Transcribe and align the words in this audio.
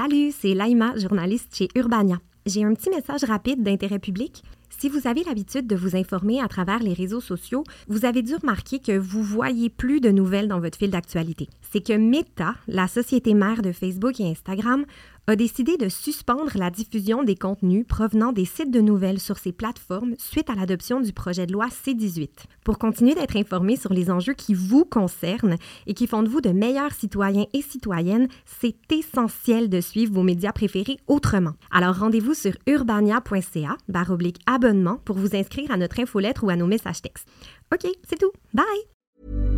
Salut, 0.00 0.30
c'est 0.30 0.54
Laïma, 0.54 0.96
journaliste 0.96 1.56
chez 1.56 1.66
Urbania. 1.74 2.20
J'ai 2.46 2.62
un 2.62 2.72
petit 2.72 2.88
message 2.88 3.24
rapide 3.24 3.64
d'intérêt 3.64 3.98
public. 3.98 4.44
Si 4.78 4.88
vous 4.88 5.08
avez 5.08 5.24
l'habitude 5.24 5.66
de 5.66 5.74
vous 5.74 5.96
informer 5.96 6.40
à 6.40 6.46
travers 6.46 6.78
les 6.78 6.92
réseaux 6.92 7.20
sociaux, 7.20 7.64
vous 7.88 8.04
avez 8.04 8.22
dû 8.22 8.36
remarquer 8.36 8.78
que 8.78 8.96
vous 8.96 9.24
voyez 9.24 9.70
plus 9.70 10.00
de 10.00 10.10
nouvelles 10.10 10.46
dans 10.46 10.60
votre 10.60 10.78
fil 10.78 10.90
d'actualité. 10.90 11.48
C'est 11.70 11.84
que 11.84 11.92
Meta, 11.92 12.54
la 12.66 12.88
société 12.88 13.34
mère 13.34 13.62
de 13.62 13.72
Facebook 13.72 14.20
et 14.20 14.30
Instagram, 14.30 14.84
a 15.26 15.36
décidé 15.36 15.76
de 15.76 15.90
suspendre 15.90 16.52
la 16.54 16.70
diffusion 16.70 17.22
des 17.22 17.34
contenus 17.34 17.84
provenant 17.86 18.32
des 18.32 18.46
sites 18.46 18.70
de 18.70 18.80
nouvelles 18.80 19.20
sur 19.20 19.36
ces 19.36 19.52
plateformes 19.52 20.14
suite 20.16 20.48
à 20.48 20.54
l'adoption 20.54 21.00
du 21.00 21.12
projet 21.12 21.46
de 21.46 21.52
loi 21.52 21.68
C-18. 21.68 22.28
Pour 22.64 22.78
continuer 22.78 23.14
d'être 23.14 23.36
informé 23.36 23.76
sur 23.76 23.92
les 23.92 24.10
enjeux 24.10 24.32
qui 24.32 24.54
vous 24.54 24.86
concernent 24.86 25.56
et 25.86 25.92
qui 25.92 26.06
font 26.06 26.22
de 26.22 26.30
vous 26.30 26.40
de 26.40 26.50
meilleurs 26.50 26.92
citoyens 26.92 27.44
et 27.52 27.60
citoyennes, 27.60 28.28
c'est 28.46 28.76
essentiel 28.90 29.68
de 29.68 29.82
suivre 29.82 30.14
vos 30.14 30.22
médias 30.22 30.52
préférés 30.52 30.96
autrement. 31.06 31.52
Alors 31.70 31.98
rendez-vous 31.98 32.34
sur 32.34 32.52
urbania.ca 32.66 33.76
oblique 34.08 34.40
abonnement 34.46 34.96
pour 35.04 35.16
vous 35.16 35.36
inscrire 35.36 35.70
à 35.70 35.76
notre 35.76 36.00
infolettre 36.00 36.44
ou 36.44 36.48
à 36.48 36.56
nos 36.56 36.66
messages 36.66 37.02
textes. 37.02 37.28
OK, 37.74 37.90
c'est 38.08 38.18
tout. 38.18 38.32
Bye! 38.54 39.57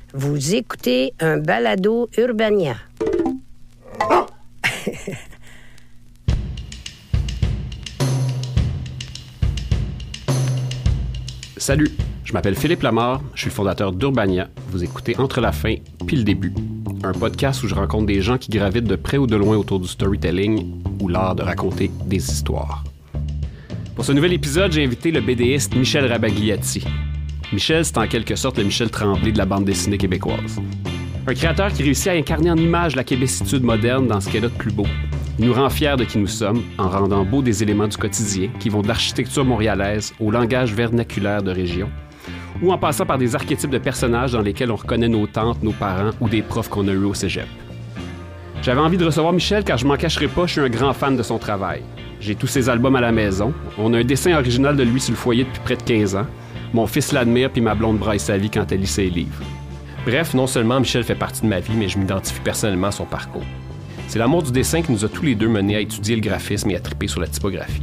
Vous 0.13 0.55
écoutez 0.55 1.13
un 1.21 1.37
balado 1.37 2.09
Urbania. 2.17 2.75
Salut, 11.55 11.87
je 12.25 12.33
m'appelle 12.33 12.55
Philippe 12.55 12.81
Lamar, 12.81 13.21
je 13.35 13.39
suis 13.39 13.49
le 13.49 13.53
fondateur 13.53 13.93
d'Urbania. 13.93 14.49
Vous 14.67 14.83
écoutez 14.83 15.17
Entre 15.17 15.39
la 15.39 15.53
fin 15.53 15.75
puis 16.05 16.17
le 16.17 16.23
début, 16.23 16.53
un 17.03 17.13
podcast 17.13 17.63
où 17.63 17.69
je 17.69 17.75
rencontre 17.75 18.07
des 18.07 18.19
gens 18.21 18.37
qui 18.37 18.49
gravitent 18.49 18.83
de 18.83 18.97
près 18.97 19.17
ou 19.17 19.27
de 19.27 19.37
loin 19.37 19.55
autour 19.55 19.79
du 19.79 19.87
storytelling 19.87 20.83
ou 20.99 21.07
l'art 21.07 21.35
de 21.35 21.43
raconter 21.43 21.89
des 22.05 22.17
histoires. 22.17 22.83
Pour 23.95 24.03
ce 24.03 24.11
nouvel 24.11 24.33
épisode, 24.33 24.73
j'ai 24.73 24.83
invité 24.83 25.09
le 25.11 25.21
BDiste 25.21 25.73
Michel 25.73 26.05
Rabagliati. 26.05 26.83
Michel, 27.53 27.83
c'est 27.83 27.97
en 27.97 28.07
quelque 28.07 28.37
sorte 28.37 28.57
le 28.57 28.63
Michel 28.63 28.89
Tremblay 28.89 29.33
de 29.33 29.37
la 29.37 29.45
bande 29.45 29.65
dessinée 29.65 29.97
québécoise. 29.97 30.61
Un 31.27 31.33
créateur 31.33 31.73
qui 31.73 31.83
réussit 31.83 32.07
à 32.07 32.13
incarner 32.13 32.49
en 32.49 32.55
image 32.55 32.95
la 32.95 33.03
québécitude 33.03 33.63
moderne 33.63 34.07
dans 34.07 34.21
ce 34.21 34.29
qu'elle 34.29 34.45
a 34.45 34.47
de 34.47 34.53
plus 34.53 34.71
beau. 34.71 34.87
Il 35.37 35.47
nous 35.47 35.53
rend 35.53 35.69
fiers 35.69 35.97
de 35.97 36.05
qui 36.05 36.17
nous 36.17 36.27
sommes 36.27 36.63
en 36.77 36.87
rendant 36.87 37.25
beau 37.25 37.41
des 37.41 37.61
éléments 37.61 37.89
du 37.89 37.97
quotidien 37.97 38.49
qui 38.59 38.69
vont 38.69 38.81
de 38.81 38.87
l'architecture 38.87 39.43
montréalaise 39.43 40.13
au 40.21 40.31
langage 40.31 40.73
vernaculaire 40.73 41.43
de 41.43 41.51
région, 41.51 41.89
ou 42.61 42.71
en 42.71 42.77
passant 42.77 43.05
par 43.05 43.17
des 43.17 43.35
archétypes 43.35 43.69
de 43.69 43.79
personnages 43.79 44.31
dans 44.31 44.41
lesquels 44.41 44.71
on 44.71 44.77
reconnaît 44.77 45.09
nos 45.09 45.27
tantes, 45.27 45.61
nos 45.61 45.73
parents 45.73 46.11
ou 46.21 46.29
des 46.29 46.43
profs 46.43 46.69
qu'on 46.69 46.87
a 46.87 46.91
eus 46.93 47.03
au 47.03 47.13
cégep. 47.13 47.47
J'avais 48.61 48.79
envie 48.79 48.97
de 48.97 49.05
recevoir 49.05 49.33
Michel 49.33 49.65
car 49.65 49.77
je 49.77 49.85
m'en 49.85 49.97
cacherai 49.97 50.29
pas, 50.29 50.45
je 50.45 50.53
suis 50.53 50.61
un 50.61 50.69
grand 50.69 50.93
fan 50.93 51.17
de 51.17 51.23
son 51.23 51.37
travail. 51.37 51.81
J'ai 52.21 52.35
tous 52.35 52.47
ses 52.47 52.69
albums 52.69 52.95
à 52.95 53.01
la 53.01 53.11
maison. 53.11 53.53
On 53.77 53.93
a 53.93 53.97
un 53.97 54.03
dessin 54.05 54.35
original 54.35 54.77
de 54.77 54.83
lui 54.83 55.01
sur 55.01 55.11
le 55.11 55.17
foyer 55.17 55.43
depuis 55.43 55.61
près 55.65 55.75
de 55.75 55.83
15 55.83 56.15
ans. 56.15 56.27
Mon 56.73 56.87
fils 56.87 57.11
l'admire 57.11 57.51
puis 57.51 57.61
ma 57.61 57.75
blonde 57.75 57.97
braille 57.97 58.19
sa 58.19 58.37
vie 58.37 58.49
quand 58.49 58.71
elle 58.71 58.81
lit 58.81 58.87
ses 58.87 59.09
livres. 59.09 59.43
Bref, 60.05 60.33
non 60.33 60.47
seulement 60.47 60.79
Michel 60.79 61.03
fait 61.03 61.15
partie 61.15 61.41
de 61.41 61.47
ma 61.47 61.59
vie, 61.59 61.75
mais 61.75 61.87
je 61.87 61.97
m'identifie 61.97 62.39
personnellement 62.39 62.87
à 62.87 62.91
son 62.91 63.05
parcours. 63.05 63.43
C'est 64.07 64.19
l'amour 64.19 64.43
du 64.43 64.51
dessin 64.51 64.81
qui 64.81 64.91
nous 64.91 65.05
a 65.05 65.09
tous 65.09 65.23
les 65.23 65.35
deux 65.35 65.47
menés 65.47 65.75
à 65.75 65.79
étudier 65.79 66.15
le 66.15 66.21
graphisme 66.21 66.69
et 66.71 66.75
à 66.75 66.79
triper 66.79 67.07
sur 67.07 67.21
la 67.21 67.27
typographie. 67.27 67.81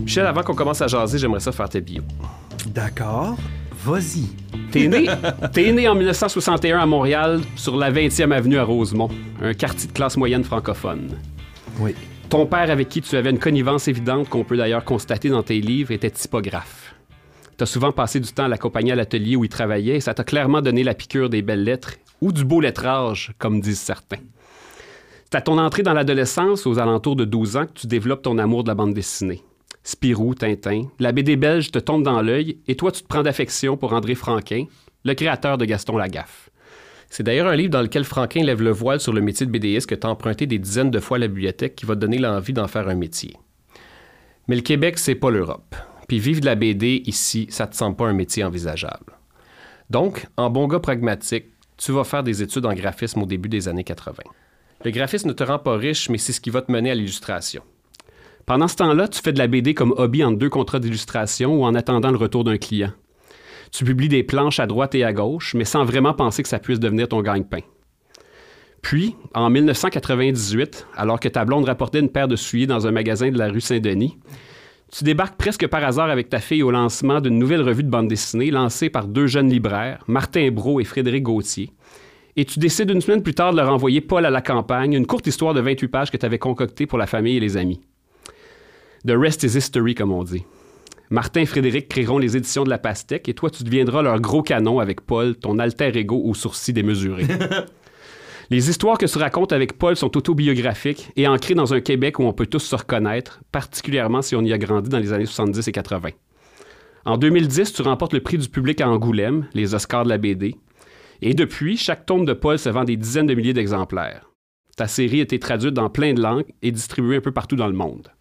Michel, 0.00 0.26
avant 0.26 0.42
qu'on 0.42 0.54
commence 0.54 0.82
à 0.82 0.88
jaser, 0.88 1.18
j'aimerais 1.18 1.40
ça 1.40 1.52
faire 1.52 1.68
tes 1.68 1.80
bio. 1.80 2.02
D'accord. 2.66 3.36
Vas-y. 3.84 4.26
T'es 4.72 4.88
né, 4.88 5.06
t'es 5.52 5.72
né 5.72 5.88
en 5.88 5.94
1961 5.94 6.78
à 6.78 6.86
Montréal, 6.86 7.40
sur 7.56 7.76
la 7.76 7.92
20e 7.92 8.32
avenue 8.32 8.58
à 8.58 8.64
Rosemont, 8.64 9.08
un 9.40 9.54
quartier 9.54 9.88
de 9.88 9.92
classe 9.92 10.16
moyenne 10.16 10.44
francophone. 10.44 11.10
Oui. 11.78 11.94
Ton 12.30 12.46
père, 12.46 12.70
avec 12.70 12.88
qui 12.88 13.02
tu 13.02 13.16
avais 13.16 13.30
une 13.30 13.40
connivence 13.40 13.88
évidente 13.88 14.28
qu'on 14.28 14.44
peut 14.44 14.56
d'ailleurs 14.56 14.84
constater 14.84 15.30
dans 15.30 15.42
tes 15.42 15.60
livres, 15.60 15.90
était 15.90 16.12
typographe. 16.12 16.94
Tu 17.58 17.64
as 17.64 17.66
souvent 17.66 17.90
passé 17.90 18.20
du 18.20 18.32
temps 18.32 18.44
à 18.44 18.48
l'accompagner 18.48 18.92
à 18.92 18.94
l'atelier 18.94 19.34
où 19.34 19.42
il 19.42 19.48
travaillait 19.48 19.96
et 19.96 20.00
ça 20.00 20.14
t'a 20.14 20.22
clairement 20.22 20.62
donné 20.62 20.84
la 20.84 20.94
piqûre 20.94 21.28
des 21.28 21.42
belles 21.42 21.64
lettres 21.64 21.94
ou 22.20 22.30
du 22.30 22.44
beau 22.44 22.60
lettrage, 22.60 23.32
comme 23.38 23.60
disent 23.60 23.80
certains. 23.80 24.20
C'est 25.24 25.38
à 25.38 25.40
ton 25.40 25.58
entrée 25.58 25.82
dans 25.82 25.92
l'adolescence, 25.92 26.68
aux 26.68 26.78
alentours 26.78 27.16
de 27.16 27.24
12 27.24 27.56
ans, 27.56 27.66
que 27.66 27.80
tu 27.80 27.88
développes 27.88 28.22
ton 28.22 28.38
amour 28.38 28.62
de 28.62 28.68
la 28.68 28.76
bande 28.76 28.94
dessinée. 28.94 29.42
Spirou, 29.82 30.36
Tintin, 30.36 30.84
la 31.00 31.10
BD 31.10 31.34
belge 31.34 31.72
te 31.72 31.80
tombe 31.80 32.04
dans 32.04 32.22
l'œil 32.22 32.58
et 32.68 32.76
toi, 32.76 32.92
tu 32.92 33.02
te 33.02 33.08
prends 33.08 33.24
d'affection 33.24 33.76
pour 33.76 33.92
André 33.92 34.14
Franquin, 34.14 34.66
le 35.04 35.14
créateur 35.14 35.58
de 35.58 35.64
Gaston 35.64 35.96
Lagaffe. 35.96 36.49
C'est 37.10 37.24
d'ailleurs 37.24 37.48
un 37.48 37.56
livre 37.56 37.70
dans 37.70 37.82
lequel 37.82 38.04
Franquin 38.04 38.44
lève 38.44 38.62
le 38.62 38.70
voile 38.70 39.00
sur 39.00 39.12
le 39.12 39.20
métier 39.20 39.44
de 39.44 39.50
BDiste 39.50 39.88
que 39.88 39.96
tu 39.96 40.06
emprunté 40.06 40.46
des 40.46 40.60
dizaines 40.60 40.92
de 40.92 41.00
fois 41.00 41.16
à 41.16 41.20
la 41.20 41.26
bibliothèque 41.28 41.74
qui 41.74 41.84
va 41.84 41.96
te 41.96 42.00
donner 42.00 42.18
l'envie 42.18 42.52
d'en 42.52 42.68
faire 42.68 42.88
un 42.88 42.94
métier. 42.94 43.36
Mais 44.46 44.54
le 44.54 44.62
Québec, 44.62 44.96
c'est 44.96 45.16
pas 45.16 45.30
l'Europe. 45.30 45.74
Puis 46.06 46.20
vivre 46.20 46.40
de 46.40 46.46
la 46.46 46.54
BD 46.54 47.02
ici, 47.06 47.48
ça 47.50 47.66
te 47.66 47.74
semble 47.74 47.96
pas 47.96 48.06
un 48.06 48.12
métier 48.12 48.44
envisageable. 48.44 49.12
Donc, 49.90 50.28
en 50.36 50.50
bon 50.50 50.68
gars 50.68 50.78
pragmatique, 50.78 51.46
tu 51.76 51.90
vas 51.90 52.04
faire 52.04 52.22
des 52.22 52.42
études 52.42 52.64
en 52.64 52.74
graphisme 52.74 53.22
au 53.22 53.26
début 53.26 53.48
des 53.48 53.66
années 53.66 53.84
80. 53.84 54.22
Le 54.84 54.90
graphisme 54.92 55.28
ne 55.28 55.32
te 55.32 55.42
rend 55.42 55.58
pas 55.58 55.76
riche, 55.76 56.10
mais 56.10 56.18
c'est 56.18 56.32
ce 56.32 56.40
qui 56.40 56.50
va 56.50 56.62
te 56.62 56.70
mener 56.70 56.92
à 56.92 56.94
l'illustration. 56.94 57.62
Pendant 58.46 58.68
ce 58.68 58.76
temps-là, 58.76 59.08
tu 59.08 59.20
fais 59.20 59.32
de 59.32 59.38
la 59.38 59.48
BD 59.48 59.74
comme 59.74 59.94
hobby 59.96 60.22
en 60.22 60.30
deux 60.30 60.48
contrats 60.48 60.78
d'illustration 60.78 61.60
ou 61.60 61.64
en 61.64 61.74
attendant 61.74 62.12
le 62.12 62.18
retour 62.18 62.44
d'un 62.44 62.56
client. 62.56 62.92
Tu 63.72 63.84
publies 63.84 64.08
des 64.08 64.22
planches 64.22 64.60
à 64.60 64.66
droite 64.66 64.94
et 64.94 65.04
à 65.04 65.12
gauche, 65.12 65.54
mais 65.54 65.64
sans 65.64 65.84
vraiment 65.84 66.14
penser 66.14 66.42
que 66.42 66.48
ça 66.48 66.58
puisse 66.58 66.80
devenir 66.80 67.08
ton 67.08 67.22
gagne-pain. 67.22 67.60
Puis, 68.82 69.14
en 69.34 69.50
1998, 69.50 70.86
alors 70.96 71.20
que 71.20 71.28
ta 71.28 71.44
blonde 71.44 71.66
rapportait 71.66 72.00
une 72.00 72.08
paire 72.08 72.28
de 72.28 72.36
souliers 72.36 72.66
dans 72.66 72.86
un 72.86 72.90
magasin 72.90 73.30
de 73.30 73.38
la 73.38 73.48
rue 73.48 73.60
Saint-Denis, 73.60 74.16
tu 74.90 75.04
débarques 75.04 75.36
presque 75.36 75.66
par 75.68 75.84
hasard 75.84 76.10
avec 76.10 76.30
ta 76.30 76.40
fille 76.40 76.64
au 76.64 76.70
lancement 76.70 77.20
d'une 77.20 77.38
nouvelle 77.38 77.62
revue 77.62 77.84
de 77.84 77.90
bande 77.90 78.08
dessinée 78.08 78.50
lancée 78.50 78.90
par 78.90 79.06
deux 79.06 79.28
jeunes 79.28 79.48
libraires, 79.48 80.02
Martin 80.08 80.50
Brault 80.50 80.80
et 80.80 80.84
Frédéric 80.84 81.22
Gauthier. 81.24 81.70
Et 82.36 82.44
tu 82.44 82.58
décides 82.58 82.90
une 82.90 83.00
semaine 83.00 83.22
plus 83.22 83.34
tard 83.34 83.52
de 83.52 83.58
leur 83.58 83.72
envoyer 83.72 84.00
Paul 84.00 84.24
à 84.26 84.30
la 84.30 84.42
campagne, 84.42 84.94
une 84.94 85.06
courte 85.06 85.26
histoire 85.26 85.54
de 85.54 85.60
28 85.60 85.88
pages 85.88 86.10
que 86.10 86.16
tu 86.16 86.26
avais 86.26 86.38
concoctée 86.38 86.86
pour 86.86 86.98
la 86.98 87.06
famille 87.06 87.36
et 87.36 87.40
les 87.40 87.56
amis. 87.56 87.80
The 89.06 89.12
rest 89.12 89.44
is 89.44 89.56
history, 89.56 89.94
comme 89.94 90.12
on 90.12 90.24
dit. 90.24 90.44
Martin 91.12 91.40
et 91.40 91.46
Frédéric 91.46 91.88
créeront 91.88 92.18
les 92.18 92.36
éditions 92.36 92.62
de 92.62 92.70
la 92.70 92.78
pastèque 92.78 93.28
et 93.28 93.34
toi, 93.34 93.50
tu 93.50 93.64
deviendras 93.64 94.00
leur 94.00 94.20
gros 94.20 94.42
canon 94.42 94.78
avec 94.78 95.00
Paul, 95.00 95.34
ton 95.34 95.58
alter 95.58 95.90
ego 95.96 96.22
aux 96.24 96.34
sourcils 96.34 96.72
démesurés. 96.72 97.26
les 98.50 98.70
histoires 98.70 98.96
que 98.96 99.06
tu 99.06 99.18
racontes 99.18 99.52
avec 99.52 99.76
Paul 99.76 99.96
sont 99.96 100.16
autobiographiques 100.16 101.10
et 101.16 101.26
ancrées 101.26 101.54
dans 101.54 101.74
un 101.74 101.80
Québec 101.80 102.20
où 102.20 102.22
on 102.22 102.32
peut 102.32 102.46
tous 102.46 102.60
se 102.60 102.76
reconnaître, 102.76 103.40
particulièrement 103.50 104.22
si 104.22 104.36
on 104.36 104.42
y 104.42 104.52
a 104.52 104.58
grandi 104.58 104.88
dans 104.88 105.00
les 105.00 105.12
années 105.12 105.26
70 105.26 105.66
et 105.66 105.72
80. 105.72 106.10
En 107.04 107.16
2010, 107.16 107.72
tu 107.72 107.82
remportes 107.82 108.12
le 108.12 108.20
prix 108.20 108.38
du 108.38 108.48
public 108.48 108.80
à 108.80 108.88
Angoulême, 108.88 109.48
les 109.52 109.74
Oscars 109.74 110.04
de 110.04 110.10
la 110.10 110.18
BD. 110.18 110.54
Et 111.22 111.34
depuis, 111.34 111.76
chaque 111.76 112.06
tome 112.06 112.24
de 112.24 112.34
Paul 112.34 112.56
se 112.56 112.68
vend 112.68 112.84
des 112.84 112.96
dizaines 112.96 113.26
de 113.26 113.34
milliers 113.34 113.52
d'exemplaires. 113.52 114.30
Ta 114.76 114.86
série 114.86 115.18
a 115.18 115.24
été 115.24 115.40
traduite 115.40 115.74
dans 115.74 115.90
plein 115.90 116.14
de 116.14 116.22
langues 116.22 116.46
et 116.62 116.70
distribuée 116.70 117.16
un 117.16 117.20
peu 117.20 117.32
partout 117.32 117.56
dans 117.56 117.66
le 117.66 117.72
monde. 117.72 118.12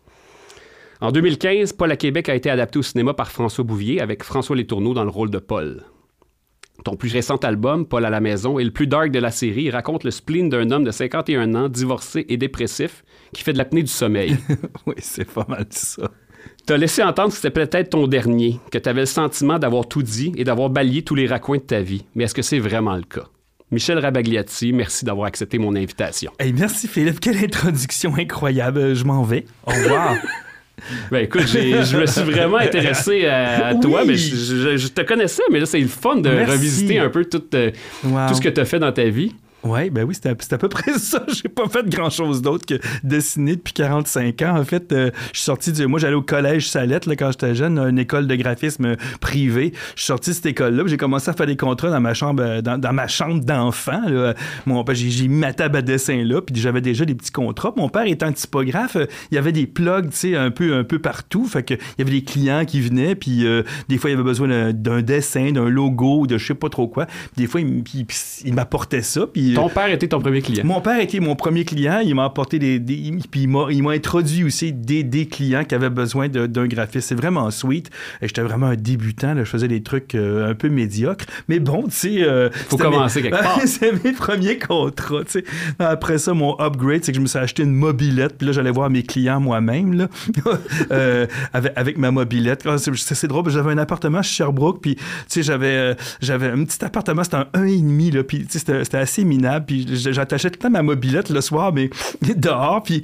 En 1.01 1.13
2015, 1.13 1.74
Paul 1.74 1.92
à 1.94 1.96
Québec 1.96 2.28
a 2.28 2.36
été 2.36 2.50
adapté 2.50 2.78
au 2.78 2.81
cinéma 2.81 3.13
par 3.13 3.31
François 3.31 3.63
Bouvier 3.63 4.01
avec 4.01 4.22
François 4.22 4.57
Letourneau 4.57 4.94
dans 4.94 5.06
le 5.06 5.10
rôle 5.10 5.30
de 5.30 5.38
Paul. 5.38 5.86
Ton 6.84 6.98
plus 6.98 7.13
récent 7.13 7.38
album, 7.38 7.86
Paul 7.86 8.04
à 8.04 8.10
la 8.10 8.19
maison, 8.19 8.60
est 8.60 8.66
le 8.66 8.72
plus 8.72 8.88
dark 8.88 9.10
de 9.10 9.19
la 9.19 9.31
série. 9.31 9.63
Il 9.63 9.72
raconte 9.72 10.04
le 10.04 10.12
spleen 10.12 10.50
d'un 10.50 10.72
homme 10.72 10.84
de 10.84 10.92
51 10.92 11.56
ans, 11.56 11.69
divorcé 11.69 12.25
et 12.28 12.36
dépressif, 12.36 13.06
qui 13.34 13.44
fait 13.44 13.54
de 13.54 13.57
l'apnée 13.57 13.81
du 13.81 13.92
sommeil. 13.92 14.36
oui, 14.86 14.96
c'est 14.98 15.30
pas 15.30 15.46
mal 15.48 15.68
ça. 15.69 16.12
T'as 16.66 16.75
laissé 16.75 17.02
entendre 17.02 17.30
que 17.30 17.36
c'était 17.36 17.50
peut-être 17.50 17.92
ton 17.92 18.06
dernier, 18.07 18.60
que 18.69 18.78
tu 18.78 18.90
avais 18.90 19.02
le 19.02 19.06
sentiment 19.06 19.57
d'avoir 19.57 19.88
tout 19.88 20.04
dit 20.04 20.34
et 20.36 20.44
d'avoir 20.44 20.69
balayé 20.69 21.04
tous 21.04 21.16
les 21.16 21.28
raccoins 21.28 21.60
de 21.60 21.63
ta 21.63 21.80
vie. 21.80 22.04
Mais 22.13 22.25
est-ce 22.25 22.36
que 22.36 22.42
c'est 22.42 22.60
vraiment 22.60 22.95
le 22.98 23.04
cas? 23.04 23.28
Michel 23.72 24.00
Rabagliati, 24.00 24.74
merci 24.74 25.06
d'avoir 25.06 25.28
accepté 25.28 25.60
mon 25.60 25.75
invitation. 25.78 26.34
Hey, 26.40 26.52
merci 26.52 26.90
Philippe, 26.90 27.22
quelle 27.22 27.38
introduction 27.38 28.16
incroyable. 28.18 28.95
Je 28.95 29.06
m'en 29.06 29.24
vais. 29.24 29.45
Au 29.66 29.72
revoir. 29.72 30.16
Ben 31.12 31.24
écoute, 31.24 31.48
je 31.48 31.98
me 31.98 32.06
suis 32.06 32.22
vraiment 32.24 32.58
intéressé 32.58 33.26
à, 33.26 33.68
à 33.68 33.76
toi, 33.76 34.04
mais 34.06 34.16
je, 34.16 34.36
je- 34.36 34.78
je 34.78 34.88
te 34.88 35.02
connaissais, 35.02 35.44
mais 35.52 35.60
là, 35.60 35.66
c'est 35.66 35.80
le 35.80 35.88
fun 35.88 36.18
de 36.18 36.30
Merci. 36.30 36.52
revisiter 36.52 37.00
un 37.00 37.10
peu 37.10 37.26
tout, 37.26 37.44
euh, 37.54 37.72
Wow. 38.04 38.28
tout 38.30 38.36
ce 38.36 38.42
que 38.42 38.50
tu 38.50 38.60
as 38.62 38.66
fait 38.66 38.80
dans 38.80 38.92
ta 38.92 39.06
vie. 39.06 39.34
Oui, 39.64 39.90
ben 39.90 40.06
oui, 40.06 40.16
c'était 40.16 40.30
à, 40.30 40.58
peu 40.58 40.70
près 40.70 40.94
ça. 40.94 41.26
J'ai 41.28 41.50
pas 41.50 41.68
fait 41.68 41.88
grand-chose 41.90 42.42
d'autre 42.42 42.66
que 42.66 42.80
dessiner 43.04 43.56
depuis 43.56 43.74
45 43.74 44.42
ans. 44.44 44.58
En 44.58 44.64
fait, 44.64 44.92
euh, 44.92 45.12
je 45.34 45.38
suis 45.38 45.46
sorti 45.46 45.72
du... 45.72 45.86
Moi, 45.88 46.00
j'allais 46.00 46.16
au 46.16 46.22
collège 46.22 46.70
Salette 46.70 47.06
là, 47.06 47.16
quand 47.16 47.32
j'étais 47.32 47.56
jeune, 47.56 47.78
une 47.78 48.00
école 48.00 48.28
de 48.28 48.36
graphisme 48.36 48.96
privée. 49.20 49.74
Je 49.96 50.02
suis 50.02 50.08
sorti 50.08 50.30
de 50.30 50.36
cette 50.36 50.46
école-là, 50.46 50.84
j'ai 50.88 50.98
commencé 50.98 51.30
à 51.30 51.34
faire 51.34 51.46
des 51.46 51.58
contrats 51.58 51.90
dans 51.90 52.00
ma 52.00 52.14
chambre 52.14 52.44
euh, 52.44 52.62
dans, 52.62 52.94
ma 52.94 53.08
chambre 53.08 53.44
d'enfant. 53.44 54.02
Mon 54.66 54.84
père, 54.84 54.96
j'ai, 54.96 55.28
mis 55.28 55.40
ma 55.40 55.54
table 55.54 55.78
à 55.78 55.82
dessin 55.82 56.24
là, 56.24 56.42
puis 56.42 56.56
j'avais 56.56 56.82
déjà 56.82 57.06
des 57.06 57.16
petits 57.16 57.32
contrats. 57.32 57.74
Mon 57.76 57.90
père 57.90 58.06
étant 58.06 58.32
typographe, 58.32 58.96
euh, 58.96 59.06
il 59.32 59.36
y 59.36 59.38
avait 59.38 59.52
des 59.52 59.68
plugs, 59.68 60.10
tu 60.10 60.18
sais, 60.18 60.36
un 60.36 60.52
peu, 60.52 60.76
un 60.76 60.84
peu 60.84 61.00
partout. 61.00 61.46
Fait 61.46 61.64
que 61.64 61.74
il 61.74 62.00
y 62.00 62.02
avait 62.02 62.12
des 62.12 62.24
clients 62.24 62.66
qui 62.66 62.82
venaient, 62.82 63.16
puis 63.16 63.46
euh, 63.46 63.64
des 63.88 63.98
fois, 63.98 64.10
il 64.10 64.14
y 64.14 64.16
avait 64.16 64.24
besoin 64.24 64.72
d'un, 64.72 65.02
dessin, 65.02 65.52
d'un 65.52 65.70
logo, 65.70 66.28
de 66.28 66.38
je 66.38 66.46
sais 66.48 66.56
pas 66.56 66.70
trop 66.70 66.88
quoi. 66.88 67.06
Puis 67.06 67.44
des 67.44 67.48
fois, 67.48 67.62
il, 67.62 67.84
puis 67.84 68.06
il 68.46 68.54
m'apportait 68.54 69.02
ça, 69.02 69.28
puis... 69.28 69.49
Ton 69.56 69.69
père 69.69 69.88
était 69.90 70.07
ton 70.07 70.19
premier 70.19 70.42
client. 70.42 70.63
Mon 70.66 70.81
père 70.81 71.00
était 71.00 71.19
mon 71.19 71.36
premier 71.36 71.66
client. 71.66 72.00
Il 72.04 72.16
m'a 72.16 72.25
apporté 72.25 72.60
des, 72.60 72.80
des- 72.80 73.13
puis 73.31 73.42
il 73.42 73.48
m'a, 73.50 73.68
il 73.72 73.84
m'a 73.84 73.92
introduit 73.92 74.44
aussi 74.44 74.72
des, 74.74 75.04
des 75.04 75.25
clients 75.28 75.63
qui 75.63 75.75
avaient 75.75 75.90
besoin 75.90 76.28
d'un 76.30 76.68
graphiste. 76.68 77.10
C'est 77.10 77.16
vraiment 77.16 77.50
sweet. 77.51 77.90
Et 78.22 78.28
J'étais 78.28 78.42
vraiment 78.42 78.68
un 78.68 78.75
débutant. 78.75 79.34
Là. 79.34 79.44
Je 79.44 79.50
faisais 79.50 79.68
des 79.68 79.81
trucs 79.84 80.16
euh, 80.16 80.50
un 80.50 80.56
peu 80.56 80.69
médiocres. 80.69 81.25
Mais 81.48 81.60
bon, 81.60 81.84
tu 81.84 81.92
sais. 81.92 82.24
euh, 82.24 82.50
Faut 82.69 82.78
commencer 82.78 83.22
mes- 83.22 83.30
quelque 83.30 83.42
part. 83.44 83.60
c'est 83.66 84.04
mes 84.04 84.12
premiers 84.13 84.57
contrats. 84.57 85.24
tu 85.25 85.31
sais. 85.40 85.44
Après 85.80 86.18
ça, 86.18 86.34
mon 86.34 86.56
upgrade, 86.60 87.04
c'est 87.04 87.12
que 87.12 87.18
je 87.18 87.22
me 87.22 87.28
suis 87.28 87.40
acheté 87.40 87.63
une 87.63 87.74
mobilette. 87.74 88.38
Puis 88.38 88.48
là, 88.48 88.54
j'allais 88.54 88.72
voir 88.72 88.90
mes 88.90 89.04
clients 89.04 89.40
moi-même. 89.40 89.94
Là, 89.94 90.07
Euh, 90.92 91.28
avec, 91.54 91.74
avec 91.75 91.98
ma 91.98 92.12
mobilette. 92.12 92.63
Ah, 92.66 92.78
C'est, 92.78 93.28
drôle. 93.28 93.50
J'avais 93.50 93.72
un 93.72 93.78
appartement 93.78 94.22
chez 94.22 94.36
Sherbrooke. 94.36 94.81
Puis, 94.81 94.95
tu 94.95 95.02
sais, 95.28 95.44
j'avais, 95.44 95.68
euh, 95.68 95.94
j'avais 96.22 96.48
un 96.48 96.63
petit 96.63 96.84
appartement. 96.84 97.24
C'était 97.24 97.38
un 97.38 97.48
1,5. 97.54 98.13
Là, 98.16 98.24
puis, 98.24 98.45
tu 98.45 98.60
sais, 98.60 98.81
c'était, 98.84 98.98
assez 98.98 99.24
Puis, 99.66 99.86
j'attachais 99.90 100.50
tout 100.50 100.58
le 100.60 100.64
temps 100.64 100.70
ma 100.70 100.82
mobilette 100.84 101.30
le 101.30 101.42
soir, 101.42 101.74
mais 101.74 101.90
dehors. 102.36 102.84
Puis, 102.84 103.04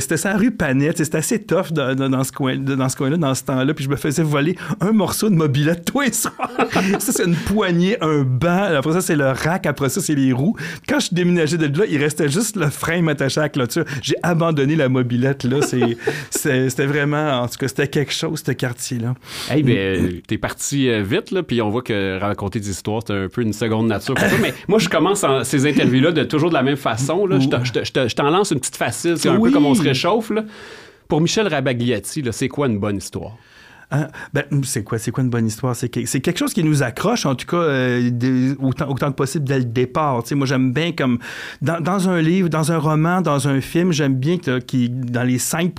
c'était 0.00 0.16
sa 0.16 0.36
rue 0.36 0.50
Panette. 0.50 0.98
C'était 0.98 1.18
assez 1.18 1.42
tough 1.42 1.72
dans, 1.72 1.94
dans- 1.94 2.24
ce 2.24 2.32
coin, 2.32 2.56
dans 2.56 2.88
ce 2.88 2.96
coin-là, 2.96 3.16
dans 3.16 3.34
ce 3.34 3.44
temps-là. 3.44 3.74
Puis, 3.74 3.84
je 3.84 3.90
me 3.90 3.96
faisais 3.96 4.22
voler 4.22 4.56
un 4.80 4.92
morceau 4.92 5.28
de 5.30 5.34
mobilette 5.34 5.84
tous 5.84 6.00
les 6.00 6.12
soirs. 6.12 6.50
ça, 6.98 7.12
c'est 7.12 7.24
une 7.24 7.34
poignée, 7.36 7.96
un 8.02 8.22
banc. 8.22 8.74
Après 8.76 8.92
ça, 8.92 9.00
c'est 9.00 9.16
le 9.16 9.26
rack. 9.30 9.66
Après 9.66 9.88
ça, 9.88 10.00
c'est 10.00 10.14
les 10.14 10.32
roues. 10.32 10.56
Quand 10.88 11.00
je 11.00 11.14
déménagé 11.14 11.56
de 11.58 11.66
là, 11.78 11.84
il 11.88 11.98
restait 11.98 12.28
juste 12.28 12.56
le 12.56 12.68
frein 12.70 13.06
attaché 13.08 13.40
à 13.40 13.44
la 13.44 13.48
clôture. 13.48 13.84
J'ai 14.02 14.14
abandonné 14.22 14.76
la 14.76 14.88
mobilette, 14.88 15.44
là. 15.44 15.58
C'était 16.30 16.86
vraiment, 16.86 17.40
en 17.42 17.48
tout 17.48 17.56
cas, 17.58 17.68
c'était 17.68 17.88
quelque 17.88 18.12
chose, 18.12 18.42
ce 18.44 18.52
quartier-là. 18.52 19.14
Hey, 19.50 19.62
ben, 19.62 20.20
t'es 20.26 20.38
parti 20.38 20.88
euh, 20.88 21.02
vite, 21.02 21.30
là, 21.30 21.42
puis 21.42 21.60
on 21.62 21.70
voit 21.70 21.82
que 21.82 22.18
raconter 22.18 22.60
des 22.60 22.70
histoires, 22.70 23.02
c'est 23.06 23.12
un 23.14 23.28
peu 23.28 23.42
une 23.42 23.52
seconde 23.52 23.88
nature. 23.88 24.14
Mais 24.40 24.54
moi, 24.68 24.78
je 24.78 24.88
commence 24.88 25.24
en- 25.24 25.44
ces 25.58 25.66
interviews-là 25.68 26.12
de 26.12 26.24
toujours 26.24 26.48
de 26.50 26.54
la 26.54 26.62
même 26.62 26.76
façon. 26.76 27.26
Là. 27.26 27.38
Je 27.40 27.48
te- 27.48 27.64
je 27.64 27.72
te- 27.72 27.84
je 27.84 27.92
te- 27.92 28.08
je 28.08 28.14
t'en 28.14 28.30
lance 28.30 28.50
une 28.50 28.60
petite 28.60 28.76
facile, 28.76 29.16
c'est 29.18 29.28
un 29.28 29.36
Oui. 29.36 29.50
peu 29.50 29.54
comme 29.54 29.66
on 29.66 29.74
se 29.74 29.82
réchauffe. 29.82 30.30
Là. 30.30 30.44
Pour 31.08 31.20
Michel 31.20 31.46
Rabagliati, 31.48 32.22
là, 32.22 32.32
c'est 32.32 32.48
quoi 32.48 32.66
une 32.66 32.78
bonne 32.78 32.96
histoire? 32.96 33.32
Hein? 33.90 34.08
Ben, 34.34 34.44
c'est 34.64 34.82
quoi, 34.82 34.98
c'est 34.98 35.12
quoi 35.12 35.22
une 35.22 35.30
bonne 35.30 35.46
histoire? 35.46 35.76
C'est, 35.76 35.88
que- 35.88 36.04
c'est 36.06 36.20
quelque 36.20 36.38
chose 36.38 36.52
qui 36.52 36.64
nous 36.64 36.82
accroche, 36.82 37.24
en 37.24 37.36
tout 37.36 37.46
cas, 37.46 37.56
euh, 37.56 38.54
autant, 38.60 38.88
autant 38.88 39.10
que 39.10 39.16
possible 39.16 39.44
dès 39.44 39.58
le 39.58 39.64
départ. 39.64 40.22
Tu 40.22 40.30
sais, 40.30 40.34
moi, 40.34 40.46
j'aime 40.46 40.72
bien 40.72 40.92
comme 40.92 41.18
dans, 41.62 41.80
dans 41.80 42.08
un 42.08 42.20
livre, 42.20 42.48
dans 42.48 42.72
un 42.72 42.78
roman, 42.78 43.20
dans 43.20 43.46
un 43.46 43.60
film, 43.60 43.92
j'aime 43.92 44.16
bien 44.16 44.38
que 44.38 44.60
dans 44.88 45.22
les 45.22 45.38
cinq 45.38 45.72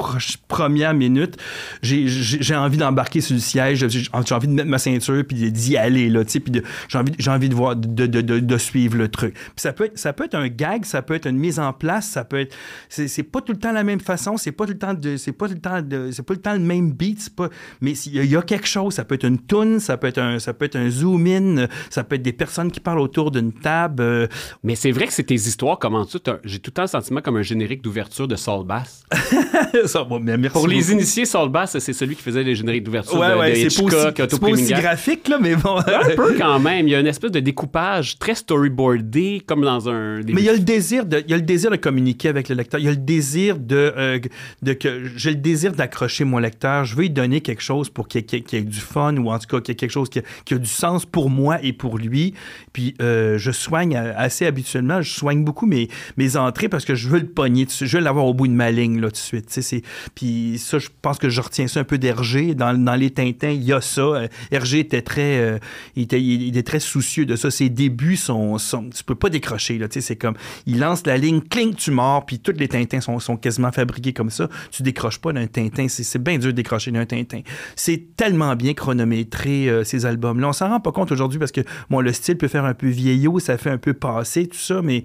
premières 0.48 0.94
minutes, 0.94 1.38
j'ai, 1.81 2.56
envie 2.56 2.77
d'embarquer 2.77 3.19
sur 3.19 3.33
le 3.36 3.42
siège, 3.42 3.86
j'ai, 3.88 4.10
envie 4.13 4.48
de 4.48 4.53
mettre 4.53 4.69
ma 4.69 4.77
ceinture 4.77 5.24
puis 5.27 5.51
d'y 5.51 5.77
aller 5.77 6.10
là, 6.10 6.24
puis 6.24 6.42
j'ai 6.88 6.98
envie, 6.98 7.30
envie 7.30 7.50
de 7.50 7.56
voir, 7.56 7.75
de, 7.75 8.06
de, 8.06 8.57
suivre 8.57 8.98
le 8.98 9.10
truc. 9.10 9.36
Ça 9.56 9.74
peut 9.74 9.86
être, 9.86 10.00
ça 10.00 10.13
peut 10.13 10.25
être 10.25 10.36
un 10.36 10.48
gag, 10.48 10.86
ça 10.86 11.01
peut 11.01 11.13
être 11.13 11.27
une 11.27 11.38
mise 11.38 11.60
en 11.60 11.74
place, 11.74 12.07
ça 12.07 12.24
peut 12.24 12.39
être, 12.39 12.56
c'est, 12.89 13.07
c'est 13.07 13.24
pas 13.24 13.42
tout 13.42 13.51
le 13.51 13.60
temps 13.60 13.71
la 13.71 13.83
même 13.83 14.00
façon, 14.00 14.38
c'est 14.38 14.51
pas 14.51 14.65
tout 14.65 14.74
le 14.74 14.77
temps 14.77 14.95
c'est 15.18 15.31
pas 15.33 15.48
tout 15.48 15.53
le 15.56 15.60
temps 15.60 15.81
c'est 16.12 16.24
pas 16.24 16.33
le 16.33 16.39
temps 16.39 16.53
le 16.53 16.60
même 16.60 16.92
beat, 16.92 17.30
pas, 17.36 17.50
mais 17.81 17.95
y, 18.05 18.17
il 18.17 18.25
y 18.31 18.35
a 18.35 18.41
quelque 18.41 18.67
chose, 18.67 18.94
ça 18.94 19.03
peut 19.05 19.15
être 19.15 19.25
une 19.25 19.39
tune, 19.45 19.79
ça 19.79 19.97
peut 19.97 20.07
être 20.07 20.17
un, 20.19 20.39
ça 20.39 20.53
peut 20.53 20.65
être 20.65 20.75
un 20.75 20.89
zoom 20.89 21.25
in, 21.27 21.67
ça 21.89 22.03
peut 22.03 22.15
être 22.15 22.21
des 22.21 22.33
personnes 22.33 22.71
qui 22.71 22.79
parlent 22.79 22.99
autour 22.99 23.31
d'une 23.31 23.51
table. 23.53 24.01
euh, 24.03 24.27
Mais 24.63 24.75
c'est 24.75 24.91
vrai 24.91 25.07
que 25.07 25.13
c'est 25.13 25.23
tes 25.23 25.35
histoires, 25.35 25.79
comment 25.79 26.05
tu 26.05 26.17
J'ai 26.44 26.59
tout 26.59 26.69
le 26.69 26.73
temps 26.73 26.81
le 26.83 26.88
sentiment 26.88 27.21
comme 27.21 27.38
un 27.38 27.41
générique 27.44 27.81
d'ouverture 27.81 28.27
de 28.27 28.35
Saul 28.35 28.65
Bass. 28.65 29.03
ça, 29.85 30.03
bon, 30.03 30.19
mais 30.19 30.38
merci 30.38 30.53
Pour 30.53 30.67
les 30.67 30.91
initiés, 30.91 31.25
Saul 31.25 31.49
Bass, 31.49 31.77
c'est 31.77 31.94
celui 31.94 32.15
qui 32.15 32.21
faisait 32.23 32.44
les 32.44 32.55
génériques 32.55 32.83
d'ouverture 32.83 33.19
Ouais, 33.19 33.31
de, 33.33 33.38
ouais, 33.38 33.51
de 33.53 33.57
Hitchcock, 33.67 34.13
c'est 34.29 34.39
pas 34.39 34.47
aussi 34.47 34.73
graphique, 34.73 35.27
là, 35.27 35.38
mais 35.41 35.55
bon. 35.55 35.77
Un 35.77 36.15
peu 36.15 36.35
quand 36.38 36.59
même. 36.59 36.88
Il 36.88 36.91
y 36.91 36.95
a 36.95 37.00
une 37.00 37.07
espèce 37.07 37.31
de 37.31 37.39
découpage 37.39 38.17
très 38.19 38.35
storyboardé, 38.35 39.41
comme 39.45 39.61
dans 39.61 39.89
un. 39.89 40.19
des- 40.21 40.33
Mais 40.33 40.41
il 40.41 40.45
y 40.45 40.50
a 40.50 40.53
le 40.53 40.59
désir 40.59 41.05
de, 41.05 41.19
il 41.25 41.31
y 41.31 41.33
a 41.33 41.38
le 41.38 41.43
désir 41.43 41.71
de 41.71 41.75
communiquer 41.77 42.29
avec 42.29 42.50
le 42.50 42.55
lecteur. 42.55 42.79
Il 42.79 42.85
y 42.85 42.89
a 42.89 42.91
le 42.91 42.97
désir 42.97 43.57
de, 43.57 43.93
euh, 43.97 44.19
de 44.61 44.73
que 44.73 45.03
j'ai 45.15 45.31
le 45.31 45.38
désir 45.38 45.71
d'accrocher 45.73 46.23
mon 46.23 46.38
lecteur. 46.38 46.85
Je 46.85 46.95
veux 46.95 47.01
lui 47.03 47.09
donner 47.09 47.41
quelque 47.41 47.61
chose 47.61 47.87
pour 47.89 48.07
qu'il 48.07 48.22
y, 48.31 48.56
ait- 48.56 48.62
du 48.62 48.80
fun 48.80 49.16
ou 49.18 49.31
en 49.31 49.39
tout 49.39 49.48
cas 49.48 49.62
qu'il 49.62 49.69
y 49.69 49.74
ait 49.74 49.75
quelque 49.75 49.92
chose 49.92 50.10
qui 50.10 50.19
a, 50.19 50.57
du 50.57 50.66
sens 50.66 51.06
pour 51.06 51.30
moi 51.30 51.60
et 51.63 51.74
pour 51.74 51.98
lui. 51.98 52.34
Puis 52.74 52.94
euh, 53.01 53.38
je 53.38 53.51
soigne 53.51 53.95
euh, 53.95 54.13
assez 54.16 54.45
habituellement. 54.45 55.01
Je 55.01 55.12
soigne 55.13 55.44
beaucoup 55.44 55.66
mes, 55.66 55.88
mes 56.18 56.36
entrées 56.38 56.69
parce 56.69 56.86
que 56.86 56.95
je 56.95 57.10
veux 57.10 57.19
le 57.19 57.28
pogner. 57.28 57.68
Je 57.69 57.98
veux 57.98 58.04
l'avoir 58.04 58.25
au 58.25 58.34
bout 58.34 58.48
de 58.48 58.54
ma 58.54 58.72
ligne 58.72 59.00
là 59.00 59.07
tout 59.07 59.13
de 59.13 59.18
suite. 59.18 59.45
C'est- 59.50 59.81
Puis 60.16 60.57
ça, 60.57 60.80
je 60.80 60.88
pense 61.01 61.18
que 61.18 61.30
je 61.30 61.42
retiens 61.42 61.68
ça 61.68 61.80
un 61.80 61.84
peu 61.84 61.98
d'Hergé. 61.98 62.56
Dans, 62.56 62.74
dans 62.78 62.95
les 62.95 63.12
Tintins, 63.12 63.50
il 63.51 63.63
y 63.63 63.74
a 63.74 63.81
ça. 63.81 64.01
Euh, 64.01 64.28
Hergé 64.51 64.80
était 64.80 65.01
très, 65.01 65.38
euh, 65.39 65.60
il 65.95 66.04
était, 66.04 66.22
il 66.22 66.48
était 66.50 66.63
très 66.63 66.80
soucieux 66.80 67.25
de 67.25 67.36
ça. 67.36 67.51
Ses 67.51 67.69
débuts 67.69 68.16
sont, 68.18 68.57
sont 68.57 68.89
tu 68.89 69.04
peux 69.04 69.16
pas 69.16 69.30
décrocher 69.30 69.78
là. 69.78 69.88
C'est 69.89 70.16
comme 70.16 70.36
il 70.66 70.80
lance 70.80 71.06
la 71.06 71.18
ligne, 71.18 71.42
cling, 71.42 71.74
tu 71.75 71.92
mords. 71.92 72.25
Puis 72.25 72.39
tous 72.39 72.54
les 72.57 72.68
Tintins 72.68 73.01
sont, 73.01 73.19
sont 73.19 73.38
quasiment 73.38 73.72
fabriqués 73.72 74.13
comme 74.13 74.30
ça. 74.30 74.50
Tu 74.72 74.84
décroches 74.84 75.19
pas 75.19 75.34
d'un 75.34 75.48
Tintin. 75.48 75.88
C'est 75.88 76.22
bien 76.22 76.38
dur 76.38 76.48
de 76.48 76.56
décrocher 76.56 76.92
d'un 76.92 77.06
Tintin. 77.06 77.42
C'est 77.77 78.18
tellement 78.18 78.56
bien 78.56 78.74
chronométré 78.74 79.69
euh, 79.69 79.83
ces 79.83 80.06
albums-là. 80.06 80.50
On 80.50 80.53
s'en 80.53 80.68
rend 80.68 80.79
pas 80.79 80.91
compte 80.91 81.12
aujourd'hui 81.12 81.39
parce 81.39 81.51
que 81.51 81.62
bon, 81.89 82.01
le 82.01 82.12
style 82.12 82.38
peut 82.38 82.47
faire 82.47 82.65
un 82.65 82.74
peu 82.74 82.88
vieillot, 82.88 83.39
ça 83.39 83.57
fait 83.57 83.69
un 83.69 83.77
peu 83.77 83.94
passé 83.94 84.47
tout 84.47 84.57
ça, 84.57 84.81
mais 84.81 85.03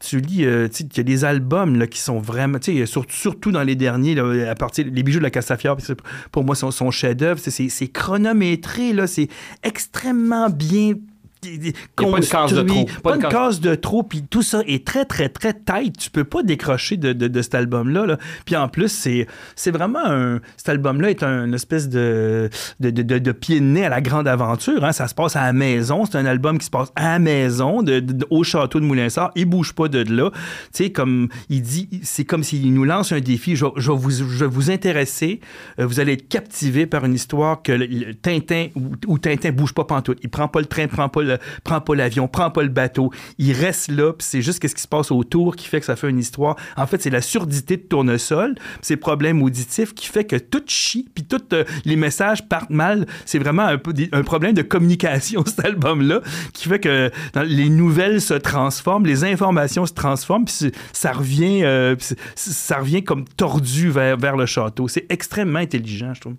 tu 0.00 0.20
lis, 0.20 0.44
euh, 0.44 0.68
tu 0.68 0.84
y 0.96 1.00
a 1.00 1.02
des 1.02 1.24
albums 1.24 1.78
là, 1.78 1.86
qui 1.86 2.00
sont 2.00 2.18
vraiment, 2.18 2.58
surtout, 2.86 3.14
surtout 3.14 3.52
dans 3.52 3.62
les 3.62 3.76
derniers, 3.76 4.18
à 4.18 4.54
partir 4.54 4.86
les 4.90 5.02
bijoux 5.02 5.18
de 5.18 5.24
la 5.24 5.30
Castafiore, 5.30 5.76
pour 6.32 6.44
moi, 6.44 6.54
son, 6.54 6.70
son 6.70 6.90
chef-d'œuvre, 6.90 7.38
c'est 7.40 7.88
chronométré, 7.88 8.92
là, 8.92 9.06
c'est 9.06 9.28
extrêmement 9.62 10.50
bien. 10.50 10.94
Pas 11.96 12.04
une 12.04 12.24
case 12.24 12.52
de 12.54 12.62
trop. 12.62 12.84
Pas, 13.02 13.10
Pas 13.10 13.16
une 13.16 13.22
case 13.28 13.60
de 13.60 13.74
trop, 13.74 14.02
puis 14.02 14.22
tout 14.28 14.42
ça 14.42 14.62
est 14.66 14.86
très, 14.86 15.04
très, 15.04 15.28
très 15.28 15.52
tight. 15.54 15.96
Tu 15.98 16.10
peux 16.10 16.24
pas 16.24 16.42
décrocher 16.42 16.96
de, 16.96 17.12
de, 17.12 17.28
de 17.28 17.42
cet 17.42 17.54
album-là. 17.54 18.06
Là. 18.06 18.18
Puis 18.44 18.56
en 18.56 18.68
plus, 18.68 18.88
c'est 18.88 19.26
c'est 19.56 19.70
vraiment 19.70 20.04
un. 20.04 20.40
Cet 20.56 20.68
album-là 20.68 21.10
est 21.10 21.22
un 21.22 21.44
une 21.46 21.54
espèce 21.54 21.88
de, 21.88 22.48
de, 22.80 22.90
de, 22.90 23.32
pied 23.32 23.58
de 23.58 23.64
nez 23.64 23.84
à 23.84 23.88
la 23.88 24.00
grande 24.00 24.28
aventure. 24.28 24.84
Hein. 24.84 24.92
Ça 24.92 25.08
se 25.08 25.14
passe 25.14 25.34
à 25.36 25.42
la 25.42 25.52
maison. 25.52 26.04
C'est 26.06 26.16
un 26.18 26.26
album 26.26 26.58
qui 26.58 26.66
se 26.66 26.70
passe 26.70 26.92
à 26.94 27.12
la 27.12 27.18
maison, 27.18 27.84
au 28.30 28.44
château 28.44 28.78
de 28.80 28.84
Moulinsart. 28.84 29.32
Il 29.34 29.46
bouge 29.46 29.72
pas 29.72 29.88
de 29.88 30.04
là. 30.12 30.30
Tu 30.72 30.84
sais, 30.84 30.92
comme 30.92 31.28
il 31.48 31.62
dit, 31.62 31.88
c'est 32.02 32.24
comme 32.24 32.44
s'il 32.44 32.72
nous 32.72 32.84
lance 32.84 33.12
un 33.12 33.20
défi. 33.20 33.56
Je, 33.56 33.64
vais- 33.64 33.72
je 33.76 33.90
vais 33.90 33.98
vous, 33.98 34.10
je 34.10 34.22
vais 34.22 34.46
vous 34.46 34.70
intéresser. 34.70 35.40
Euh, 35.80 35.86
vous 35.86 36.00
allez 36.00 36.12
être 36.12 36.28
captivé 36.28 36.86
par 36.86 37.04
une 37.04 37.14
histoire 37.14 37.62
que 37.62 37.72
le, 37.72 37.86
le 37.86 38.14
Tintin 38.14 38.68
ou, 38.76 38.92
ou 39.06 39.18
Tintin 39.18 39.50
bouge 39.50 39.74
pas 39.74 39.84
pantoute. 39.84 40.18
Il 40.22 40.28
prend 40.30 40.48
pas 40.48 40.60
le 40.60 40.66
train, 40.66 40.86
prend 40.86 41.08
pas 41.08 41.22
le, 41.22 41.31
prend 41.64 41.80
pas 41.80 41.94
l'avion, 41.94 42.28
prend 42.28 42.50
pas 42.50 42.62
le 42.62 42.68
bateau. 42.68 43.10
Il 43.38 43.52
reste 43.52 43.90
là, 43.90 44.12
puis 44.12 44.26
c'est 44.28 44.42
juste 44.42 44.58
qu'est-ce 44.58 44.74
qui 44.74 44.82
se 44.82 44.88
passe 44.88 45.10
autour 45.10 45.56
qui 45.56 45.66
fait 45.68 45.80
que 45.80 45.86
ça 45.86 45.96
fait 45.96 46.08
une 46.10 46.18
histoire. 46.18 46.56
En 46.76 46.86
fait, 46.86 47.02
c'est 47.02 47.10
la 47.10 47.20
surdité 47.20 47.76
de 47.76 47.82
tournesol, 47.82 48.54
puis 48.54 48.64
c'est 48.82 48.94
le 48.94 49.00
problème 49.00 49.42
auditif 49.42 49.94
qui 49.94 50.06
fait 50.06 50.24
que 50.24 50.36
tout 50.36 50.62
chie, 50.66 51.08
puis 51.14 51.24
tous 51.24 51.42
euh, 51.52 51.64
les 51.84 51.96
messages 51.96 52.48
partent 52.48 52.70
mal. 52.70 53.06
C'est 53.24 53.38
vraiment 53.38 53.62
un, 53.64 53.78
peu 53.78 53.92
un 54.12 54.22
problème 54.22 54.54
de 54.54 54.62
communication, 54.62 55.44
cet 55.46 55.64
album-là, 55.64 56.20
qui 56.52 56.68
fait 56.68 56.80
que 56.80 57.10
dans- 57.34 57.42
les 57.42 57.68
nouvelles 57.68 58.20
se 58.20 58.34
transforment, 58.34 59.06
les 59.06 59.24
informations 59.24 59.86
se 59.86 59.92
transforment, 59.92 60.44
puis 60.44 60.72
ça 60.92 61.12
revient, 61.12 61.62
euh, 61.64 61.96
ça 62.34 62.78
revient 62.78 63.02
comme 63.04 63.24
tordu 63.24 63.90
vers, 63.90 64.16
vers 64.16 64.36
le 64.36 64.46
château. 64.46 64.88
C'est 64.88 65.06
extrêmement 65.10 65.58
intelligent, 65.58 66.14
je 66.14 66.20
trouve. 66.20 66.34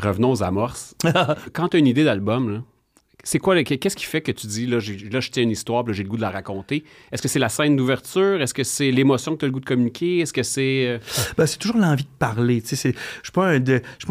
Revenons 0.00 0.32
aux 0.32 0.42
amorces. 0.42 0.94
Quand 1.52 1.68
tu 1.68 1.76
as 1.76 1.80
une 1.80 1.86
idée 1.86 2.04
d'album, 2.04 2.52
là, 2.52 2.58
c'est 3.24 3.38
quoi, 3.38 3.62
qu'est-ce 3.64 3.96
qui 3.96 4.04
fait 4.04 4.20
que 4.20 4.32
tu 4.32 4.46
dis, 4.46 4.66
là, 4.66 4.76
là 5.10 5.20
je 5.20 5.30
tiens 5.30 5.42
une 5.42 5.50
histoire, 5.50 5.84
j'ai 5.92 6.02
le 6.02 6.08
goût 6.08 6.16
de 6.16 6.22
la 6.22 6.30
raconter? 6.30 6.84
Est-ce 7.10 7.22
que 7.22 7.28
c'est 7.28 7.38
la 7.38 7.48
scène 7.48 7.76
d'ouverture? 7.76 8.40
Est-ce 8.40 8.54
que 8.54 8.62
c'est 8.64 8.90
l'émotion 8.90 9.32
que 9.34 9.38
tu 9.40 9.44
as 9.44 9.48
le 9.48 9.52
goût 9.52 9.60
de 9.60 9.64
communiquer? 9.64 10.20
Est-ce 10.20 10.32
que 10.32 10.42
c'est... 10.42 10.86
euh, 10.86 10.98
Ben, 11.36 11.46
c'est 11.46 11.58
toujours 11.58 11.78
l'envie 11.78 12.04
de 12.04 12.08
parler. 12.18 12.62
tu 12.62 12.76
sais, 12.76 12.94
Je 13.22 13.30
pas 13.30 13.58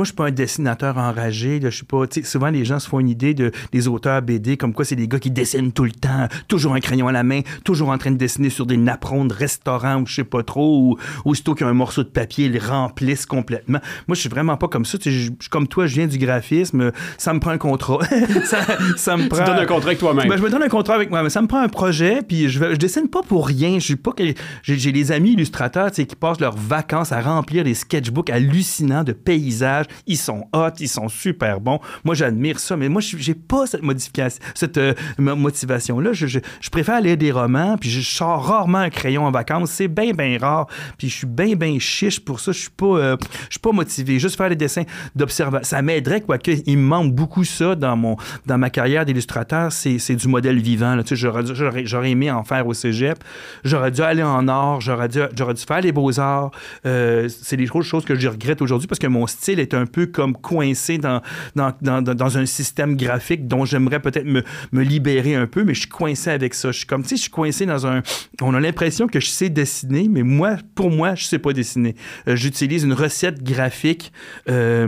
suis 0.04 0.14
pas 0.14 0.28
un 0.28 0.32
dessinateur 0.32 0.98
enragé. 0.98 1.60
là, 1.60 1.70
Je 1.70 1.76
suis 1.78 1.86
pas. 1.86 2.06
tu 2.08 2.22
sais, 2.22 2.28
Souvent, 2.28 2.50
les 2.50 2.66
gens 2.66 2.80
se 2.80 2.88
font 2.90 3.00
une 3.00 3.10
idée 3.10 3.34
de, 3.34 3.52
des 3.72 3.88
auteurs 3.88 4.22
BD 4.22 4.58
comme 4.58 4.74
quoi 4.74 4.86
c'est 4.86 4.96
des 4.96 5.08
gars 5.08 5.20
qui 5.20 5.32
dessinent 5.32 5.72
tout 5.72 5.84
le 5.86 5.92
temps, 5.92 6.28
toujours 6.48 6.74
un 6.74 6.80
crayon 6.80 7.08
à 7.08 7.12
la 7.12 7.24
main, 7.24 7.42
toujours 7.64 7.90
en 7.90 7.98
train 7.98 8.12
de 8.12 8.18
dessiner 8.18 8.50
sur 8.50 8.66
des 8.66 8.78
napperons 8.78 9.26
de 9.26 9.34
restaurants 9.34 10.02
ou 10.02 10.06
je 10.08 10.16
sais 10.16 10.24
pas 10.24 10.44
trop, 10.44 10.80
ou 10.80 10.98
aussitôt 11.26 11.54
qu'il 11.56 11.66
y 11.66 11.68
a 11.68 11.70
un 11.70 11.76
morceau 11.76 12.04
de 12.04 12.10
papier, 12.10 12.46
ils 12.46 12.52
le 12.54 12.60
remplissent 12.60 13.26
complètement. 13.26 13.80
Moi, 14.08 14.16
je 14.16 14.22
suis 14.22 14.30
vraiment 14.30 14.58
pas 14.58 14.68
comme 14.68 14.86
ça. 14.86 14.98
tu 14.98 15.12
sais, 15.12 15.32
comme 15.50 15.68
toi, 15.68 15.86
je 15.88 15.96
viens 15.96 16.08
du 16.08 16.18
graphisme. 16.18 16.92
Ça 17.18 17.34
me 17.34 17.40
prend 17.40 17.52
un 17.52 17.58
contrat. 17.58 18.00
ça, 18.46 18.66
ça 19.04 19.18
me 19.18 19.28
prend. 19.28 19.40
Tu 19.40 19.44
donnes 19.46 19.60
un 19.60 19.66
contrat 19.66 19.88
avec 19.90 20.00
toi-même. 20.00 20.28
Ben, 20.28 20.38
je 20.38 20.42
me 20.44 20.50
donne 20.50 20.64
un 20.64 20.68
contrat 20.70 20.96
avec 20.96 21.10
moi, 21.10 21.22
mais 21.24 21.30
ça 21.30 21.42
me 21.42 21.48
prend 21.48 21.60
un 21.60 21.68
projet, 21.70 22.22
puis 22.28 22.50
je, 22.50 22.60
vais- 22.60 22.72
je 22.74 22.78
dessine 22.80 23.08
pas 23.10 23.22
pour 23.22 23.48
rien. 23.48 23.76
Je 23.76 23.84
suis 23.86 23.96
pas 23.96 24.12
que- 24.12 24.24
j'ai, 24.64 24.92
des 24.92 25.12
amis 25.12 25.34
illustrateurs, 25.34 25.92
qui 25.92 26.06
passent 26.06 26.40
leurs 26.40 26.56
vacances 26.58 27.12
à 27.12 27.22
remplir 27.22 27.64
des 27.64 27.74
sketchbooks 27.74 28.30
hallucinants 28.30 29.04
de 29.04 29.12
paysages. 29.14 29.86
Ils 30.08 30.18
sont 30.18 30.46
hot, 30.54 30.70
ils 30.80 30.88
sont 30.90 31.10
super 31.10 31.60
bons. 31.60 31.80
Moi, 32.04 32.16
j'admire 32.16 32.60
ça, 32.60 32.78
mais 32.78 32.90
moi, 32.90 33.02
j'ai 33.02 33.34
pas 33.36 33.66
cette 33.68 33.82
modification, 33.84 34.42
cette 34.56 34.78
euh, 34.78 34.94
mo- 35.18 35.36
motivation-là. 35.36 36.14
Je, 36.14 36.28
je, 36.28 36.40
je 36.62 36.70
préfère 36.70 37.02
lire 37.02 37.18
des 37.18 37.32
romans, 37.32 37.78
puis 37.80 37.90
je 37.90 38.02
sors 38.02 38.46
rarement 38.46 38.78
un 38.80 38.90
crayon 38.90 39.26
en 39.26 39.32
vacances. 39.32 39.72
C'est 39.72 39.88
bien, 39.88 40.12
bien 40.12 40.38
rare. 40.40 40.68
Puis 40.98 41.10
je 41.10 41.16
suis 41.16 41.28
bien, 41.28 41.56
bien 41.56 41.78
chiche 41.80 42.20
pour 42.20 42.40
ça. 42.40 42.52
Je 42.52 42.60
suis 42.60 42.70
pas, 42.70 42.86
euh, 42.86 43.18
je 43.50 43.54
suis 43.54 43.60
pas 43.60 43.72
motivé. 43.72 44.20
Juste 44.20 44.38
faire 44.38 44.50
des 44.50 44.56
dessins 44.56 44.84
d'observation. 45.16 45.68
Ça 45.68 45.82
m'aiderait, 45.82 46.22
quoique, 46.22 46.52
il 46.66 46.78
me 46.78 46.84
manque 46.84 47.14
beaucoup 47.14 47.44
ça 47.44 47.76
dans 47.76 47.96
mon, 47.98 48.16
dans 48.46 48.58
ma 48.58 48.70
carrière 48.70 48.93
d'illustrateur. 49.06 49.72
C'est, 49.72 50.16
du 50.16 50.28
modèle 50.28 50.60
vivant. 50.60 50.98
Tu 51.04 51.16
sais, 51.16 51.16
j'aurais, 51.16 52.12
aimé 52.12 52.32
en 52.32 52.44
faire 52.44 52.68
au 52.68 52.74
cégep. 52.74 53.18
J'aurais 53.64 53.92
dû 53.92 54.02
aller 54.02 54.24
en 54.24 54.48
art. 54.48 54.82
J'aurais 54.82 55.10
dû, 55.10 55.20
dû 55.36 55.64
faire 55.68 55.82
les 55.82 55.92
beaux-arts. 55.92 56.52
Euh, 56.86 57.28
c'est 57.30 57.58
des 57.58 57.68
choses, 57.68 58.06
que 58.06 58.16
je 58.16 58.28
regrette 58.28 58.62
aujourd'hui 58.62 58.88
parce 58.88 59.00
que 59.00 59.08
mon 59.08 59.28
style 59.28 59.60
est 59.60 59.74
un 59.74 59.86
peu 59.86 60.06
comme 60.06 60.36
coincé 60.36 60.98
dans, 60.98 61.22
dans, 61.56 61.74
dans, 61.82 62.02
dans- 62.02 62.38
un 62.38 62.46
système 62.46 62.96
graphique 62.96 63.48
dont 63.48 63.66
j'aimerais 63.66 64.00
peut-être 64.00 64.26
me, 64.26 64.44
me 64.72 64.82
libérer 64.82 65.36
un 65.36 65.46
peu, 65.46 65.64
mais 65.64 65.74
je 65.74 65.82
suis 65.82 65.90
coincé 65.90 66.32
avec 66.32 66.54
ça. 66.54 66.72
Je 66.72 66.78
suis 66.78 66.88
comme, 66.88 67.04
tu 67.04 67.16
je 67.16 67.22
suis 67.22 67.32
coincé 67.32 67.66
dans 67.66 67.86
un... 67.86 68.02
On 68.42 68.54
a 68.54 68.60
l'impression 68.60 69.08
que 69.08 69.20
je 69.20 69.28
sais 69.28 69.50
dessiner, 69.50 70.08
mais 70.10 70.24
moi, 70.24 70.56
pour 70.76 70.90
moi, 70.90 71.16
je 71.16 71.26
sais 71.26 71.40
pas 71.40 71.54
dessiner. 71.54 71.96
Euh, 72.28 72.36
j'utilise 72.36 72.84
une 72.84 72.94
recette 72.94 73.44
graphique... 73.44 74.12
euh, 74.50 74.88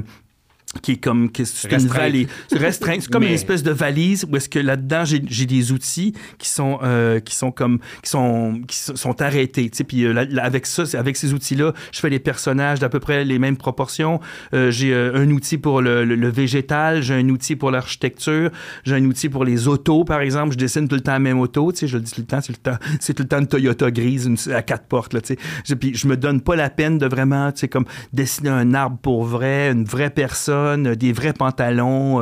qui 0.81 0.93
est 0.93 0.97
comme 0.97 1.31
que 1.31 1.43
c'est 1.45 1.67
une 1.69 1.75
Restreinte. 1.75 2.01
valise 2.01 2.27
c'est 2.51 3.07
comme 3.11 3.23
Mais- 3.23 3.29
une 3.29 3.33
espèce 3.35 3.63
de 3.63 3.71
valise 3.71 4.25
où 4.29 4.35
est-ce 4.35 4.49
que 4.49 4.59
là-dedans 4.59 5.03
j'ai 5.05 5.45
des 5.45 5.71
outils 5.71 6.13
qui 6.37 6.49
sont 6.49 6.79
euh, 6.83 7.19
qui 7.19 7.35
sont 7.35 7.51
comme 7.51 7.79
qui 8.03 8.09
sont 8.09 8.61
qui 8.67 8.77
sont- 8.77 9.21
arrêtés 9.21 9.69
tu 9.69 9.77
sais. 9.77 9.83
Puis 9.85 10.03
euh, 10.03 10.11
là- 10.13 10.43
avec 10.43 10.65
ça 10.65 10.83
avec 10.97 11.15
ces 11.15 11.33
outils 11.33 11.55
là 11.55 11.73
je 11.93 11.99
fais 11.99 12.09
des 12.09 12.19
personnages 12.19 12.79
d'à 12.79 12.89
peu 12.89 12.99
près 12.99 13.23
les 13.23 13.39
mêmes 13.39 13.55
proportions. 13.57 14.19
Euh, 14.53 14.71
j'ai 14.71 14.93
euh, 14.93 15.15
un 15.15 15.29
outil 15.31 15.57
pour 15.57 15.81
le, 15.81 16.03
le- 16.03 16.15
le 16.15 16.29
végétal 16.29 17.01
j'ai 17.01 17.13
un 17.13 17.29
outil 17.29 17.55
pour 17.55 17.71
l'architecture 17.71 18.49
j'ai 18.83 18.95
un 18.95 19.05
outil 19.05 19.29
pour 19.29 19.45
les 19.45 19.67
autos 19.67 20.03
par 20.03 20.19
exemple. 20.21 20.51
Je 20.53 20.57
dessine 20.57 20.87
tout 20.87 20.95
le 20.95 21.01
temps 21.01 21.13
la 21.13 21.19
même 21.19 21.39
auto 21.39 21.71
tu 21.71 21.79
sais. 21.79 21.87
Je 21.87 21.97
le 21.97 22.03
dis 22.03 22.11
tout 22.11 22.21
le 22.21 22.27
temps 22.27 22.41
c'est 22.41 22.51
le 22.51 22.57
temps 22.57 22.77
c'est 22.99 23.13
tout 23.13 23.23
le 23.23 23.29
temps 23.29 23.39
une 23.39 23.47
Toyota 23.47 23.89
grise 23.91 24.25
une, 24.25 24.53
à 24.53 24.61
quatre 24.61 24.85
portes 24.87 25.13
là 25.13 25.21
tu 25.21 25.35
sais. 25.35 25.39
Je- 25.65 25.73
puis 25.75 25.95
je 25.95 26.07
me 26.07 26.17
donne 26.17 26.41
pas 26.41 26.55
la 26.57 26.69
peine 26.69 26.97
de 26.97 27.05
vraiment 27.07 27.51
tu 27.53 27.59
sais 27.61 27.67
comme 27.69 27.85
dessiner 28.11 28.49
un 28.49 28.73
arbre 28.73 28.97
pour 29.01 29.23
vrai 29.23 29.71
une 29.71 29.85
vraie 29.85 30.09
personne 30.09 30.64
des 30.95 31.13
vrais 31.13 31.33
pantalons 31.33 32.21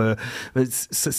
euh, 0.56 0.66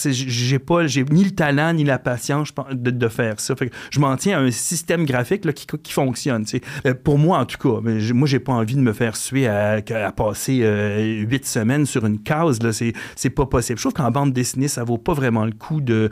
j'ai 0.05 0.59
pas 0.59 0.83
ni 0.83 1.23
le 1.23 1.31
talent 1.31 1.73
ni 1.73 1.83
la 1.83 1.99
patience 1.99 2.49
de, 2.71 3.07
faire 3.07 3.39
ça. 3.39 3.55
Fait 3.55 3.69
que 3.69 3.75
je 3.91 3.99
m'en 3.99 4.15
tiens 4.17 4.39
à 4.39 4.41
un 4.41 4.51
système 4.51 5.05
graphique 5.05 5.51
qui, 5.53 5.91
fonctionne. 5.91 6.45
Euh, 6.85 6.93
pour 6.93 7.17
moi 7.17 7.39
en 7.39 7.45
tout 7.45 7.57
cas 7.57 7.89
moi 8.13 8.27
j'ai 8.27 8.39
pas 8.39 8.53
envie 8.53 8.75
de 8.75 8.81
me 8.81 8.93
faire 8.93 9.15
suer 9.15 9.47
à, 9.47 9.81
passer 10.15 10.59
euh, 10.63 11.21
huit 11.21 11.45
semaines 11.45 11.85
sur 11.85 12.05
une 12.05 12.19
case 12.19 12.59
c'est 13.15 13.29
pas 13.29 13.45
possible. 13.45 13.77
Je 13.77 13.83
trouve 13.83 13.93
qu'en 13.93 14.11
bande 14.11 14.33
dessinée 14.33 14.67
ça 14.67 14.83
vaut 14.83 14.97
pas 14.97 15.13
vraiment 15.13 15.45
le 15.45 15.51
coup 15.51 15.81
de, 15.81 16.09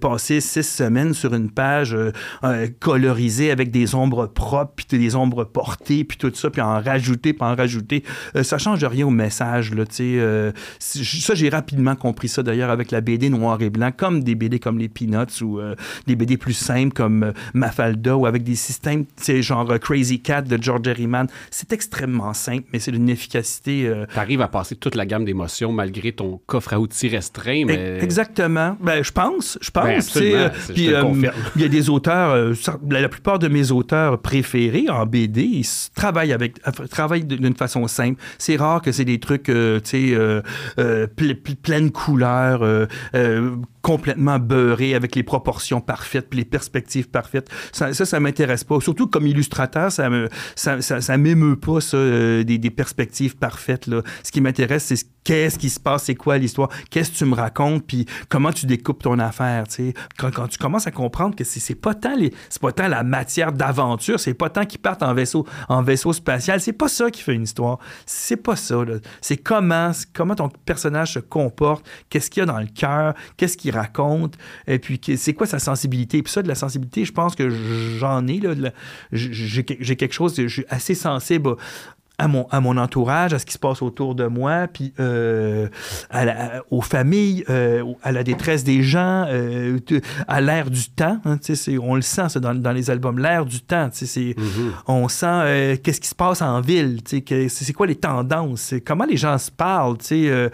passer 0.00 0.40
six 0.40 0.62
semaines 0.62 1.14
sur 1.14 1.34
une 1.34 1.50
page 1.50 1.96
colorisée 2.80 3.50
avec 3.50 3.70
des 3.70 3.94
ombres 3.94 4.26
propres 4.26 4.72
puis 4.76 4.98
des 4.98 5.16
ombres 5.16 5.44
portées 5.44 6.04
puis 6.04 6.18
tout 6.18 6.32
ça 6.34 6.50
puis 6.50 6.60
en 6.60 6.80
rajouter 6.80 7.32
puis 7.32 7.44
en 7.44 7.54
rajouter. 7.54 8.04
Ça 8.42 8.58
change 8.58 8.84
rien 8.84 9.06
au 9.06 9.10
message 9.10 9.72
ça 10.78 11.34
j'ai 11.34 11.48
rapidement 11.48 11.96
compris 11.96 12.28
ça 12.28 12.42
d'ailleurs 12.42 12.70
avec 12.70 12.90
la 12.90 13.00
BD 13.00 13.28
noir 13.30 13.60
et 13.62 13.70
blanc 13.70 13.90
comme 13.96 14.22
des 14.22 14.34
BD 14.34 14.58
comme 14.58 14.78
les 14.78 14.88
Peanuts 14.88 15.42
ou 15.42 15.60
euh, 15.60 15.74
des 16.06 16.16
BD 16.16 16.36
plus 16.36 16.54
simples 16.54 16.94
comme 16.94 17.22
euh, 17.22 17.32
Mafalda 17.54 18.16
ou 18.16 18.26
avec 18.26 18.42
des 18.42 18.54
systèmes 18.54 19.04
tu 19.04 19.12
sais 19.16 19.42
genre 19.42 19.70
euh, 19.70 19.78
Crazy 19.78 20.20
Cat 20.20 20.42
de 20.42 20.60
George 20.60 20.86
Herriman 20.86 21.26
c'est 21.50 21.72
extrêmement 21.72 22.34
simple 22.34 22.64
mais 22.72 22.78
c'est 22.78 22.92
d'une 22.92 23.08
efficacité 23.08 23.86
euh, 23.86 24.06
T'arrives 24.14 24.40
à 24.40 24.48
passer 24.48 24.76
toute 24.76 24.94
la 24.94 25.06
gamme 25.06 25.24
d'émotions 25.24 25.72
malgré 25.72 26.12
ton 26.12 26.40
coffre 26.46 26.72
à 26.72 26.80
outils 26.80 27.08
restreint, 27.08 27.64
mais... 27.66 27.98
Exactement. 28.00 28.76
Ben, 28.80 29.02
je 29.02 29.12
pense. 29.12 29.58
Je 29.60 29.70
pense. 29.70 29.84
Ben, 29.84 29.92
tu 29.92 29.98
absolument. 29.98 30.50
C'est- 30.54 30.68
je 30.68 30.72
puis. 30.72 31.28
Il 31.56 31.62
y 31.62 31.64
a 31.64 31.68
des 31.68 31.90
auteurs, 31.90 32.52
la, 32.88 33.08
plupart 33.08 33.38
de 33.38 33.48
mes 33.48 33.70
auteurs 33.70 34.20
préférés 34.20 34.88
en 34.88 35.06
BD, 35.06 35.42
ils 35.42 35.66
travaillent 35.94 36.32
avec, 36.32 36.60
travaillent 36.90 37.24
d'une 37.24 37.54
façon 37.54 37.86
simple. 37.86 38.20
C'est 38.38 38.56
rare 38.56 38.82
que 38.82 38.92
c'est 38.92 39.04
des 39.04 39.18
trucs, 39.18 39.48
euh, 39.48 39.80
tu 39.80 39.90
sais, 39.90 40.14
euh, 40.14 40.42
euh, 40.78 41.06
ple- 41.06 41.34
ple- 41.34 41.56
complètement 43.86 44.40
beurrés 44.40 44.96
avec 44.96 45.14
les 45.14 45.22
proportions 45.22 45.80
parfaites, 45.80 46.28
puis 46.28 46.40
les 46.40 46.44
perspectives 46.44 47.08
parfaites. 47.08 47.48
Ça, 47.70 47.92
ça, 47.92 48.04
ça 48.04 48.18
m'intéresse 48.18 48.64
pas. 48.64 48.80
Surtout 48.80 49.06
comme 49.06 49.28
illustrateur, 49.28 49.92
ça 49.92 50.10
me, 50.10 50.28
ça, 50.56 50.80
ça, 50.80 51.16
m'émeut 51.16 51.54
pas 51.54 51.80
ça, 51.80 51.96
euh, 51.96 52.42
des, 52.42 52.58
perspectives 52.70 53.36
parfaites 53.36 53.86
là. 53.86 54.02
Ce 54.24 54.32
qui 54.32 54.40
m'intéresse, 54.40 54.86
c'est 54.86 54.96
ce- 54.96 55.04
qu'est-ce 55.22 55.56
qui 55.56 55.70
se 55.70 55.78
passe, 55.78 56.02
c'est 56.02 56.16
quoi 56.16 56.36
l'histoire, 56.36 56.68
qu'est-ce 56.90 57.12
que 57.12 57.16
tu 57.18 57.24
me 57.26 57.34
racontes, 57.36 57.86
puis 57.86 58.06
comment 58.28 58.52
tu 58.52 58.66
découpes 58.66 59.04
ton 59.04 59.20
affaire, 59.20 59.68
tu 59.68 59.74
sais. 59.74 59.94
Quand, 60.18 60.48
tu 60.48 60.58
commences 60.58 60.88
à 60.88 60.90
comprendre 60.90 61.36
que 61.36 61.44
c'est 61.44 61.74
pas 61.76 61.94
tant 61.94 62.16
les, 62.16 62.34
c'est 62.48 62.60
pas 62.60 62.72
tant 62.72 62.88
la 62.88 63.04
matière 63.04 63.52
d'aventure, 63.52 64.18
c'est 64.18 64.34
pas 64.34 64.50
tant 64.50 64.64
qu'ils 64.64 64.80
partent 64.80 65.04
en 65.04 65.14
vaisseau, 65.14 65.46
en 65.68 65.82
vaisseau 65.82 66.12
spatial, 66.12 66.60
c'est 66.60 66.72
pas 66.72 66.88
ça 66.88 67.08
qui 67.12 67.22
fait 67.22 67.34
une 67.34 67.44
histoire. 67.44 67.78
C'est 68.04 68.36
pas 68.36 68.56
ça. 68.56 68.82
C'est 69.20 69.36
comment, 69.36 69.92
comment 70.12 70.34
ton 70.34 70.48
personnage 70.48 71.12
se 71.12 71.20
comporte, 71.20 71.88
qu'est-ce 72.10 72.30
qu'il 72.30 72.40
y 72.40 72.42
a 72.42 72.46
dans 72.46 72.58
le 72.58 72.66
cœur, 72.66 73.14
qu'est-ce 73.36 73.56
qu'il 73.56 73.75
raconte, 73.76 74.34
et 74.66 74.78
puis 74.78 75.00
c'est 75.16 75.34
quoi 75.34 75.46
sa 75.46 75.58
sensibilité? 75.58 76.22
Puis 76.22 76.32
ça, 76.32 76.42
de 76.42 76.48
la 76.48 76.54
sensibilité, 76.54 77.04
je 77.04 77.12
pense 77.12 77.34
que 77.34 77.48
j'en 77.98 78.26
ai, 78.26 78.40
là. 78.40 78.54
la- 78.54 78.70
j'ai 79.12 79.62
quelque 79.96 80.12
chose, 80.14 80.34
je 80.36 80.46
suis 80.48 80.64
assez 80.68 80.94
sensible 80.94 81.56
à 82.18 82.28
mon, 82.28 82.46
à 82.48 82.60
mon 82.62 82.78
entourage, 82.78 83.34
à 83.34 83.38
ce 83.38 83.44
qui 83.44 83.52
se 83.52 83.58
passe 83.58 83.82
autour 83.82 84.14
de 84.14 84.24
moi, 84.26 84.68
puis 84.72 84.94
euh, 85.00 85.68
à 86.08 86.24
la- 86.24 86.62
aux 86.70 86.80
familles, 86.80 87.44
euh, 87.50 87.84
à 88.02 88.10
la 88.10 88.24
détresse 88.24 88.64
des 88.64 88.82
gens, 88.82 89.26
euh, 89.28 89.78
à 90.26 90.40
l'air 90.40 90.70
du 90.70 90.88
temps. 90.88 91.20
hein, 91.26 91.36
on 91.82 91.94
le 91.94 92.00
sent 92.00 92.30
ça, 92.30 92.40
dans, 92.40 92.54
dans 92.54 92.72
les 92.72 92.88
albums, 92.88 93.18
l'air 93.18 93.44
du 93.44 93.60
temps. 93.60 93.90
c'est- 93.92 94.34
On 94.86 95.08
sent 95.08 95.78
qu'est-ce 95.82 96.00
qui 96.00 96.08
se 96.08 96.14
passe 96.14 96.40
en 96.40 96.62
ville, 96.62 97.00
c'est 97.04 97.72
quoi 97.74 97.86
les 97.86 97.96
tendances, 97.96 98.72
comment 98.86 99.04
les 99.04 99.18
gens 99.18 99.36
se 99.36 99.50
parlent. 99.50 99.98
sais, 100.00 100.50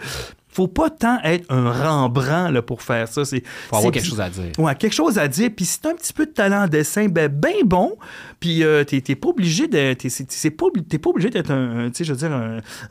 faut 0.53 0.67
pas 0.67 0.89
tant 0.89 1.19
être 1.23 1.45
un 1.51 1.71
Rembrandt 1.71 2.51
là, 2.51 2.61
pour 2.61 2.81
faire 2.81 3.07
ça. 3.07 3.25
C'est 3.25 3.43
Faut 3.69 3.77
avoir 3.77 3.91
quelque 3.91 4.05
chose 4.05 4.21
à 4.21 4.29
dire. 4.29 4.51
Ouais, 4.57 4.75
quelque 4.75 4.93
chose 4.93 5.17
à 5.17 5.27
dire. 5.27 5.49
Puis 5.55 5.65
si 5.65 5.79
t'as 5.81 5.91
un 5.91 5.95
petit 5.95 6.13
peu 6.13 6.25
de 6.25 6.31
talent 6.31 6.63
en 6.63 6.67
dessin, 6.67 7.07
ben, 7.07 7.27
ben 7.27 7.53
bon. 7.65 7.95
Puis 8.39 8.63
euh, 8.63 8.83
t'es 8.83 9.01
t'es 9.01 9.15
pas 9.15 9.29
obligé 9.29 9.67
d'être 9.67 11.51
un, 11.51 11.89
tu 11.89 12.03
je 12.03 12.13
veux 12.13 12.17
dire, 12.17 12.31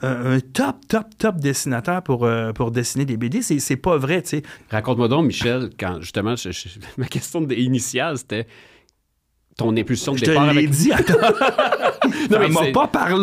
un, 0.02 0.38
top, 0.52 0.76
top, 0.88 1.06
top 1.18 1.36
dessinateur 1.36 2.02
pour, 2.02 2.24
euh, 2.24 2.52
pour 2.52 2.70
dessiner 2.70 3.04
des 3.04 3.16
BD. 3.16 3.42
C'est 3.42 3.58
c'est 3.58 3.76
pas 3.76 3.96
vrai, 3.96 4.22
tu. 4.22 4.42
Raconte-moi 4.70 5.08
donc, 5.08 5.26
Michel, 5.26 5.70
quand 5.78 6.00
justement, 6.00 6.36
je- 6.36 6.50
je- 6.50 6.68
ma 6.96 7.06
question 7.06 7.46
initiale, 7.48 8.18
c'était 8.18 8.46
ton 9.56 9.76
impulsion 9.76 10.12
de 10.12 10.18
Je 10.18 10.24
te 10.24 10.30
départ 10.30 10.44
l'ai 10.52 10.58
avec... 10.60 10.70
dit, 10.70 10.92
attends. 10.92 11.14
Non, 12.30 12.38
mais 12.40 12.48
m'a 12.48 12.60
c'est- 12.64 12.72
pas 12.72 12.86
parlé. 12.88 13.14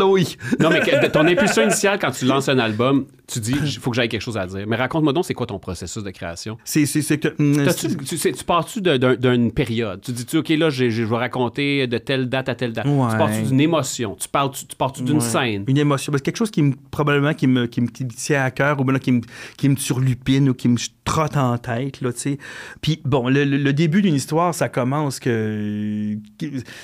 Non, 0.60 0.70
mais 0.70 0.80
que- 0.80 1.08
ton 1.08 1.26
impulsion 1.28 1.64
initiale, 1.64 2.00
quand 2.00 2.12
tu 2.12 2.26
lances 2.26 2.48
un 2.50 2.60
album, 2.60 3.06
tu 3.28 3.40
dis, 3.40 3.54
il 3.62 3.72
faut 3.78 3.90
que 3.92 3.96
j'aille 3.96 4.08
quelque 4.10 4.22
chose 4.22 4.38
à 4.38 4.46
dire. 4.48 4.64
Mais 4.68 4.76
raconte-moi 4.76 5.12
donc, 5.14 5.26
c'est 5.26 5.34
quoi 5.34 5.46
ton 5.48 5.60
processus 5.60 6.04
de 6.04 6.10
création? 6.12 6.58
C'est 6.64 6.86
c'est- 6.86 7.02
c'est 7.02 7.18
que. 7.18 7.28
T'as-tu- 7.66 7.98
tu, 7.98 8.18
sais, 8.18 8.32
tu 8.32 8.44
pars-tu 8.44 8.82
d'un- 8.82 8.98
d'un- 8.98 9.16
d'une 9.16 9.52
période? 9.52 10.02
Tu 10.02 10.12
dis-tu, 10.12 10.38
OK, 10.38 10.50
là, 10.50 10.70
je 10.70 10.86
vais 11.04 11.16
raconter 11.18 11.88
de 11.88 11.98
telle 11.98 12.30
date 12.30 12.50
à 12.50 12.56
telle 12.56 12.74
date. 12.74 12.86
Ouais. 12.86 13.12
Tu 13.12 13.18
pars-tu 13.18 13.42
d'une 13.44 13.60
émotion? 13.62 14.16
Tu 14.20 14.28
pars-tu 14.30 14.66
tu 14.66 14.76
pars-tu 14.76 15.04
d'une 15.04 15.16
Ouais. 15.18 15.22
scène? 15.22 15.64
Une 15.68 15.78
émotion. 15.78 16.12
Que 16.14 16.18
quelque 16.20 16.38
chose 16.38 16.52
qui 16.52 16.62
me, 16.64 16.74
probablement 16.92 17.34
qui 17.34 17.48
me, 17.48 17.66
qui 17.68 17.82
me, 17.82 17.88
qui 17.88 18.06
me 18.06 18.10
tient 18.10 18.44
à 18.44 18.52
cœur 18.52 18.80
ou 18.80 18.84
bien 18.84 18.94
là, 18.94 19.00
qui 19.00 19.12
me, 19.12 19.22
qui 19.58 19.68
me 19.70 19.76
turlupine 19.76 20.50
ou 20.50 20.54
qui 20.54 20.68
me 20.70 20.78
trotte 21.10 21.38
en 21.38 21.58
tête, 21.58 22.02
là, 22.02 22.14
tu 22.14 22.20
sais. 22.20 22.38
Puis 22.82 23.02
bon, 23.04 23.30
le, 23.30 23.44
le- 23.44 23.74
début 23.74 24.02
d'une 24.02 24.16
histoire, 24.16 24.54
ça 24.54 24.70
commence 24.70 25.20
que... 25.20 26.16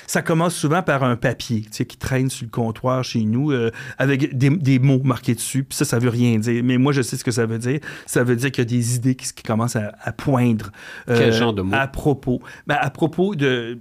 Ça 0.06 0.22
commence 0.22 0.54
souvent 0.54 0.82
par 0.82 1.04
un 1.04 1.16
papier, 1.16 1.62
tu 1.62 1.68
sais, 1.72 1.84
qui 1.86 1.96
traîne 1.96 2.28
sur 2.30 2.44
le 2.44 2.50
comptoir 2.50 3.04
chez 3.04 3.20
nous, 3.24 3.52
euh, 3.52 3.70
avec 3.98 4.36
des, 4.36 4.50
des 4.50 4.78
mots 4.78 5.00
marqués 5.04 5.34
dessus, 5.34 5.62
puis 5.64 5.76
ça, 5.76 5.84
ça 5.84 5.98
veut 5.98 6.08
rien 6.08 6.38
dire. 6.38 6.62
Mais 6.64 6.78
moi, 6.78 6.92
je 6.92 7.02
sais 7.02 7.16
ce 7.16 7.24
que 7.24 7.30
ça 7.30 7.46
veut 7.46 7.58
dire. 7.58 7.78
Ça 8.06 8.24
veut 8.24 8.36
dire 8.36 8.50
qu'il 8.50 8.62
y 8.64 8.66
a 8.66 8.70
des 8.70 8.96
idées 8.96 9.14
qui, 9.14 9.32
qui 9.32 9.42
commencent 9.42 9.76
à, 9.76 9.92
à 10.02 10.12
poindre. 10.12 10.70
euh, 11.08 11.16
Quel 11.18 11.32
genre 11.32 11.52
de 11.52 11.62
mots? 11.62 11.74
À 11.76 11.86
propos. 11.86 12.40
Ben, 12.66 12.76
à 12.80 12.90
propos 12.90 13.34
de... 13.34 13.78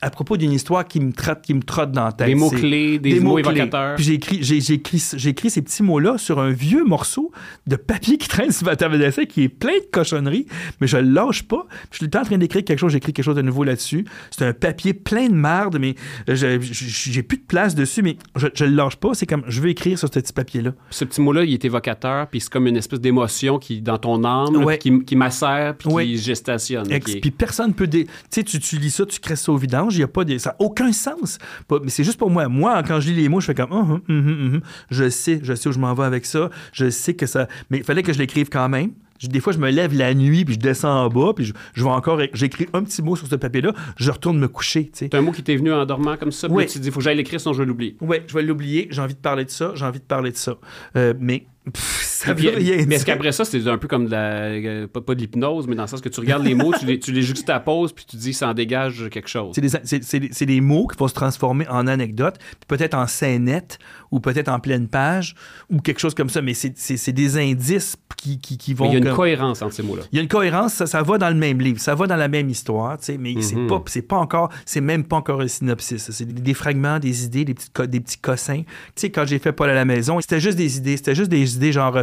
À 0.00 0.10
propos 0.10 0.36
d'une 0.36 0.52
histoire 0.52 0.86
qui 0.86 1.00
me 1.00 1.12
trotte, 1.12 1.42
qui 1.42 1.54
me 1.54 1.62
trotte 1.62 1.90
dans 1.92 2.04
la 2.04 2.12
tête. 2.12 2.28
Des 2.28 2.34
mots-clés, 2.36 2.98
des, 2.98 3.18
mots 3.20 3.38
évocateurs. 3.38 3.96
Puis 3.96 4.20
j'ai 4.42 4.72
écrit 4.74 5.50
ces 5.50 5.62
petits 5.62 5.82
mots-là 5.82 6.18
sur 6.18 6.38
un 6.38 6.50
vieux 6.50 6.84
morceau 6.84 7.32
de 7.66 7.76
papier 7.76 8.16
qui 8.16 8.28
traîne 8.28 8.52
sur 8.52 8.66
ma 8.66 8.76
table 8.76 8.98
d'essai 8.98 9.26
qui 9.26 9.42
est 9.42 9.48
plein 9.48 9.72
de 9.72 9.86
cochonneries, 9.90 10.46
mais 10.80 10.86
je 10.86 10.98
le 10.98 11.10
lâche 11.10 11.42
pas. 11.42 11.66
Je 11.90 11.96
suis 11.96 11.98
tout 12.00 12.04
le 12.04 12.10
temps 12.10 12.20
en 12.20 12.24
train 12.24 12.38
d'écrire 12.38 12.64
quelque 12.64 12.78
chose, 12.78 12.92
j'écris 12.92 13.12
quelque 13.12 13.24
chose 13.24 13.36
de 13.36 13.42
nouveau 13.42 13.64
là-dessus. 13.64 14.04
C'est 14.30 14.44
un 14.44 14.52
papier 14.52 14.94
plein 14.94 15.28
de 15.28 15.34
marde, 15.34 15.78
mais 15.80 15.94
j'ai 16.28 17.22
plus 17.22 17.38
de 17.38 17.44
place 17.46 17.74
dessus, 17.74 18.02
mais 18.02 18.16
je, 18.36 18.46
je 18.54 18.64
le 18.64 18.72
lâche 18.72 18.96
pas. 18.96 19.14
C'est 19.14 19.26
comme, 19.26 19.42
je 19.48 19.60
veux 19.60 19.68
écrire 19.68 19.98
sur 19.98 20.08
ce 20.08 20.18
petit 20.20 20.32
papier-là. 20.32 20.72
Ce 20.90 21.04
petit 21.04 21.20
mot-là, 21.20 21.44
il 21.44 21.52
est 21.54 21.64
évocateur, 21.64 22.26
puis 22.28 22.40
c'est 22.40 22.50
comme 22.50 22.66
une 22.66 22.76
espèce 22.76 23.00
d'émotion 23.00 23.58
qui, 23.58 23.80
dans 23.80 23.98
ton 23.98 24.22
âme, 24.24 24.56
Ouais. 24.64 24.78
qui, 24.78 25.04
qui 25.04 25.16
macère, 25.16 25.74
puis 25.76 25.88
Ouais. 25.88 26.04
qui 26.04 26.18
gestationne. 26.18 26.90
Est- 26.90 27.20
Puis 27.20 27.30
personne 27.30 27.74
peut. 27.74 27.86
dé- 27.86 28.04
Tu 28.04 28.10
sais, 28.30 28.42
tu, 28.44 28.58
tu 28.60 28.76
lis 28.76 28.90
ça, 28.90 29.06
tu 29.06 29.18
crées 29.20 29.36
ça 29.36 29.52
au 29.52 29.56
vidange, 29.56 29.87
il 29.96 30.00
y 30.00 30.04
a 30.04 30.08
pas 30.08 30.24
de. 30.24 30.38
Ça 30.38 30.50
n'a 30.50 30.56
aucun 30.58 30.92
sens. 30.92 31.38
Pas- 31.66 31.78
mais 31.82 31.90
c'est 31.90 32.04
juste 32.04 32.18
pour 32.18 32.30
moi. 32.30 32.48
Moi, 32.48 32.82
quand 32.82 33.00
je 33.00 33.08
lis 33.10 33.16
les 33.22 33.28
mots, 33.28 33.40
je 33.40 33.46
fais 33.46 33.54
comme. 33.54 33.72
Hum, 33.72 34.00
hum, 34.08 34.28
hum. 34.54 34.60
Je 34.90 35.08
sais, 35.08 35.40
je 35.42 35.54
sais 35.54 35.68
où 35.68 35.72
je 35.72 35.78
m'en 35.78 35.94
vais 35.94 36.04
avec 36.04 36.26
ça. 36.26 36.50
Je 36.72 36.90
sais 36.90 37.14
que 37.14 37.26
ça. 37.26 37.48
Mais 37.70 37.78
il 37.78 37.84
fallait 37.84 38.02
que 38.02 38.12
je 38.12 38.18
l'écrive 38.18 38.48
quand 38.48 38.68
même. 38.68 38.90
Des 39.20 39.40
fois, 39.40 39.52
je 39.52 39.58
me 39.58 39.68
lève 39.68 39.92
la 39.94 40.14
nuit, 40.14 40.44
puis 40.44 40.54
je 40.54 40.60
descends 40.60 41.06
en 41.06 41.08
bas, 41.08 41.32
puis 41.34 41.44
je, 41.44 41.52
je 41.74 41.82
vais 41.82 41.90
encore. 41.90 42.20
J'écris 42.34 42.68
un 42.72 42.84
petit 42.84 43.02
mot 43.02 43.16
sur 43.16 43.26
ce 43.26 43.34
papier-là, 43.34 43.72
je 43.96 44.10
retourne 44.12 44.38
me 44.38 44.46
coucher. 44.46 44.90
C'est 44.92 45.12
un 45.12 45.22
mot 45.22 45.32
qui 45.32 45.42
t'est 45.42 45.56
venu 45.56 45.72
en 45.72 45.84
dormant 45.86 46.16
comme 46.16 46.30
ça, 46.30 46.48
puis 46.48 46.66
tu 46.66 46.74
te 46.74 46.82
dis, 46.84 46.90
faut 46.92 46.98
que 47.00 47.04
j'aille 47.04 47.16
l'écrire, 47.16 47.40
sinon 47.40 47.52
je 47.52 47.58
vais 47.58 47.66
l'oublier. 47.66 47.96
Ouais, 48.00 48.22
je 48.28 48.34
vais 48.34 48.42
l'oublier, 48.44 48.86
j'ai 48.92 49.00
envie 49.02 49.14
de 49.14 49.18
parler 49.18 49.44
de 49.44 49.50
ça, 49.50 49.72
j'ai 49.74 49.84
envie 49.84 49.98
de 49.98 50.04
parler 50.04 50.30
de 50.30 50.36
ça. 50.36 50.56
Euh, 50.94 51.14
mais 51.18 51.46
pff, 51.70 52.02
ça 52.02 52.32
veut 52.34 52.50
rien 52.50 52.84
mais 52.86 52.96
est-ce 52.96 53.04
qu'après 53.06 53.32
ça, 53.32 53.44
c'est 53.44 53.66
un 53.68 53.78
peu 53.78 53.88
comme 53.88 54.06
de 54.06 54.10
la. 54.10 54.32
euh, 54.46 54.86
pas, 54.86 55.00
pas 55.00 55.14
de 55.14 55.20
l'hypnose, 55.20 55.66
mais 55.68 55.74
dans 55.76 55.82
le 55.82 55.88
sens 55.88 56.00
que 56.00 56.08
tu 56.08 56.20
regardes 56.20 56.44
les 56.44 56.54
mots, 56.54 56.72
tu 56.78 56.86
les, 56.86 56.98
tu 56.98 57.12
les 57.12 57.22
juxtaposes, 57.22 57.92
puis 57.92 58.04
tu 58.08 58.16
dis, 58.16 58.32
ça 58.34 58.48
en 58.48 58.54
dégage 58.54 59.08
quelque 59.10 59.28
chose. 59.28 59.52
C'est 59.54 59.60
des, 59.60 59.68
c'est- 59.68 60.02
c'est 60.32 60.46
des- 60.46 60.60
mots 60.60 60.86
qui 60.88 60.98
vont 60.98 61.08
se 61.08 61.14
transformer 61.14 61.66
en 61.68 61.86
anecdotes, 61.86 62.36
peut-être 62.66 62.94
en 62.94 63.06
scénette, 63.06 63.78
ou 64.10 64.20
peut-être 64.20 64.48
en 64.48 64.58
pleine 64.60 64.88
page, 64.88 65.34
ou 65.70 65.80
quelque 65.80 66.00
chose 66.00 66.14
comme 66.14 66.28
ça. 66.28 66.42
Mais 66.42 66.54
c'est- 66.54 66.76
c'est 66.76 66.96
c'est 66.96 67.12
des 67.12 67.36
indices 67.38 67.96
qui, 68.16 68.38
qui, 68.40 68.58
qui 68.58 68.74
vont. 68.74 68.86
Il 68.86 68.92
y 68.92 68.94
a 68.96 68.98
une 68.98 69.04
comme- 69.04 69.16
cohérence 69.16 69.62
entre 69.62 69.74
ces 69.74 69.82
mots-là. 69.82 70.02
il 70.12 70.16
y 70.16 70.18
a 70.18 70.22
une 70.22 70.28
cohérence, 70.28 70.74
ça, 70.74 70.86
ça 70.86 71.02
va 71.02 71.18
dans 71.18 71.28
le 71.28 71.36
même 71.36 71.60
livre, 71.60 71.78
ça 71.78 71.94
va 71.94 72.06
dans 72.06 72.16
la 72.16 72.28
même 72.28 72.48
histoire, 72.48 72.98
tu 72.98 73.04
sais, 73.04 73.18
mais 73.18 73.40
c'est 73.40 73.54
Mhm. 73.56 73.68
pas, 73.68 73.82
c'est 73.86 74.02
pas 74.02 74.16
encore, 74.16 74.50
c'est 74.66 74.80
même 74.80 75.04
pas 75.04 75.16
encore 75.16 75.40
un 75.40 75.48
synopsis. 75.48 76.10
C'est 76.10 76.24
des, 76.24 76.40
des 76.40 76.54
fragments, 76.54 76.98
des 76.98 77.24
idées, 77.24 77.44
des 77.44 77.54
petits, 77.54 77.70
co- 77.72 77.86
des 77.86 78.00
petits 78.00 78.18
cossins. 78.18 78.62
Tu 78.62 78.66
sais, 78.96 79.10
quand 79.10 79.24
j'ai 79.26 79.38
fait 79.38 79.52
Paul 79.52 79.70
à 79.70 79.74
la 79.74 79.84
maison, 79.84 80.20
c'était 80.20 80.40
juste 80.40 80.56
des 80.58 80.76
idées, 80.78 80.96
c'était 80.96 81.14
juste 81.14 81.30
des 81.30 81.56
idées 81.58 81.72
genre 81.72 81.96
euh, 81.98 82.02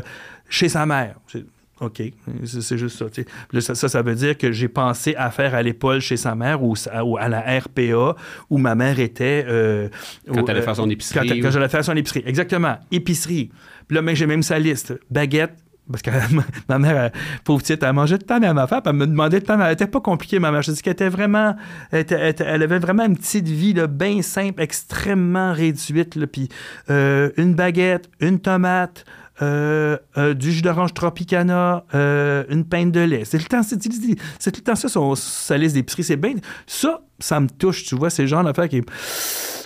chez 0.49 0.69
sa 0.69 0.85
mère. 0.85 1.15
C'est- 1.27 1.45
OK, 1.81 2.01
c'est 2.45 2.77
juste 2.77 2.97
ça. 2.97 3.05
là, 3.51 3.59
ça, 3.59 3.75
ça, 3.75 3.89
ça 3.89 4.01
veut 4.01 4.15
dire 4.15 4.37
que 4.37 4.53
j'ai 4.53 4.69
pensé 4.69 5.13
à 5.17 5.29
faire 5.29 5.53
à 5.53 5.61
l'épaule 5.61 5.99
chez 5.99 6.15
sa 6.15 6.33
mère 6.33 6.63
ou, 6.63 6.73
à 7.19 7.27
la 7.27 7.41
RPA 7.59 8.15
où 8.49 8.57
ma 8.57 8.75
mère 8.75 8.97
était. 9.01 9.43
euh, 9.45 9.89
Quand 10.25 10.35
elle 10.35 10.51
allait 10.51 10.59
euh, 10.61 10.63
faire 10.63 10.75
son 10.77 10.89
épicerie 10.89 11.27
Quand, 11.27 11.35
ou- 11.35 11.41
quand 11.41 11.51
j'allais 11.51 11.67
faire 11.67 11.83
son 11.83 11.97
épicerie. 11.97 12.23
Exactement. 12.25 12.77
Épicerie. 12.93 13.51
Puis 13.89 13.95
là, 13.95 14.01
mais 14.01 14.15
j'ai 14.15 14.25
même 14.25 14.41
sa 14.41 14.57
liste. 14.57 14.93
Baguette. 15.11 15.51
Parce 15.91 16.01
que 16.01 16.09
ma 16.69 16.79
mère, 16.79 16.97
elle, 16.97 17.11
pauvre 17.43 17.59
petite, 17.61 17.83
elle 17.83 17.91
mangeait 17.91 18.17
le 18.17 18.23
temps 18.23 18.39
même 18.39 18.57
affaire. 18.57 18.81
Puis 18.81 18.89
elle 18.91 18.95
me 18.95 19.05
demandait 19.05 19.39
le 19.39 19.43
temps, 19.45 19.59
elle 19.59 19.73
était 19.73 19.85
pas 19.85 19.99
compliquée, 19.99 20.39
ma 20.39 20.51
mère. 20.53 20.61
Je 20.61 20.71
dis 20.71 20.81
qu'elle 20.81 20.93
était 20.93 21.09
vraiment. 21.09 21.57
Elle, 21.91 21.99
était- 21.99 22.15
elle 22.15 22.29
était- 22.29 22.45
elle 22.47 22.63
avait 22.63 22.79
vraiment 22.79 23.05
une 23.05 23.17
petite 23.17 23.49
vie, 23.49 23.73
là, 23.73 23.87
bien 23.87 24.21
simple, 24.21 24.61
extrêmement 24.61 25.51
réduite. 25.51 26.15
là. 26.15 26.25
Puis 26.25 26.47
euh, 26.89 27.31
une 27.35 27.53
baguette, 27.53 28.09
une 28.21 28.39
tomate. 28.39 29.03
Euh, 29.41 29.97
euh, 30.17 30.33
du 30.33 30.51
jus 30.51 30.61
d'orange 30.61 30.93
Tropicana, 30.93 31.85
euh, 31.93 32.45
une 32.49 32.65
pinte 32.65 32.91
de 32.91 33.01
lait. 33.01 33.25
C'est 33.25 33.37
le 33.37 33.43
temps, 33.43 33.61
tout 33.63 34.59
le 34.59 34.63
temps 34.63 34.75
ça, 34.75 34.87
son, 34.87 35.15
sa 35.15 35.57
liste 35.57 35.75
d'épicerie. 35.75 36.03
C'est 36.03 36.17
bien. 36.17 36.35
Ça, 36.67 37.01
ça 37.19 37.39
me 37.39 37.47
touche, 37.49 37.83
tu 37.85 37.95
vois. 37.95 38.09
C'est 38.09 38.23
le 38.23 38.27
genre 38.27 38.43
d'affaire 38.43 38.69
qui. 38.69 38.81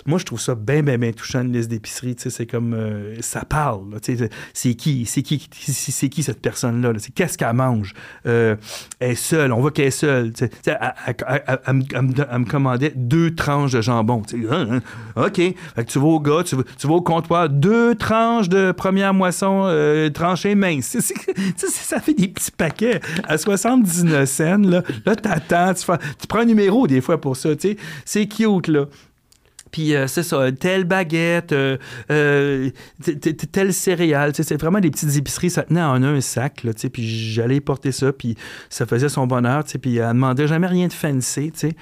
Moi, 0.06 0.18
je 0.18 0.24
trouve 0.24 0.40
ça 0.40 0.54
bien, 0.54 0.82
bien, 0.82 0.96
bien 0.96 1.12
touchant, 1.12 1.42
une 1.42 1.52
liste 1.52 1.68
d'épicerie. 1.68 2.16
Tu 2.16 2.22
sais, 2.22 2.30
c'est 2.30 2.46
comme. 2.46 2.72
euh, 2.72 3.16
ça 3.20 3.44
parle. 3.44 4.00
tu 4.00 4.16
sais, 4.16 4.30
c'est 4.54 4.74
qui, 4.74 5.04
c'est 5.04 5.20
qui, 5.22 5.46
c'est 5.52 6.08
qui 6.08 6.22
cette 6.22 6.40
personne-là? 6.40 6.92
là? 6.94 6.98
C'est 6.98 7.12
qu'est-ce 7.12 7.36
qu'elle 7.36 7.52
mange? 7.52 7.92
Euh, 8.26 8.56
elle 8.98 9.10
est 9.10 9.14
seule. 9.14 9.52
On 9.52 9.60
voit 9.60 9.70
qu'elle 9.72 9.88
est 9.88 9.90
seule. 9.90 10.32
Elle, 10.64 11.74
me- 11.74 12.44
commandait 12.50 12.92
deux 12.96 13.34
tranches 13.34 13.72
de 13.72 13.80
jambon. 13.80 14.22
Tu 14.22 14.42
sais, 14.42 14.48
Hein, 14.50 14.80
hein, 15.16 15.22
OK. 15.26 15.36
Fait 15.36 15.54
que 15.84 15.90
tu 15.90 15.98
vas 15.98 16.06
au 16.06 16.18
gars, 16.20 16.42
tu 16.44 16.56
vas, 16.56 16.94
au 16.94 17.02
comptoir, 17.02 17.48
deux 17.50 17.94
tranches 17.94 18.48
de 18.48 18.72
première 18.72 19.12
moisson 19.14 19.64
euh, 19.66 20.08
tranchées 20.10 20.54
minces. 20.54 20.96
Tu 21.60 21.66
sais, 21.66 21.66
ça 21.68 22.00
fait 22.00 22.14
des 22.14 22.28
petits 22.28 22.50
paquets 22.50 23.00
à 23.24 23.36
79 23.38 24.28
cents. 24.28 24.58
Là, 24.58 24.82
là 25.04 25.16
t'attends, 25.16 25.74
tu, 25.74 25.84
tu 26.18 26.26
prends 26.26 26.40
un 26.40 26.44
numéro 26.44 26.86
des 26.86 27.00
fois 27.00 27.20
pour 27.20 27.36
ça. 27.40 27.56
tu 27.56 27.70
sais. 27.70 27.76
C'est 28.04 28.26
cute, 28.26 28.68
là. 28.68 28.86
Puis 29.70 29.94
euh, 29.94 30.06
c'est 30.06 30.22
ça, 30.22 30.50
telle 30.52 30.84
baguette, 30.84 31.52
euh, 31.52 31.76
euh, 32.10 32.70
telle 33.52 33.72
céréale. 33.72 34.32
tu 34.32 34.38
sais, 34.42 34.48
C'est 34.48 34.60
vraiment 34.60 34.80
des 34.80 34.90
petites 34.90 35.16
épiceries. 35.16 35.50
Ça 35.50 35.62
tenait 35.62 35.82
en 35.82 36.02
un 36.02 36.20
sac. 36.20 36.64
Là, 36.64 36.74
tu 36.74 36.80
sais, 36.82 36.90
puis 36.90 37.06
j'allais 37.32 37.60
porter 37.60 37.92
ça. 37.92 38.12
Puis 38.12 38.36
ça 38.68 38.86
faisait 38.86 39.08
son 39.08 39.26
bonheur. 39.26 39.64
tu 39.64 39.72
sais, 39.72 39.78
Puis 39.78 39.96
elle 39.96 40.08
demandait 40.08 40.46
jamais 40.46 40.66
rien 40.66 40.88
de 40.88 40.92
fancy. 40.92 41.52
tu 41.52 41.58
sais. 41.68 41.72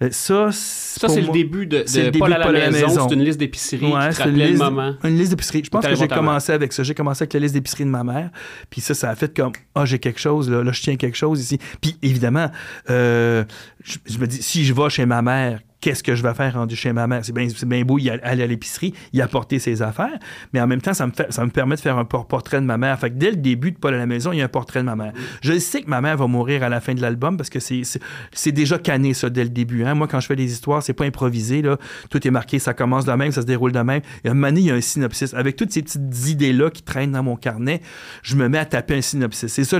Mais 0.00 0.10
Ça, 0.12 0.48
Ça, 0.52 1.08
c'est 1.08 1.22
le 1.22 1.32
début 1.32 1.66
de, 1.66 1.78
de 1.78 1.82
le 1.84 2.04
début 2.04 2.18
Paul 2.18 2.28
de 2.30 2.34
à 2.34 2.38
la 2.38 2.44
Paul 2.46 2.56
à 2.56 2.60
la 2.60 2.70
maison. 2.70 2.86
maison. 2.88 3.08
C'est 3.08 3.14
une 3.14 3.24
liste 3.24 3.38
d'épicerie 3.38 3.86
Ouais, 3.86 4.08
qui 4.10 4.16
te 4.16 4.22
une 4.22 4.28
rappelait 4.28 4.44
le 4.44 4.50
liste- 4.50 4.62
moment. 4.62 4.94
Une 5.04 5.16
liste 5.18 5.30
d'épicerie. 5.30 5.62
Je 5.64 5.70
pense 5.70 5.86
que 5.86 5.94
j'ai 5.94 6.08
commencé 6.08 6.52
avec 6.52 6.72
ça. 6.72 6.82
J'ai 6.82 6.94
commencé 6.94 7.22
avec 7.22 7.32
la 7.34 7.40
liste 7.40 7.54
d'épicerie 7.54 7.84
de 7.84 7.90
ma 7.90 8.04
mère. 8.04 8.30
Puis 8.70 8.80
ça, 8.80 8.94
ça 8.94 9.10
a 9.10 9.14
fait 9.16 9.34
comme, 9.34 9.52
ah, 9.74 9.84
j'ai 9.84 9.98
quelque 9.98 10.20
chose, 10.20 10.50
là, 10.50 10.62
là, 10.62 10.72
je 10.72 10.82
tiens 10.82 10.96
quelque 10.96 11.16
chose 11.16 11.40
ici. 11.40 11.58
Puis 11.80 11.96
évidemment, 12.02 12.50
euh, 12.90 13.44
je, 13.84 13.96
je 14.06 14.18
me 14.18 14.26
dis, 14.26 14.42
si 14.42 14.64
je 14.64 14.74
vais 14.74 14.90
chez 14.90 15.06
ma 15.06 15.22
mère, 15.22 15.60
qu'est-ce 15.80 16.02
que 16.02 16.14
je 16.14 16.22
vais 16.22 16.34
faire 16.34 16.54
rendu 16.54 16.76
chez 16.76 16.92
ma 16.92 17.06
mère? 17.06 17.24
C'est 17.24 17.32
bien, 17.32 17.46
bien 17.66 17.84
beau 17.84 17.98
y 17.98 18.10
aller 18.10 18.42
à 18.42 18.46
l'épicerie, 18.46 18.94
y 19.12 19.20
apporter 19.20 19.58
ses 19.58 19.82
affaires, 19.82 20.18
mais 20.52 20.60
en 20.60 20.66
même 20.66 20.80
temps, 20.80 20.94
ça 20.94 21.06
me, 21.06 21.12
ça 21.28 21.44
me 21.44 21.50
permet 21.50 21.76
de 21.76 21.80
faire 21.80 21.98
un 21.98 22.04
por- 22.04 22.26
portrait 22.26 22.60
de 22.60 22.66
ma 22.66 22.78
mère. 22.78 22.98
Fait 22.98 23.16
dès 23.16 23.30
le 23.30 23.36
début 23.36 23.72
de 23.72 23.78
Paul 23.78 23.94
à 23.94 23.98
la 23.98 24.06
maison, 24.06 24.32
il 24.32 24.38
y 24.38 24.42
a 24.42 24.44
un 24.44 24.48
portrait 24.48 24.80
de 24.80 24.84
ma 24.84 24.96
mère. 24.96 25.12
Je 25.42 25.58
sais 25.58 25.82
que 25.82 25.88
ma 25.88 26.00
mère 26.00 26.16
va 26.16 26.26
mourir 26.26 26.62
à 26.62 26.68
la 26.68 26.80
fin 26.80 26.94
de 26.94 27.00
l'album 27.00 27.36
parce 27.36 27.50
que 27.50 27.60
c'est, 27.60 28.52
déjà 28.52 28.78
canné, 28.78 29.14
ça, 29.14 29.30
dès 29.30 29.44
le 29.44 29.50
début. 29.50 29.84
Hein. 29.84 29.94
Moi, 29.94 30.08
quand 30.08 30.20
je 30.20 30.26
fais 30.26 30.36
des 30.36 30.50
histoires, 30.50 30.82
c'est 30.82 30.92
pas 30.92 31.04
improvisé. 31.04 31.62
Là. 31.62 31.76
Tout 32.10 32.26
est 32.26 32.30
marqué, 32.30 32.58
ça 32.58 32.74
commence 32.74 33.04
de 33.04 33.12
même, 33.12 33.32
ça 33.32 33.42
se 33.42 33.46
déroule 33.46 33.72
de 33.72 33.80
même. 33.80 34.02
Et 34.24 34.28
à 34.28 34.30
un 34.32 34.34
moment 34.34 34.54
il 34.56 34.62
y 34.62 34.70
a 34.70 34.74
un 34.74 34.80
synopsis. 34.80 35.34
Avec 35.34 35.56
toutes 35.56 35.72
ces 35.72 35.82
petites 35.82 36.28
idées-là 36.28 36.70
qui 36.70 36.82
traînent 36.82 37.12
dans 37.12 37.22
mon 37.22 37.36
carnet, 37.36 37.80
je 38.22 38.36
me 38.36 38.48
mets 38.48 38.58
à 38.58 38.64
taper 38.64 38.96
un 38.96 39.02
synopsis. 39.02 39.52
C'est 39.52 39.64
ça, 39.64 39.78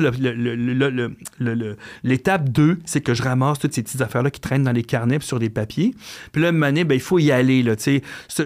l'étape 2.05 2.49
2, 2.49 2.79
c'est 2.85 3.01
que 3.01 3.15
je 3.15 3.23
ramasse 3.23 3.59
toutes 3.59 3.73
ces 3.73 3.83
petites 3.83 4.01
affaires-là 4.01 4.31
qui 4.31 4.41
traînent 4.41 4.65
dans 4.65 4.73
les 4.73 4.83
carnets 4.83 5.19
sur 5.21 5.39
des 5.39 5.51
papiers. 5.51 5.95
Puis 6.33 6.43
là, 6.43 6.53
donné, 6.53 6.85
ben, 6.85 6.95
il 6.95 7.01
faut 7.01 7.19
y 7.19 7.33
aller. 7.33 7.63
Là, 7.63 7.75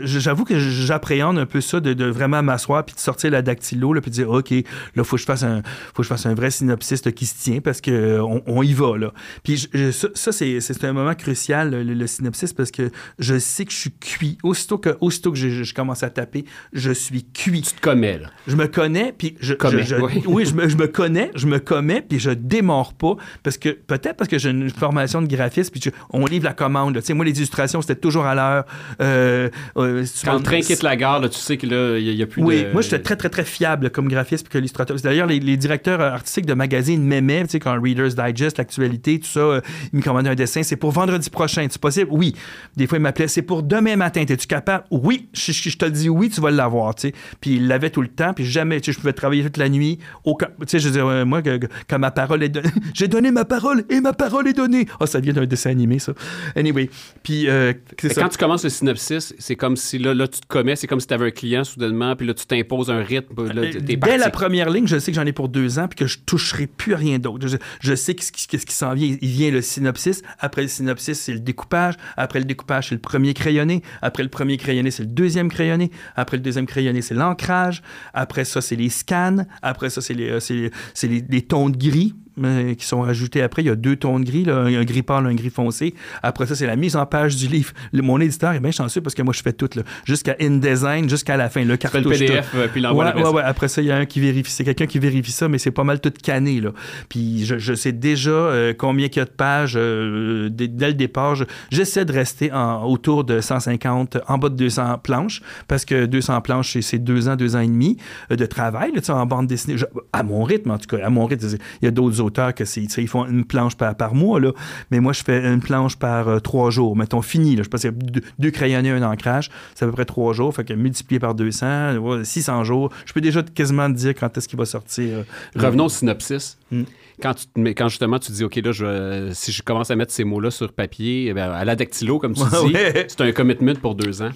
J'avoue 0.03 0.45
que 0.45 0.59
j'appréhende 0.59 1.39
un 1.39 1.47
peu 1.47 1.61
ça 1.61 1.81
de, 1.81 1.93
de 1.95 2.05
vraiment 2.07 2.43
m'asseoir 2.43 2.85
puis 2.85 2.95
de 2.95 3.01
sortir 3.01 3.31
la 3.31 3.43
dactylo 3.43 3.93
là, 3.93 4.01
puis 4.01 4.11
de 4.11 4.15
dire, 4.17 4.31
OK, 4.31 4.51
là, 4.51 4.63
il 4.97 5.05
faut 5.05 5.17
que 5.17 5.21
je 5.23 5.27
fasse 5.27 5.43
un, 5.43 5.63
faut 5.95 5.99
que 5.99 6.03
je 6.05 6.09
fasse 6.09 6.27
un 6.27 6.35
vrai 6.35 6.51
synopsis 6.51 7.05
là, 7.05 7.13
qui 7.13 7.27
se 7.27 7.43
tient 7.43 7.61
parce 7.61 7.81
qu'on 7.81 8.43
on 8.47 8.63
y 8.63 8.73
va. 8.73 8.97
Là. 8.99 9.13
Puis 9.43 9.57
je- 9.57 9.67
je- 9.73 9.91
ça, 9.91 10.09
ça, 10.15 10.33
c'est 10.33 10.61
c'est 10.61 10.85
un 10.85 10.93
moment 10.93 11.15
crucial, 11.15 11.71
le, 11.71 11.83
le 11.83 12.07
synopsis, 12.07 12.53
parce 12.53 12.71
que 12.71 12.91
je 13.19 13.39
sais 13.39 13.65
que 13.65 13.73
je 13.73 13.77
suis 13.77 13.93
cuit. 13.93 14.39
Aussitôt 14.43 14.79
que, 14.79 14.97
aussitôt 15.01 15.33
que 15.33 15.39
je, 15.39 15.49
je 15.65 15.75
commence 15.75 16.03
à 16.03 16.11
taper, 16.11 16.45
je 16.73 16.93
suis 16.93 17.25
cuit. 17.25 17.63
Tu 17.63 17.75
te 17.75 17.81
commets, 17.81 18.19
là. 18.19 18.31
Je 18.47 18.57
me 18.57 18.67
connais, 18.67 19.13
puis 19.17 19.37
je, 19.41 19.55
Commets, 19.55 19.85
je- 19.85 19.97
oui. 19.97 20.23
oui, 20.27 20.47
je 20.47 20.55
me, 20.55 20.69
je 20.69 20.77
me 20.77 20.87
connais, 20.87 21.31
je 21.35 21.47
me 21.47 21.59
commets, 21.59 22.03
puis 22.03 22.19
je 22.19 22.31
démords 22.31 22.95
pas, 22.95 23.17
parce 23.43 23.59
que 23.59 23.71
peut-être 23.71 24.17
parce 24.17 24.29
que 24.29 24.39
j'ai 24.39 24.51
une 24.51 24.71
formation 24.71 25.23
de 25.23 25.27
graphiste, 25.27 25.71
puis 25.73 25.81
je- 25.83 25.91
on 26.11 26.27
livre 26.27 26.45
la 26.45 26.53
commande. 26.55 26.95
là. 26.95 27.01
Tu 27.01 27.09
sais, 27.09 27.15
moi, 27.15 27.25
les 27.31 27.39
illustrations, 27.39 27.81
c'était 27.81 27.95
toujours 27.97 28.25
à 28.27 28.35
l'heure. 28.35 28.65
Euh, 29.01 29.49
euh, 29.77 30.05
Quand 30.25 30.35
le 30.37 30.43
train 30.43 30.61
quitte 30.61 30.83
la 30.83 30.97
gare, 30.97 31.21
là, 31.21 31.29
tu 31.29 31.39
sais 31.39 31.57
que 31.57 31.67
là, 31.67 31.99
il 31.99 32.15
n'y 32.15 32.23
a, 32.23 32.27
plus 32.27 32.43
oui, 32.43 32.65
de. 32.65 32.73
moi, 32.73 32.83
j'étais 32.83 32.99
très, 33.01 33.17
très, 33.17 33.29
très 33.29 33.45
fiable 33.45 33.91
comme 33.91 34.09
graphiste 34.09 34.47
puis 34.49 34.59
qu'illustrateur. 34.59 34.97
D'ailleurs, 35.03 35.27
les, 35.27 35.41
les 35.41 35.57
directeurs 35.57 36.01
artistiques 36.01 36.47
de 36.47 36.55
magazines 36.55 37.03
m'aimaient, 37.03 37.43
tu 37.45 37.51
sais, 37.51 37.61
quand 37.61 37.81
Reader's 37.81 38.15
Digest, 38.15 38.59
l'actualité, 38.59 39.19
tout 39.21 39.27
ça, 39.29 39.41
euh, 39.41 39.61
ils 39.93 39.99
me 39.99 40.03
commandaient 40.03 40.31
un 40.31 40.35
dessin. 40.35 40.63
C'est 40.63 40.77
pour 40.77 40.91
vendredi 40.93 41.31
prochain, 41.31 41.67
c'est 41.71 41.81
possible? 41.81 42.09
Oui. 42.11 42.35
Des 42.77 42.87
fois, 42.87 42.99
ils 42.99 43.03
m'appelaient, 43.03 43.29
c'est 43.29 43.43
pour 43.43 43.63
demain 43.63 43.97
matin, 43.97 44.21
es-tu 44.29 44.47
capable? 44.47 44.85
Oui. 44.91 45.29
Je, 45.33 45.53
je- 45.53 45.71
je 45.71 45.77
te 45.79 45.85
dis 45.87 46.09
oui, 46.09 46.29
tu 46.31 46.41
vas 46.41 46.51
l'avoir, 46.51 46.95
tu 46.95 47.09
sais. 47.09 47.15
Puis 47.41 47.57
il 47.57 47.69
l'avait 47.69 47.91
tout 47.91 48.03
le 48.03 48.09
temps, 48.09 48.33
puis 48.35 48.45
jamais, 48.45 48.81
tu 48.81 48.87
sais, 48.87 48.95
je 48.95 49.01
pouvais 49.01 49.13
travailler 49.13 49.43
toute 49.45 49.57
la 49.57 49.69
nuit. 49.69 49.99
Aucun, 50.25 50.47
tu 50.61 50.67
sais, 50.67 50.79
je 50.79 50.89
veux 50.89 50.93
dire, 50.95 51.27
moi, 51.27 51.43
que- 51.43 51.61
quand 51.89 51.99
ma 51.99 52.11
parole 52.11 52.43
est 52.43 52.49
donnée, 52.49 52.69
j'ai 52.95 53.09
donné 53.09 53.31
ma 53.31 53.45
parole 53.45 53.85
et 53.89 54.01
ma 54.01 54.13
parole 54.13 54.49
est 54.49 54.53
donnée. 54.53 54.87
Ah, 55.01 55.07
ça 55.07 55.21
vient 55.21 55.33
d'un 55.33 55.47
dessin 55.47 55.71
animé, 55.71 55.99
ça. 55.99 56.13
Anyway. 56.57 56.91
Puis, 57.23 57.49
euh, 57.49 57.73
c'est 57.91 58.01
Fait 58.01 58.09
que 58.09 58.15
ça. 58.15 58.23
Quand 58.23 58.29
tu 58.31 58.39
commences 58.39 58.65
le 58.65 58.71
synopsis, 58.71 59.35
c'est 59.39 59.57
comme 59.57 59.77
si 59.77 59.99
là, 59.99 60.15
là 60.15 60.27
tu 60.27 60.41
te 60.41 60.47
commets, 60.47 60.75
c'est 60.77 60.87
comme 60.87 61.01
si 61.01 61.07
tu 61.07 61.15
avais 61.15 61.27
un 61.27 61.31
client 61.31 61.65
soudainement, 61.65 62.17
puis 62.17 62.27
là, 62.27 62.35
tu 62.35 62.47
t'imposes 62.47 62.91
un 62.91 63.03
rythme. 63.03 63.47
Là, 63.53 63.71
t'es 63.71 63.81
Dès 63.81 63.97
parti. 63.97 64.17
la 64.19 64.31
première 64.31 64.71
ligne, 64.71 64.87
je 64.87 64.99
sais 64.99 65.13
que 65.13 65.17
j'en 65.17 65.27
ai 65.27 65.33
pour 65.33 65.49
deux 65.49 65.79
ans 65.79 65.87
puis 65.89 65.97
que 65.97 66.07
je 66.07 66.19
toucherai 66.25 66.67
plus 66.67 66.95
à 66.95 66.97
rien 66.97 67.19
d'autre. 67.19 67.47
Je, 67.47 67.57
je 67.81 67.95
sais 67.95 68.15
qu'est-ce 68.15 68.33
qui, 68.33 68.47
qu'est-ce 68.47 68.67
qui 68.67 68.75
s'en 68.75 68.95
vient. 68.95 69.17
Il 69.21 69.29
vient 69.29 69.51
le 69.51 69.61
synopsis. 69.63 70.23
Après 70.39 70.63
le 70.63 70.69
synopsis, 70.69 71.19
c'est 71.21 71.33
le 71.33 71.41
découpage. 71.41 71.95
Après 72.17 72.39
le 72.39 72.45
découpage, 72.47 72.89
c'est 72.89 72.95
le 72.95 73.01
premier 73.01 73.35
crayonné. 73.35 73.83
Après 74.03 74.23
le 74.23 74.29
premier 74.31 74.57
crayonné, 74.57 74.91
c'est 74.91 75.03
le 75.03 75.09
deuxième 75.11 75.51
crayonné. 75.51 75.91
Après 76.17 76.37
le 76.39 76.43
deuxième 76.43 76.67
crayonné, 76.67 77.03
c'est 77.03 77.15
l'ancrage. 77.15 77.83
Après 78.15 78.45
ça, 78.45 78.61
c'est 78.61 78.77
les 78.77 78.89
scans. 78.89 79.45
Après 79.63 79.91
ça, 79.91 80.01
c'est 80.01 80.15
les, 80.15 80.31
euh, 80.31 80.41
c'est 80.41 80.55
les, 80.55 80.71
c'est 80.95 81.09
les- 81.09 81.25
les 81.29 81.43
tons 81.43 81.69
de 81.69 81.77
gris 81.77 82.15
euh, 82.45 82.75
qui 82.75 82.85
sont 82.87 83.03
ajoutés 83.05 83.43
après. 83.43 83.63
Il 83.63 83.67
y 83.67 83.71
a 83.71 83.75
deux 83.77 83.97
tons 83.97 84.19
de 84.21 84.25
gris, 84.25 84.45
là, 84.45 84.59
un, 84.59 84.85
gris 84.85 85.03
pâle, 85.03 85.27
un 85.27 85.35
gris 85.35 85.51
foncé. 85.51 85.95
Après 86.23 86.47
ça, 86.47 86.55
c'est 86.55 86.67
la 86.67 86.77
mise 86.77 86.97
en 86.97 87.07
page 87.07 87.37
du 87.37 87.47
livre. 87.49 87.73
Le- 87.93 88.03
mon 88.03 88.21
éditeur 88.21 88.53
est 88.53 88.61
bien 88.61 88.71
chanceux 88.71 89.01
parce 89.01 89.15
que 89.15 89.23
moi, 89.23 89.33
je 89.37 89.43
fais 89.43 89.53
tout, 89.53 89.69
là, 89.77 89.83
jusqu'à 90.05 90.37
InDesign, 90.41 91.09
jusqu'à 91.09 91.37
la 91.37 91.49
fin. 91.49 91.61
Le 91.61 91.67
fais 91.67 91.71
le 91.73 91.77
cartouche, 91.77 92.19
PDF, 92.19 92.51
euh, 92.55 92.69
puis 92.73 92.81
l'envoie 92.81 93.05
Ouais, 93.05 93.11
après 93.11 93.23
ouais, 93.23 93.29
ça. 93.29 93.35
ouais. 93.37 93.43
Après 93.43 93.69
ça, 93.69 93.83
il 93.83 93.89
y 93.89 93.91
a 93.91 93.97
un 93.97 94.07
qui 94.07 94.21
vérifie. 94.21 94.51
C'est 94.53 94.65
quelqu'un 94.65 94.87
qui 94.87 94.99
vérifie 94.99 95.33
ça, 95.33 95.49
mais 95.49 95.59
c'est 95.59 95.71
pas 95.71 95.85
mal 95.85 96.01
tout 96.01 96.13
canné, 96.23 96.61
là. 96.61 96.71
Puis 97.09 97.45
je, 97.45 97.59
je 97.59 97.75
sais 97.75 97.93
déjà 97.93 98.31
euh, 98.31 98.73
combien 98.77 99.07
il 99.07 99.17
y 99.17 99.21
a 99.21 99.25
de 99.25 99.31
pages 99.31 99.75
euh, 99.77 100.49
dès, 100.51 100.69
dès 100.69 100.89
le 100.89 100.95
départ. 100.95 101.35
Je- 101.35 101.45
J'essaie 101.71 102.05
de 102.05 102.13
rester 102.13 102.53
en, 102.53 102.85
autour 102.85 103.25
de 103.25 103.41
150, 103.41 104.19
en 104.29 104.39
bas 104.39 104.49
de 104.49 104.55
200 104.57 104.99
planches, 105.03 105.43
parce 105.69 105.85
que 105.85 106.07
200 106.07 106.41
planches, 106.41 106.79
c'est- 106.81 106.99
deux 106.99 107.29
ans, 107.29 107.37
deux 107.37 107.57
ans 107.57 107.61
et 107.61 107.67
demi 107.67 107.97
euh, 108.31 108.37
de 108.37 108.47
travail, 108.47 108.93
là, 108.93 109.01
en 109.15 109.27
bande 109.27 109.47
dessinée. 109.47 109.77
Je- 109.79 109.87
à 110.13 110.23
mon 110.23 110.43
rythme, 110.45 110.71
en 110.71 110.79
tout 110.79 110.97
cas, 110.97 111.05
à 111.05 111.11
mon 111.11 111.27
rythme. 111.27 111.47
Il 111.83 111.85
y 111.85 111.89
a 111.89 111.91
d'autres 111.91 112.21
que 112.31 112.65
c'est, 112.65 112.83
ils 112.83 113.09
font 113.09 113.27
une 113.27 113.45
planche 113.45 113.77
par, 113.77 113.95
par 113.95 114.15
mois, 114.15 114.41
là. 114.41 114.53
Mais 114.91 115.01
moi, 115.01 115.13
je 115.13 115.23
fais 115.23 115.45
une 115.47 115.61
planche 115.61 115.97
par 115.97 116.29
euh, 116.29 116.39
trois 116.41 116.71
jours. 116.71 116.97
Mettons, 116.97 117.23
fini, 117.23 117.57
là. 117.57 117.63
Je 117.63 117.69
pense 117.69 117.81
qu'il 117.83 117.91
y 117.91 117.95
a 117.95 117.97
deux, 117.97 118.21
deux 118.39 118.51
crayonnés, 118.51 118.91
un 118.91 119.03
ancrage. 119.03 119.51
C'est 119.75 119.85
à 119.85 119.89
peu 119.89 119.93
près 119.93 120.05
trois 120.05 120.33
jours. 120.33 120.55
Fait 120.55 120.65
que 120.65 120.73
multiplié 120.73 121.19
par 121.21 121.35
200, 121.35 121.97
ouais, 121.99 122.25
600 122.25 122.65
jours. 122.65 122.91
Je 123.07 123.13
peux 123.13 123.21
déjà 123.21 123.43
quasiment 123.43 123.89
te 123.93 123.97
dire 123.97 124.15
quand 124.19 124.37
est-ce 124.37 124.49
qu'il 124.49 124.59
va 124.59 124.65
sortir. 124.65 125.19
euh, 125.19 125.23
Revenons 125.57 125.87
au 125.87 125.89
synopsis. 125.89 126.57
Mm. 126.71 126.83
Quand, 127.23 127.35
tu, 127.35 127.47
te 127.47 127.61
mets- 127.61 127.75
quand 127.75 127.89
justement 127.89 128.19
tu 128.19 128.33
dis, 128.33 128.43
OK, 128.45 128.57
là, 128.57 128.73
je, 128.73 129.31
si 129.33 129.53
je 129.53 129.63
commence 129.63 129.91
à 129.91 129.97
mettre 129.97 130.13
ces 130.13 130.25
mots-là 130.25 130.51
sur 130.51 130.73
papier, 130.73 131.33
eh 131.35 131.39
à 131.41 131.65
la 131.65 131.77
dactylo, 131.77 132.19
comme 132.19 132.35
tu 132.35 132.41
dis, 132.43 132.73
Ouais. 132.75 133.07
c'est 133.09 133.21
un 133.21 133.33
commitment 133.33 133.75
pour 133.75 133.95
deux 133.95 134.23
ans. 134.23 134.31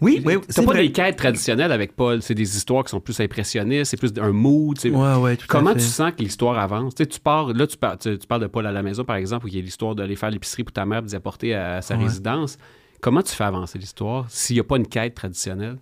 Oui, 0.00 0.22
oui, 0.24 0.36
C'est 0.48 0.64
pas 0.64 0.72
vrai. 0.72 0.82
des 0.82 0.92
quêtes 0.92 1.16
traditionnelles 1.16 1.72
avec 1.72 1.94
Paul, 1.96 2.22
c'est 2.22 2.34
des 2.34 2.56
histoires 2.56 2.84
qui 2.84 2.90
sont 2.90 3.00
plus 3.00 3.18
impressionnistes, 3.20 3.90
c'est 3.90 3.96
plus 3.96 4.12
un 4.20 4.32
mood. 4.32 4.76
tu 4.78 4.90
sais. 4.90 4.96
Ouais, 4.96 5.14
ouais, 5.16 5.36
tout 5.36 5.44
à 5.44 5.48
Comment 5.48 5.72
fait. 5.72 5.80
tu 5.80 5.84
sens 5.86 6.12
que 6.16 6.22
l'histoire 6.22 6.58
avance? 6.58 6.94
Tu, 6.94 7.06
pars, 7.20 7.52
là, 7.52 7.66
tu, 7.66 7.76
tu, 8.00 8.18
tu 8.18 8.26
parles 8.26 8.42
de 8.42 8.46
Paul 8.46 8.66
à 8.66 8.72
la 8.72 8.82
maison, 8.82 9.04
par 9.04 9.16
exemple, 9.16 9.46
où 9.46 9.48
il 9.48 9.56
y 9.56 9.58
a 9.58 9.62
l'histoire 9.62 9.94
d'aller 9.94 10.16
faire 10.16 10.30
l'épicerie 10.30 10.64
pour 10.64 10.72
ta 10.72 10.86
mère 10.86 11.00
et 11.00 11.02
d'y 11.02 11.16
apporter 11.16 11.54
à, 11.54 11.82
sa 11.82 11.96
résidence. 11.96 12.56
Comment 13.00 13.22
tu 13.22 13.34
fais 13.34 13.44
avancer 13.44 13.78
l'histoire 13.78 14.26
s'il 14.28 14.54
n'y 14.56 14.60
a 14.60 14.64
pas 14.64 14.76
une 14.76 14.86
quête 14.86 15.14
traditionnelle? 15.14 15.76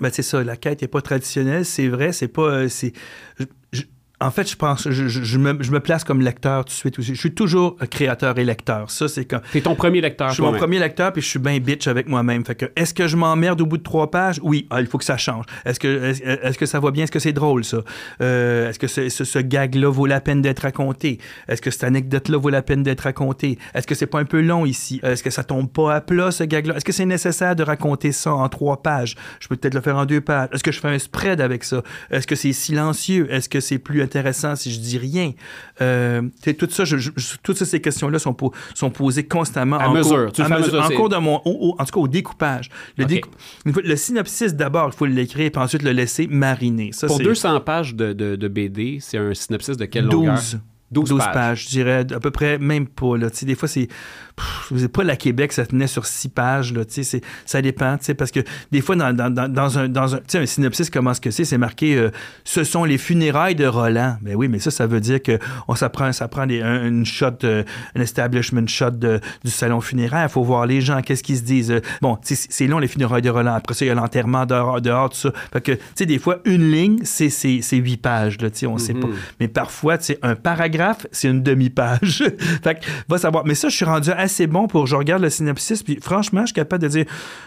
Ben, 0.00 0.10
c'est 0.12 0.22
ça, 0.22 0.42
la 0.44 0.56
quête 0.56 0.82
n'est 0.82 0.88
pas 0.88 1.00
traditionnelle, 1.00 1.64
c'est 1.64 1.88
vrai, 1.88 2.12
c'est 2.12 2.28
pas. 2.28 2.42
euh, 2.42 2.68
c'est, 2.68 2.92
je- 3.38 3.44
je- 3.72 3.82
en 4.20 4.30
fait, 4.30 4.50
je 4.50 4.56
pense, 4.56 4.88
je, 4.90 5.08
je- 5.08 5.22
je 5.24 5.38
me, 5.38 5.62
je 5.62 5.70
me 5.70 5.80
place 5.80 6.02
comme 6.02 6.22
lecteur 6.22 6.64
tout 6.64 6.70
de 6.70 6.74
suite 6.74 6.98
aussi. 6.98 7.14
Je 7.14 7.20
suis 7.20 7.34
toujours 7.34 7.76
créateur 7.90 8.38
et 8.38 8.44
lecteur. 8.44 8.90
Ça, 8.90 9.08
c'est 9.08 9.26
quand. 9.26 9.40
T'es 9.52 9.60
ton 9.60 9.74
premier 9.74 10.00
lecteur, 10.00 10.28
Je 10.30 10.34
suis 10.34 10.42
mon 10.42 10.52
premier 10.52 10.78
lecteur, 10.78 11.12
puis 11.12 11.20
je 11.20 11.28
suis 11.28 11.38
bien 11.38 11.58
bitch 11.58 11.86
avec 11.86 12.08
moi-même. 12.08 12.44
Fait 12.44 12.54
que, 12.54 12.66
est-ce 12.76 12.94
que 12.94 13.06
je 13.08 13.16
m'emmerde 13.16 13.60
au 13.60 13.66
bout 13.66 13.76
de 13.76 13.82
trois 13.82 14.10
pages? 14.10 14.40
Oui, 14.42 14.66
ah, 14.70 14.80
il 14.80 14.86
faut 14.86 14.96
que 14.96 15.04
ça 15.04 15.18
change. 15.18 15.44
Est-ce 15.66 15.78
que, 15.78 16.04
est-ce, 16.04 16.22
est-ce 16.22 16.56
que 16.58 16.64
ça 16.66 16.80
va 16.80 16.90
bien? 16.90 17.04
Est-ce 17.04 17.12
que 17.12 17.18
c'est 17.18 17.34
drôle, 17.34 17.64
ça? 17.64 17.78
Euh, 18.22 18.70
est-ce 18.70 18.78
que 18.78 18.86
ce, 18.86 19.08
ce- 19.10 19.24
ce 19.24 19.38
gag-là 19.38 19.90
vaut 19.90 20.06
la 20.06 20.20
peine 20.22 20.40
d'être 20.40 20.60
raconté? 20.60 21.18
Est-ce 21.48 21.60
que 21.60 21.70
cette 21.70 21.84
anecdote-là 21.84 22.38
vaut 22.38 22.48
la 22.48 22.62
peine 22.62 22.82
d'être 22.82 23.00
racontée? 23.00 23.58
Est-ce 23.74 23.86
que 23.86 23.94
c'est 23.94 24.06
pas 24.06 24.20
un 24.20 24.24
peu 24.24 24.40
long 24.40 24.64
ici? 24.64 24.98
Est-ce 25.02 25.22
que 25.22 25.30
ça 25.30 25.44
tombe 25.44 25.68
pas 25.70 25.94
à 25.94 26.00
plat, 26.00 26.30
ce 26.30 26.44
gag-là? 26.44 26.76
Est-ce 26.76 26.84
que 26.86 26.92
c'est 26.92 27.04
nécessaire 27.06 27.54
de 27.54 27.62
raconter 27.62 28.12
ça 28.12 28.32
en 28.32 28.48
trois 28.48 28.82
pages? 28.82 29.14
Je 29.40 29.48
peux 29.48 29.56
peut-être 29.56 29.74
le 29.74 29.80
faire 29.82 29.96
en 29.96 30.06
deux 30.06 30.20
pages. 30.22 30.48
Est-ce 30.52 30.64
que 30.64 30.72
je 30.72 30.80
fais 30.80 30.88
un 30.88 30.98
spread 30.98 31.40
avec 31.40 31.64
ça? 31.64 31.82
Est-ce 32.10 32.26
que 32.26 32.34
c'est 32.34 32.52
silencieux? 32.54 33.28
Est-ce 33.30 33.48
que 33.50 33.60
c'est 33.60 33.78
plus 33.78 34.02
intéressant 34.06 34.56
si 34.56 34.72
je 34.72 34.80
dis 34.80 34.98
rien? 34.98 35.32
Euh, 35.80 36.22
tout 36.58 36.68
ça, 36.70 36.84
je- 36.84 36.96
je- 36.96 37.10
toutes 37.42 37.62
ces 37.62 37.80
questions-là 37.80 38.18
sont, 38.18 38.32
po- 38.34 38.52
sont 38.74 38.90
posées 38.90 39.24
constamment 39.26 39.78
À 39.78 39.88
en 39.88 39.92
mesure. 39.92 40.24
cours, 40.24 40.32
Tu 40.32 40.42
à 40.42 40.48
mesure- 40.48 40.72
mesure, 40.74 40.84
en 40.84 40.88
cours 40.96 41.08
de 41.08 41.16
mon, 41.16 41.36
au- 41.44 41.70
au- 41.70 41.76
en 41.78 41.84
tout 41.84 41.92
cas 41.92 42.00
au 42.00 42.08
découpage. 42.08 42.70
Le, 42.96 43.04
OK. 43.04 43.10
décou- 43.10 43.30
une 43.66 43.72
fois- 43.72 43.82
le 43.84 43.96
synopsis 43.96 44.54
d'abord, 44.54 44.90
il 44.92 44.96
faut 44.96 45.06
l'écrire, 45.06 45.50
puis 45.50 45.60
ensuite 45.62 45.82
le 45.82 45.92
laisser 45.92 46.26
mariner. 46.26 46.90
Ça, 46.92 47.06
Pour 47.06 47.16
c'est 47.18 47.24
200 47.24 47.60
pages 47.60 47.94
de, 47.94 48.12
de- 48.12 48.36
de 48.36 48.48
BD, 48.48 48.98
c'est 49.00 49.18
un 49.18 49.34
synopsis 49.34 49.76
de 49.76 49.84
quelle 49.84 50.06
longueur? 50.06 50.34
12. 50.36 50.60
12 50.92 51.08
12 51.08 51.18
pages. 51.18 51.34
pages. 51.34 51.64
je 51.64 51.68
dirais 51.70 52.06
à 52.14 52.20
peu 52.20 52.30
près, 52.30 52.58
même 52.58 52.86
pas. 52.86 53.16
Là. 53.18 53.26
Des 53.42 53.54
fois, 53.56 53.66
c'est. 53.68 53.88
Pff, 54.36 54.72
C'est 54.76 54.88
pas 54.88 55.04
la 55.04 55.16
Québec, 55.16 55.52
ça 55.52 55.64
tenait 55.66 55.86
sur 55.86 56.06
6 56.06 56.28
pages. 56.28 56.72
Là. 56.72 56.84
Tu 56.84 56.94
sais, 56.94 57.02
c'est- 57.02 57.24
Ça 57.44 57.62
dépend. 57.62 57.96
tu 57.98 58.04
sais, 58.04 58.14
Parce 58.14 58.30
que 58.30 58.40
des 58.72 58.80
fois, 58.80 58.96
dans, 58.96 59.12
dans- 59.14 59.30
dans- 59.30 59.78
un, 59.78 59.88
dans 59.88 60.14
un, 60.14 60.20
sais, 60.26 60.38
un 60.38 60.46
synopsis, 60.46 60.90
comment 60.90 61.14
ce 61.14 61.20
que 61.20 61.30
c'est 61.30 61.44
C'est 61.44 61.58
marqué 61.58 61.96
euh, 61.96 62.10
Ce 62.44 62.64
sont 62.64 62.84
les 62.84 62.98
funérailles 62.98 63.54
de 63.54 63.66
Roland. 63.66 64.16
Ben 64.22 64.34
oui, 64.34 64.48
mais 64.48 64.58
ça, 64.58 64.70
ça 64.70 64.86
veut 64.86 65.00
dire 65.00 65.22
que 65.22 65.38
on, 65.68 65.74
ça 65.74 65.88
prend, 65.88 66.12
ça 66.12 66.28
prend 66.28 66.46
des- 66.46 66.62
un, 66.62 66.86
une 66.86 67.06
shot, 67.06 67.26
euh, 67.44 67.62
un 67.94 68.00
establishment 68.00 68.66
shot 68.66 68.90
de- 68.90 69.20
du 69.44 69.50
salon 69.50 69.80
funéraire. 69.80 70.24
Il 70.28 70.32
faut 70.32 70.42
voir 70.44 70.66
les 70.66 70.80
gens, 70.80 71.00
qu'est-ce 71.02 71.22
qu'ils 71.22 71.36
se 71.38 71.42
disent. 71.42 71.70
Euh, 71.70 71.80
Bon, 72.02 72.18
sais, 72.22 72.34
c'est 72.36 72.66
long, 72.66 72.78
les 72.78 72.88
funérailles 72.88 73.22
de 73.22 73.30
Roland. 73.30 73.54
Après 73.54 73.74
ça, 73.74 73.84
il 73.84 73.88
y 73.88 73.90
a 73.90 73.94
l'enterrement 73.94 74.44
dehors, 74.46 74.80
dehors, 74.80 75.10
tout 75.10 75.16
ça. 75.16 75.32
Fait 75.52 75.60
que, 75.60 75.72
tu 75.72 75.78
sais, 75.94 76.06
des 76.06 76.18
fois, 76.18 76.38
une 76.44 76.70
ligne, 76.70 76.98
c'est 77.04 77.30
c'est- 77.30 77.60
c'est 77.62 77.76
huit 77.76 77.96
pages. 77.96 78.38
Là, 78.40 78.50
tu 78.50 78.58
sais, 78.58 78.66
on 78.66 78.76
sait 78.78 78.94
pas. 78.94 79.08
Mais 79.40 79.48
parfois, 79.48 79.98
tu 79.98 80.04
sais, 80.06 80.18
un 80.22 80.34
paragraphe, 80.34 81.06
c'est 81.12 81.28
une 81.28 81.42
demi-page. 81.42 82.24
fait 82.62 82.74
que, 82.80 82.86
va 83.08 83.18
savoir. 83.18 83.44
Mais 83.46 83.54
ça, 83.54 83.68
je 83.68 83.76
suis 83.76 83.84
rendu 83.84 84.10
assez 84.26 84.46
bon 84.46 84.66
pour, 84.68 84.86
je 84.86 84.94
regarde 84.96 85.22
le 85.22 85.30
synopsis, 85.30 85.82
puis 85.82 85.98
franchement, 86.00 86.42
je 86.42 86.46
suis 86.48 86.54
capable 86.54 86.82
de 86.82 86.88
dire, 86.88 87.04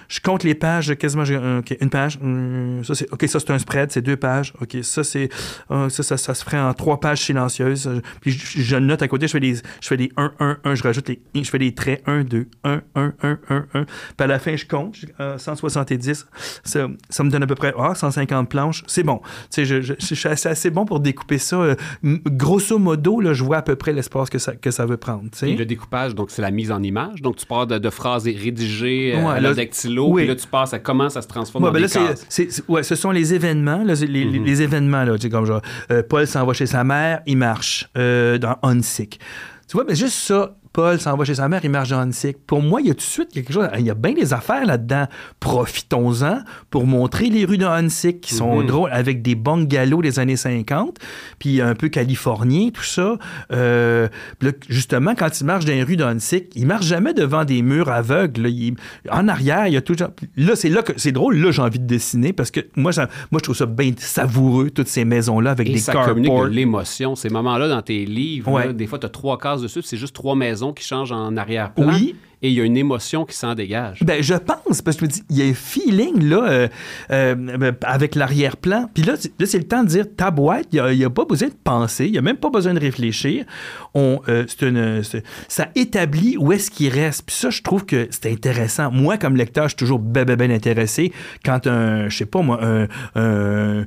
je 0.07 0.19
compte 0.19 0.43
les 0.43 0.55
pages, 0.55 0.95
quasiment, 0.95 1.23
euh, 1.29 1.59
OK, 1.59 1.77
une 1.79 1.89
page, 1.89 2.17
hum, 2.21 2.81
ça, 2.83 2.95
c'est, 2.95 3.11
OK, 3.13 3.25
ça, 3.27 3.39
c'est 3.39 3.51
un 3.51 3.59
spread, 3.59 3.91
c'est 3.91 4.01
deux 4.01 4.17
pages, 4.17 4.53
OK, 4.61 4.77
ça, 4.81 5.03
c'est, 5.03 5.29
euh, 5.71 5.89
ça, 5.89 6.03
ça, 6.03 6.17
ça 6.17 6.33
se 6.33 6.43
ferait 6.43 6.59
en 6.59 6.73
trois 6.73 6.99
pages 6.99 7.21
silencieuses. 7.21 7.87
Euh, 7.87 8.01
Puis 8.21 8.31
je, 8.31 8.61
je 8.61 8.75
note 8.75 9.01
à 9.01 9.07
côté, 9.07 9.27
je 9.27 9.31
fais 9.33 9.39
des, 9.39 9.55
je 9.55 9.87
fais 9.87 9.97
des 9.97 10.11
1, 10.17 10.33
1, 10.39 10.57
1, 10.63 10.75
je 10.75 10.83
rajoute 10.83 11.09
les, 11.09 11.21
je 11.35 11.49
fais 11.49 11.59
des 11.59 11.73
traits 11.73 12.01
1, 12.07 12.23
2, 12.23 12.47
1, 12.63 12.81
1, 12.95 13.13
1, 13.21 13.39
1, 13.49 13.65
1. 13.73 13.85
Puis 13.85 13.85
à 14.17 14.27
la 14.27 14.39
fin, 14.39 14.55
je 14.55 14.65
compte, 14.65 14.97
euh, 15.19 15.37
170, 15.37 16.27
ça, 16.63 16.87
ça 17.09 17.23
me 17.23 17.29
donne 17.29 17.43
à 17.43 17.47
peu 17.47 17.55
près, 17.55 17.73
ah, 17.77 17.93
150 17.95 18.49
planches, 18.49 18.83
c'est 18.87 19.03
bon. 19.03 19.19
Tu 19.23 19.29
sais, 19.51 19.65
je, 19.65 19.81
je, 19.81 19.93
je 19.99 20.15
suis 20.15 20.27
assez, 20.29 20.49
assez 20.49 20.69
bon 20.69 20.85
pour 20.85 20.99
découper 20.99 21.37
ça. 21.37 21.57
euh, 21.57 21.75
grosso 22.03 22.77
modo, 22.79 23.19
là, 23.21 23.33
je 23.33 23.43
vois 23.43 23.57
à 23.57 23.61
peu 23.61 23.75
près 23.75 23.93
l'espace 23.93 24.29
que 24.29 24.39
ça, 24.39 24.53
que 24.55 24.71
ça 24.71 24.85
veut 24.85 24.97
prendre, 24.97 25.29
tu 25.31 25.39
sais. 25.39 25.53
Le 25.53 25.65
découpage, 25.65 26.15
donc 26.15 26.31
c'est 26.31 26.41
la 26.41 26.51
mise 26.51 26.68
en 26.71 26.81
image. 26.83 27.21
Donc 27.21 27.35
tu 27.37 27.45
pars 27.45 27.67
de, 27.67 27.77
de 27.77 27.89
phrases 27.89 28.25
rédigées 28.25 29.13
euh, 29.15 29.23
Ouais, 29.25 29.33
à 29.35 29.39
là, 29.39 29.53
dactylo, 29.53 30.07
oui. 30.09 30.21
puis 30.23 30.27
là 30.29 30.35
tu 30.35 30.47
passes 30.47 30.73
à 30.73 30.79
comment 30.79 31.09
ça 31.09 31.21
se 31.21 31.27
transforme 31.27 31.63
Ouais, 31.65 31.69
dans 31.69 31.73
ben 31.73 31.81
là, 31.81 31.87
cases. 31.87 32.25
c'est- 32.29 32.51
c'est- 32.51 32.63
ouais, 32.69 32.83
ce 32.83 32.95
sont 32.95 33.11
les 33.11 33.33
événements, 33.33 33.83
là, 33.83 33.93
les, 33.93 34.07
les- 34.25 34.39
les 34.39 34.61
événements, 34.61 35.03
là, 35.03 35.15
tu 35.15 35.21
sais, 35.23 35.29
comme 35.29 35.45
genre, 35.45 35.61
euh, 35.91 36.03
Paul 36.07 36.25
s'en 36.27 36.45
va 36.45 36.53
chez 36.53 36.65
sa 36.65 36.83
mère, 36.83 37.21
il 37.25 37.37
marche 37.37 37.87
euh, 37.97 38.37
dans 38.37 38.57
Unsick. 38.63 39.19
Tu 39.67 39.73
vois, 39.77 39.85
mais 39.87 39.95
juste 39.95 40.15
ça, 40.15 40.55
Paul 40.79 40.97
s'en 40.97 41.17
va 41.17 41.25
chez 41.25 41.35
sa 41.35 41.49
mère, 41.49 41.59
il 41.65 41.69
marche 41.71 41.89
dans 41.89 41.99
Unsick. 41.99 42.37
Pour 42.47 42.61
moi, 42.61 42.79
il 42.79 42.87
y 42.87 42.89
a 42.89 42.93
tout 42.93 42.99
de 42.99 43.01
suite 43.01 43.33
quelque 43.33 43.51
chose, 43.51 43.67
il 43.77 43.85
y 43.85 43.89
a 43.89 43.95
bien 43.95 44.13
des 44.13 44.31
affaires 44.31 44.65
là-dedans. 44.65 45.07
Profitons-en 45.41 46.39
pour 46.69 46.85
montrer 46.85 47.25
les 47.25 47.43
rues 47.43 47.57
de 47.57 47.65
Unsick 47.65 48.21
qui 48.21 48.33
sont 48.33 48.63
drôles, 48.63 48.89
avec 48.93 49.21
des 49.21 49.35
bungalows 49.35 50.01
des 50.01 50.19
années 50.19 50.37
50, 50.37 50.97
puis 51.37 51.59
un 51.61 51.75
peu 51.75 51.89
californien, 51.89 52.69
tout 52.73 52.83
ça. 52.83 53.17
Euh, 53.51 54.07
là, 54.41 54.51
justement, 54.69 55.15
quand 55.15 55.37
il 55.41 55.43
marche 55.45 55.65
dans 55.65 55.73
les 55.73 55.83
rues 55.83 55.97
de 55.97 56.03
Unsick, 56.05 56.45
il 56.55 56.65
marche 56.65 56.85
jamais 56.85 57.13
devant 57.13 57.43
des 57.43 57.61
murs 57.61 57.89
aveugles. 57.89 58.43
là. 58.43 58.49
Il- 58.49 58.75
en 59.11 59.27
arrière, 59.27 59.67
il 59.67 59.73
y 59.73 59.77
a 59.77 59.81
toujours. 59.81 60.07
Là, 60.37 60.55
c'est 60.55 60.69
là 60.69 60.81
que 60.81 60.93
c'est 60.95 61.11
drôle. 61.11 61.35
Là, 61.37 61.51
j'ai 61.51 61.61
envie 61.61 61.79
de 61.79 61.85
dessiner 61.87 62.31
parce 62.31 62.51
que 62.51 62.61
moi, 62.77 62.93
ça- 62.93 63.09
moi 63.31 63.39
je 63.39 63.43
trouve 63.43 63.55
ça 63.57 63.65
bien 63.65 63.91
savoureux, 63.97 64.69
toutes 64.69 64.87
ces 64.87 65.03
maisons-là 65.03 65.51
avec 65.51 65.67
Et 65.67 65.73
des 65.73 65.77
ça 65.79 65.91
communique 65.93 66.31
de 66.31 66.45
l'émotion. 66.45 67.15
Ces 67.15 67.29
moments-là 67.29 67.67
dans 67.67 67.81
tes 67.81 68.05
livres, 68.05 68.49
Ouais. 68.51 68.67
là, 68.67 68.73
des 68.73 68.87
fois 68.87 68.97
tu 68.97 69.05
as 69.05 69.09
trois 69.09 69.37
cases 69.37 69.61
dessus, 69.61 69.81
c'est 69.81 69.97
juste 69.97 70.15
trois 70.15 70.35
maisons 70.35 70.68
qui 70.73 70.83
changent 70.83 71.11
en 71.11 71.35
arrière-plan. 71.37 71.87
Oui. 71.93 72.15
Et 72.41 72.49
il 72.49 72.53
y 72.53 72.61
a 72.61 72.63
une 72.63 72.77
émotion 72.77 73.25
qui 73.25 73.35
s'en 73.35 73.53
dégage. 73.53 74.01
Ben, 74.03 74.23
je 74.23 74.33
pense, 74.33 74.81
parce 74.81 74.95
que 74.95 75.05
je 75.05 75.05
me 75.05 75.11
dis, 75.11 75.23
il 75.29 75.37
y 75.37 75.41
a 75.41 75.45
un 75.45 75.53
feeling, 75.53 76.23
là, 76.23 76.47
euh, 76.47 76.67
euh, 77.11 77.71
avec 77.83 78.15
l'arrière-plan. 78.15 78.89
Puis 78.93 79.03
là, 79.03 79.15
là, 79.39 79.45
c'est 79.45 79.57
le 79.57 79.67
temps 79.67 79.83
de 79.83 79.89
dire, 79.89 80.05
ta 80.15 80.31
boîte, 80.31 80.67
il 80.71 80.81
n'y 80.81 81.03
a, 81.03 81.09
pas 81.09 81.25
besoin 81.25 81.49
de 81.49 81.53
penser, 81.61 82.05
il 82.05 82.13
n'y 82.13 82.17
a 82.17 82.21
même 82.21 82.37
pas 82.37 82.49
besoin 82.49 82.73
de 82.73 82.79
réfléchir. 82.79 83.45
On, 83.93 84.21
euh, 84.29 84.45
une, 84.61 85.01
ça 85.49 85.67
établit 85.75 86.37
où 86.37 86.53
est-ce 86.53 86.71
qu'il 86.71 86.93
reste. 86.93 87.23
Puis 87.25 87.35
ça, 87.35 87.49
je 87.49 87.61
trouve 87.61 87.85
que 87.85 88.07
c'est 88.09 88.31
intéressant. 88.31 88.89
Moi, 88.89 89.17
comme 89.17 89.35
lecteur, 89.35 89.65
je 89.65 89.69
suis 89.69 89.77
toujours 89.77 89.99
ben, 89.99 90.23
ben, 90.23 90.37
ben 90.37 90.51
intéressé 90.51 91.11
quand 91.43 91.67
un, 91.67 92.07
je 92.07 92.17
sais 92.17 92.25
pas 92.25 92.41
moi, 92.41 92.59
un, 92.63 92.87
un- 93.15 93.85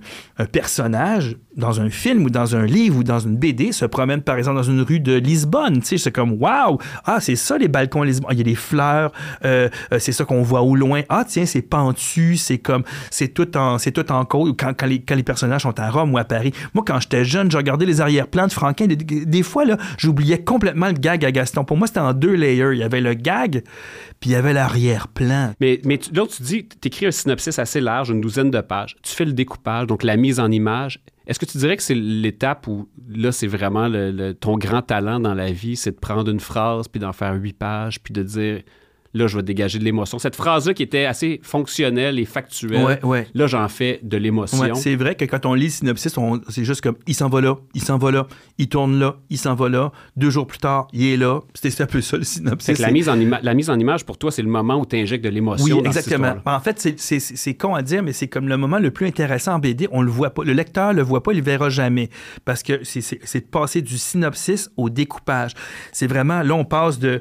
personnage 0.51 1.37
dans 1.57 1.81
un 1.81 1.88
film 1.88 2.25
ou 2.25 2.31
dans 2.31 2.57
un 2.57 2.67
livre 2.67 2.99
ou 2.99 3.05
dans 3.05 3.21
une 3.21 3.37
BD 3.37 3.73
se 3.73 3.85
promène, 3.85 4.23
par 4.23 4.37
exemple, 4.37 4.57
dans 4.57 4.62
une 4.62 4.81
rue 4.81 5.01
de 5.01 5.15
Lisbonne. 5.15 5.81
Tu 5.81 5.87
sais, 5.87 5.99
c'est 5.99 6.12
comme, 6.12 6.33
waouh! 6.33 6.79
Ah, 7.05 7.21
c'est 7.21 7.37
ça 7.37 7.57
les 7.59 7.69
balcons, 7.69 8.05
il 8.05 8.41
y 8.46 8.50
a 8.50 8.52
des 8.52 8.57
fleurs, 8.57 9.12
euh, 9.44 9.68
euh, 9.92 9.98
c'est 9.98 10.12
ça 10.12 10.24
qu'on 10.24 10.42
voit 10.42 10.62
au 10.62 10.74
loin. 10.74 11.02
Ah, 11.09 11.24
tiens, 11.26 11.46
c'est 11.46 11.62
pentu, 11.62 12.37
c'est 12.37 12.59
comme, 12.59 12.85
c'est 13.11 13.28
tout 13.28 13.57
en, 13.57 13.78
c'est 13.78 13.92
tout 13.92 14.11
en 14.12 14.24
côte. 14.24 14.59
Quand, 14.59 14.83
les, 14.83 15.00
quand 15.00 15.14
les 15.14 15.22
personnages 15.22 15.62
sont 15.62 15.78
à 15.78 15.90
Rome 15.90 16.12
ou 16.12 16.18
à 16.18 16.24
Paris. 16.24 16.52
Moi, 16.74 16.85
quand 16.87 17.00
j'étais 17.00 17.24
jeune, 17.24 17.50
je 17.50 17.57
regardais 17.57 17.87
les 17.87 18.00
arrière-plans 18.00 18.46
de 18.46 18.52
Franquin. 18.52 18.87
Des, 18.87 18.96
des 18.96 19.42
fois, 19.42 19.64
là, 19.64 19.76
j'oubliais 19.98 20.42
complètement 20.42 20.88
le 20.88 20.94
gag 20.94 21.24
à 21.24 21.33
Gaston. 21.33 21.64
Pour 21.64 21.76
moi, 21.76 21.87
c'était 21.87 22.00
en 22.00 22.12
deux 22.12 22.35
layers. 22.35 22.72
Il 22.72 22.78
y 22.78 22.83
avait 22.83 23.00
le 23.00 23.14
gag, 23.14 23.62
puis 24.20 24.31
il 24.31 24.33
y 24.33 24.37
avait 24.37 24.52
l'arrière-plan. 24.52 25.55
Mais, 25.61 25.81
mais 25.85 25.98
tu, 25.98 26.12
là, 26.12 26.26
tu 26.26 26.42
dis, 26.42 26.68
tu 26.68 26.88
écris 26.88 27.07
un 27.07 27.11
synopsis 27.11 27.59
assez 27.59 27.81
large, 27.81 28.11
une 28.11 28.20
douzaine 28.20 28.50
de 28.50 28.61
pages. 28.61 28.96
Tu 29.02 29.14
fais 29.14 29.24
le 29.24 29.33
découpage, 29.33 29.87
donc 29.87 30.02
la 30.02 30.16
mise 30.16 30.40
en 30.40 30.50
image. 30.50 31.00
Est-ce 31.26 31.38
que 31.38 31.44
tu 31.44 31.58
dirais 31.58 31.76
que 31.76 31.82
c'est 31.82 31.94
l'étape 31.94 32.66
où, 32.66 32.88
là, 33.08 33.32
c'est 33.32 33.46
vraiment 33.46 33.88
ton 34.40 34.56
grand 34.56 34.82
talent 34.82 35.20
dans 35.20 35.35
la 35.35 35.52
vie, 35.52 35.76
c'est 35.76 35.92
de 35.92 36.00
prendre 36.00 36.30
une 36.30 36.40
phrase, 36.40 36.88
puis 36.88 37.00
d'en 37.00 37.12
faire 37.12 37.35
huit 37.35 37.52
pages, 37.52 38.00
puis 38.00 38.12
de 38.12 38.22
dire 38.22 38.62
là, 39.14 39.27
je 39.27 39.37
vais 39.37 39.42
dégager 39.42 39.79
de 39.79 39.85
l'émotion. 39.85 40.18
Cette 40.18 40.37
phrase-là 40.37 40.75
qui 40.75 40.83
était 40.83 41.05
assez 41.05 41.40
fonctionnelle 41.42 42.18
et 42.18 42.25
factuelle, 42.25 42.85
ouais, 42.85 43.05
ouais. 43.05 43.27
là, 43.35 43.46
j'en 43.46 43.68
fais 43.68 44.01
de 44.03 44.16
l'émotion. 44.16 44.59
Ouais, 44.59 44.75
c'est 44.75 44.96
vrai 44.96 45.14
que 45.14 45.25
quand 45.25 45.46
on 45.46 45.55
lit 45.55 45.64
le 45.64 45.70
synopsis, 45.70 46.14
c'est 46.48 46.64
juste 46.64 46.81
comme 46.81 46.96
il 47.07 47.14
s'en 47.14 47.29
va 47.29 47.40
là, 47.40 47.57
il 47.75 47.83
s'en 47.83 47.98
va 47.98 48.11
là, 48.11 48.27
il 48.59 48.68
tourne 48.68 48.98
là, 48.98 49.16
il 49.31 49.38
s'en 49.38 49.55
va 49.55 49.68
là. 49.68 49.92
Deux 50.16 50.31
jours 50.31 50.46
plus 50.46 50.59
tard, 50.59 50.88
il 50.92 51.05
est 51.05 51.16
là. 51.16 51.40
C'était 51.55 51.83
un 51.83 51.87
peu 51.87 52.01
ça 52.01 52.16
le 52.16 52.25
synopsis. 52.25 52.79
La 52.79 52.90
mise, 52.90 53.09
en 53.09 53.16
la 53.16 53.55
mise 53.55 53.70
en 53.70 53.79
image, 53.79 54.05
pour 54.05 54.18
toi, 54.18 54.31
c'est 54.31 54.42
le 54.42 54.48
moment 54.48 54.77
où 54.77 54.87
tu 54.87 54.96
injectes 54.96 55.25
de 55.25 55.31
l'émotion. 55.31 55.79
Oui, 55.79 55.83
exactement. 55.85 56.35
En 56.44 56.61
fait, 56.61 56.79
c'est 56.98 57.55
con 57.55 57.75
à 57.75 57.83
dire, 57.83 58.03
mais 58.03 58.12
c'est 58.12 58.29
comme 58.29 58.48
le 58.48 58.57
moment 58.57 58.79
le 58.79 58.90
plus 58.90 59.07
intéressant 59.07 59.55
en 59.55 59.59
BD. 59.59 59.88
On 59.92 60.03
le 60.03 60.11
voit 60.11 60.31
pas. 60.31 60.44
Le 60.44 60.53
lecteur 60.53 60.92
le 60.92 61.03
voit 61.03 61.22
pas, 61.22 61.33
il 61.33 61.38
le 61.38 61.44
verra 61.44 61.68
jamais. 61.68 62.09
Parce 62.44 62.62
que 62.62 62.81
c'est 62.85 63.40
de 63.40 63.51
passer 63.51 63.83
du 63.83 63.98
synopsis 63.98 64.70
au 64.77 64.90
découpage. 64.90 65.53
C'est 65.92 66.07
vraiment, 66.07 66.42
là, 66.42 66.55
on 66.55 66.64
passe 66.64 66.98
de 66.98 67.20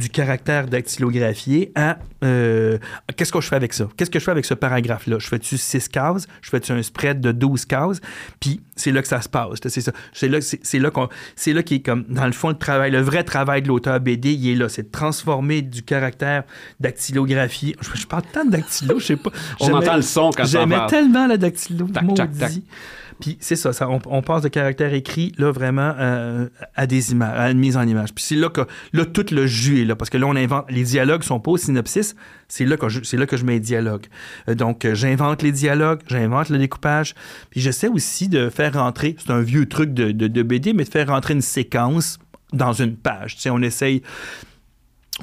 du 0.00 0.08
caractère 0.08 0.66
dactylographié 0.66 1.72
à 1.74 1.98
euh, 2.24 2.78
qu'est-ce 3.16 3.32
que 3.32 3.40
je 3.40 3.48
fais 3.48 3.56
avec 3.56 3.72
ça? 3.72 3.86
Qu'est-ce 3.96 4.10
que 4.10 4.18
je 4.18 4.24
fais 4.24 4.30
avec 4.30 4.44
ce 4.44 4.54
paragraphe-là? 4.54 5.18
Je 5.18 5.26
fais-tu 5.26 5.56
6 5.56 5.88
cases? 5.88 6.26
Je 6.42 6.50
fais-tu 6.50 6.72
un 6.72 6.82
spread 6.82 7.20
de 7.20 7.32
12 7.32 7.66
cases? 7.66 8.00
Puis 8.40 8.60
c'est 8.76 8.92
là 8.92 9.02
que 9.02 9.08
ça 9.08 9.20
se 9.20 9.28
passe. 9.28 9.58
C'est 9.62 9.80
ça. 9.80 9.92
C'est 10.12 10.28
là, 10.28 10.38
c'est, 10.40 10.78
là 10.78 10.90
qu'on, 10.90 11.08
c'est 11.36 11.52
là 11.52 11.62
qui 11.62 11.76
est 11.76 11.80
comme, 11.80 12.04
dans 12.08 12.26
le 12.26 12.32
fond, 12.32 12.48
le 12.48 12.58
travail, 12.58 12.90
le 12.90 13.00
vrai 13.00 13.24
travail 13.24 13.62
de 13.62 13.68
l'auteur 13.68 14.00
BD, 14.00 14.32
il 14.32 14.50
est 14.50 14.54
là. 14.54 14.68
C'est 14.68 14.84
de 14.84 14.90
transformer 14.90 15.62
du 15.62 15.82
caractère 15.82 16.44
dactylographie. 16.80 17.76
Je, 17.80 18.00
je 18.00 18.06
parle 18.06 18.22
tant 18.32 18.44
de 18.44 18.50
dactylo, 18.50 18.98
je 18.98 19.06
sais 19.06 19.16
pas. 19.16 19.30
On 19.60 19.72
entend 19.72 19.96
le 19.96 20.02
son 20.02 20.30
quand 20.30 20.44
J'aimais 20.44 20.86
tellement 20.88 21.26
la 21.26 21.36
dactylo. 21.36 21.86
Tac, 21.88 22.14
tac, 22.14 22.38
tac. 22.38 22.52
Puis 23.20 23.36
c'est 23.40 23.56
ça, 23.56 23.72
ça 23.72 23.88
on, 23.88 24.22
passe 24.22 24.42
de 24.42 24.48
caractère 24.48 24.92
écrit, 24.94 25.32
là, 25.38 25.52
vraiment, 25.52 25.94
euh, 25.98 26.48
à 26.74 26.86
des 26.86 27.12
images, 27.12 27.38
à 27.38 27.50
une 27.50 27.58
mise 27.58 27.76
en 27.76 27.86
image. 27.86 28.14
Puis 28.14 28.24
c'est 28.24 28.36
là 28.36 28.48
que, 28.48 28.62
là, 28.92 29.04
tout 29.04 29.26
le 29.30 29.46
jus 29.46 29.82
est 29.82 29.84
là, 29.84 29.96
parce 29.96 30.10
que 30.10 30.18
là, 30.18 30.26
on 30.26 30.36
invente, 30.36 30.70
les 30.70 30.84
dialogues 30.84 31.22
sont 31.22 31.40
pas 31.40 31.52
au 31.52 31.56
synopsis, 31.56 32.16
c'est 32.48 32.64
là 32.64 32.76
que 32.76 32.88
je, 32.88 33.16
là 33.16 33.26
que 33.26 33.36
je 33.36 33.44
mets 33.44 33.54
les 33.54 33.60
dialogues. 33.60 34.06
Euh, 34.48 34.54
donc, 34.54 34.84
euh, 34.84 34.94
j'invente 34.94 35.42
les 35.42 35.52
dialogues, 35.52 36.00
j'invente 36.08 36.48
le 36.48 36.58
découpage, 36.58 37.14
puis 37.50 37.60
j'essaie 37.60 37.88
aussi 37.88 38.28
de 38.28 38.48
faire 38.48 38.72
rentrer, 38.74 39.16
c'est 39.18 39.30
un 39.30 39.42
vieux 39.42 39.66
truc 39.66 39.92
de, 39.92 40.10
de, 40.12 40.26
de 40.26 40.42
BD, 40.42 40.72
mais 40.72 40.84
de 40.84 40.90
faire 40.90 41.08
rentrer 41.08 41.34
une 41.34 41.42
séquence 41.42 42.18
dans 42.52 42.72
une 42.72 42.96
page. 42.96 43.36
Tu 43.36 43.42
sais, 43.42 43.50
on 43.50 43.62
essaye 43.62 44.02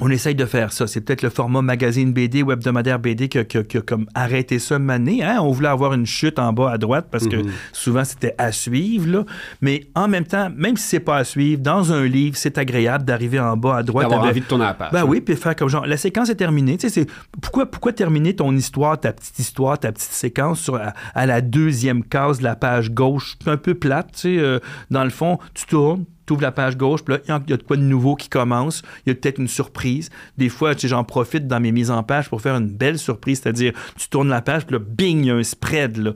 on 0.00 0.10
essaye 0.10 0.34
de 0.34 0.44
faire 0.44 0.72
ça. 0.72 0.86
C'est 0.86 1.00
peut-être 1.00 1.22
le 1.22 1.30
format 1.30 1.62
magazine 1.62 2.12
BD 2.12 2.42
ou 2.42 2.52
hebdomadaire 2.52 2.98
BD 2.98 3.28
qui 3.28 3.38
a, 3.38 3.44
qui 3.44 3.58
a, 3.58 3.62
qui 3.62 3.78
a 3.78 3.80
comme 3.80 4.06
arrêté 4.14 4.58
ça 4.58 4.78
mané. 4.78 5.22
Hein? 5.24 5.38
On 5.40 5.50
voulait 5.50 5.68
avoir 5.68 5.92
une 5.94 6.06
chute 6.06 6.38
en 6.38 6.52
bas 6.52 6.70
à 6.72 6.78
droite 6.78 7.08
parce 7.10 7.26
que 7.26 7.36
Mhm. 7.36 7.50
souvent 7.72 8.04
c'était 8.04 8.34
à 8.38 8.52
suivre. 8.52 9.06
Là. 9.10 9.24
Mais 9.60 9.86
en 9.94 10.08
même 10.08 10.24
temps, 10.24 10.50
même 10.54 10.76
si 10.76 10.86
c'est 10.88 11.00
pas 11.00 11.16
à 11.16 11.24
suivre, 11.24 11.60
dans 11.62 11.92
un 11.92 12.04
livre, 12.06 12.36
c'est 12.36 12.58
agréable 12.58 13.04
d'arriver 13.04 13.40
en 13.40 13.56
bas 13.56 13.76
à 13.78 13.82
droite. 13.82 14.04
D'avoir 14.04 14.20
avec- 14.24 14.32
envie 14.32 14.40
de 14.40 14.46
tourner 14.46 14.64
la 14.64 14.74
page. 14.74 14.90
Ben 14.92 15.04
oui, 15.04 15.20
puis 15.20 15.34
faire 15.36 15.56
comme 15.56 15.68
genre, 15.68 15.86
la 15.86 15.96
séquence 15.96 16.28
est 16.30 16.34
terminée. 16.36 16.76
Tu 16.76 16.88
sais, 16.88 17.00
c'est 17.02 17.06
pourquoi, 17.40 17.66
pourquoi 17.70 17.92
terminer 17.92 18.34
ton 18.36 18.54
histoire, 18.56 18.98
ta 19.00 19.12
petite 19.12 19.38
histoire, 19.38 19.78
ta 19.78 19.92
petite 19.92 20.12
séquence 20.12 20.60
sur, 20.60 20.76
à, 20.76 20.92
à 21.14 21.26
la 21.26 21.40
deuxième 21.40 22.04
case 22.04 22.38
de 22.38 22.44
la 22.44 22.56
page 22.56 22.90
gauche, 22.92 23.36
C'est 23.42 23.50
un 23.50 23.56
peu 23.56 23.74
plate, 23.74 24.12
tu 24.12 24.18
sais. 24.20 24.38
euh, 24.38 24.58
dans 24.90 25.04
le 25.04 25.10
fond, 25.10 25.38
tu 25.54 25.66
tournes, 25.66 26.04
tu 26.36 26.40
la 26.42 26.52
page 26.52 26.76
gauche, 26.76 27.02
puis 27.04 27.14
là, 27.14 27.20
il 27.24 27.50
y 27.50 27.52
a- 27.52 27.56
de 27.56 27.62
quoi 27.62 27.76
de 27.76 27.82
nouveau 27.82 28.14
qui 28.14 28.28
commence. 28.28 28.82
Il 29.06 29.10
y 29.10 29.12
a 29.12 29.14
peut-être 29.14 29.38
une 29.38 29.48
surprise. 29.48 30.10
Des 30.36 30.48
fois, 30.48 30.72
j'en 30.76 31.04
profite 31.04 31.46
dans 31.46 31.60
mes 31.60 31.72
mises 31.72 31.90
en 31.90 32.02
page 32.02 32.28
pour 32.28 32.40
faire 32.40 32.56
une 32.56 32.68
belle 32.68 32.98
surprise, 32.98 33.40
c'est-à-dire, 33.42 33.72
tu 33.96 34.08
tournes 34.08 34.28
la 34.28 34.42
page, 34.42 34.66
puis 34.66 34.76
bing, 34.78 35.20
il 35.20 35.26
y 35.26 35.30
a 35.30 35.34
un 35.34 35.42
spread, 35.42 35.96
là. 35.96 36.12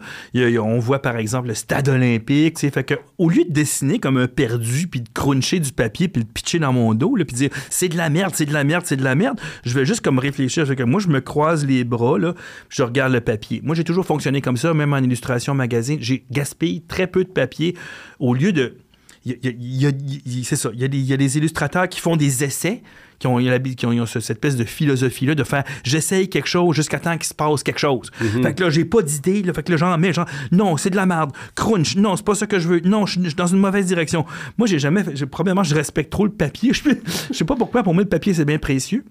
On 0.63 0.79
voit, 0.79 1.01
par 1.01 1.17
exemple, 1.17 1.49
le 1.49 1.55
stade 1.55 1.89
olympique, 1.89 2.55
tu 2.55 2.61
sais. 2.61 2.71
Fait 2.71 2.85
que, 2.85 2.95
au 3.19 3.29
lieu 3.29 3.45
de 3.45 3.53
dessiner 3.53 3.99
comme 3.99 4.17
un 4.17 4.29
perdu, 4.29 4.87
puis 4.87 5.01
de 5.01 5.09
cruncher 5.13 5.61
du 5.61 5.73
papier, 5.73 6.09
puis 6.09 6.23
de 6.23 6.29
pitcher 6.29 6.59
dans 6.59 6.73
mon 6.73 6.95
dos, 6.95 7.17
là, 7.17 7.25
puis 7.25 7.35
dire, 7.37 7.51
c'est 7.71 7.89
de 7.89 7.97
la 7.97 8.11
merde, 8.11 8.33
c'est 8.35 8.47
de 8.47 8.53
la 8.53 8.65
merde, 8.65 8.85
c'est 8.87 8.97
de 8.97 9.05
la 9.05 9.15
merde, 9.15 9.41
je 9.65 9.75
vais 9.75 9.85
juste 9.85 10.01
comme 10.03 10.19
réfléchir. 10.19 10.67
Fait 10.67 10.77
que 10.77 10.83
moi, 10.83 11.01
je 11.01 11.09
me 11.09 11.21
croise 11.21 11.67
les 11.67 11.85
bras, 11.85 12.19
là, 12.19 12.35
je 12.69 12.83
regarde 12.83 13.13
le 13.13 13.21
papier. 13.21 13.61
Moi, 13.65 13.75
j'ai 13.75 13.85
toujours 13.85 14.07
fonctionné 14.07 14.41
comme 14.41 14.57
ça, 14.57 14.75
même 14.75 14.93
en 14.93 14.99
illustration 14.99 15.55
magazine. 15.55 15.99
J'ai 16.01 16.25
gaspillé 16.31 16.83
très 16.87 17.07
peu 17.07 17.25
de 17.25 17.31
papier 17.31 17.77
au 18.19 18.35
lieu 18.35 18.53
de 18.53 18.77
il 19.25 19.33
y 19.33 19.35
a- 19.35 19.51
y 19.51 19.87
a- 19.87 19.91
il 20.27 20.39
y 20.39 20.41
a- 20.41 20.45
c'est 20.45 20.57
ça. 20.57 20.71
Il 20.75 20.81
y, 20.81 20.85
a 20.85 21.17
des, 21.17 21.39
illustrateurs 21.39 21.89
qui 21.89 22.01
font 22.01 22.17
des 22.17 22.45
essais, 22.45 22.83
qui 23.19 23.27
ont, 23.29 23.39
qui 23.39 23.87
ont, 23.87 23.93
ils 23.93 24.01
ont 24.01 24.07
ce- 24.07 24.19
cette 24.21 24.39
espèce 24.39 24.57
de 24.57 24.65
philosophie-là 24.65 25.35
de 25.37 25.45
faire 25.45 25.63
j'essaye 25.85 26.29
quelque 26.29 26.49
chose 26.49 26.75
jusqu'à 26.75 26.99
temps 26.99 27.17
qu'il 27.17 27.27
se 27.27 27.35
passe 27.35 27.63
quelque 27.63 27.79
chose. 27.79 28.11
Fait 28.43 28.55
que 28.55 28.65
là, 28.65 28.71
j'ai 28.71 28.85
pas 28.85 29.01
d'idée. 29.03 29.43
Fait 29.55 29.63
que 29.63 29.71
là, 29.71 29.77
j'en 29.77 29.97
mets, 29.97 30.13
genre, 30.13 30.27
non, 30.51 30.77
c'est 30.77 30.91
de 30.91 30.97
la 30.97 31.07
merde. 31.07 31.31
Crunch, 31.55 31.95
non, 31.97 32.17
c'est 32.17 32.25
pas 32.25 32.35
ça 32.35 32.47
que 32.47 32.59
je 32.59 32.67
veux. 32.69 32.81
Non, 32.81 33.07
je 33.07 33.21
suis 33.21 33.35
dans 33.35 33.47
une 33.47 33.59
mauvaise 33.59 33.87
direction. 33.87 34.25
Moi, 34.59 34.67
j'ai 34.67 34.79
jamais 34.81 35.03
Probablement, 35.31 35.63
je 35.63 35.75
respecte 35.75 36.11
trop 36.11 36.25
le 36.25 36.33
papier. 36.33 36.73
Je 37.31 37.35
sais 37.37 37.45
pas 37.45 37.55
pourquoi. 37.57 37.83
Pour 37.83 37.95
moi, 37.95 38.03
le 38.03 38.09
papier, 38.09 38.35
c'est 38.35 38.45
bien 38.45 38.59
précieux. 38.59 39.05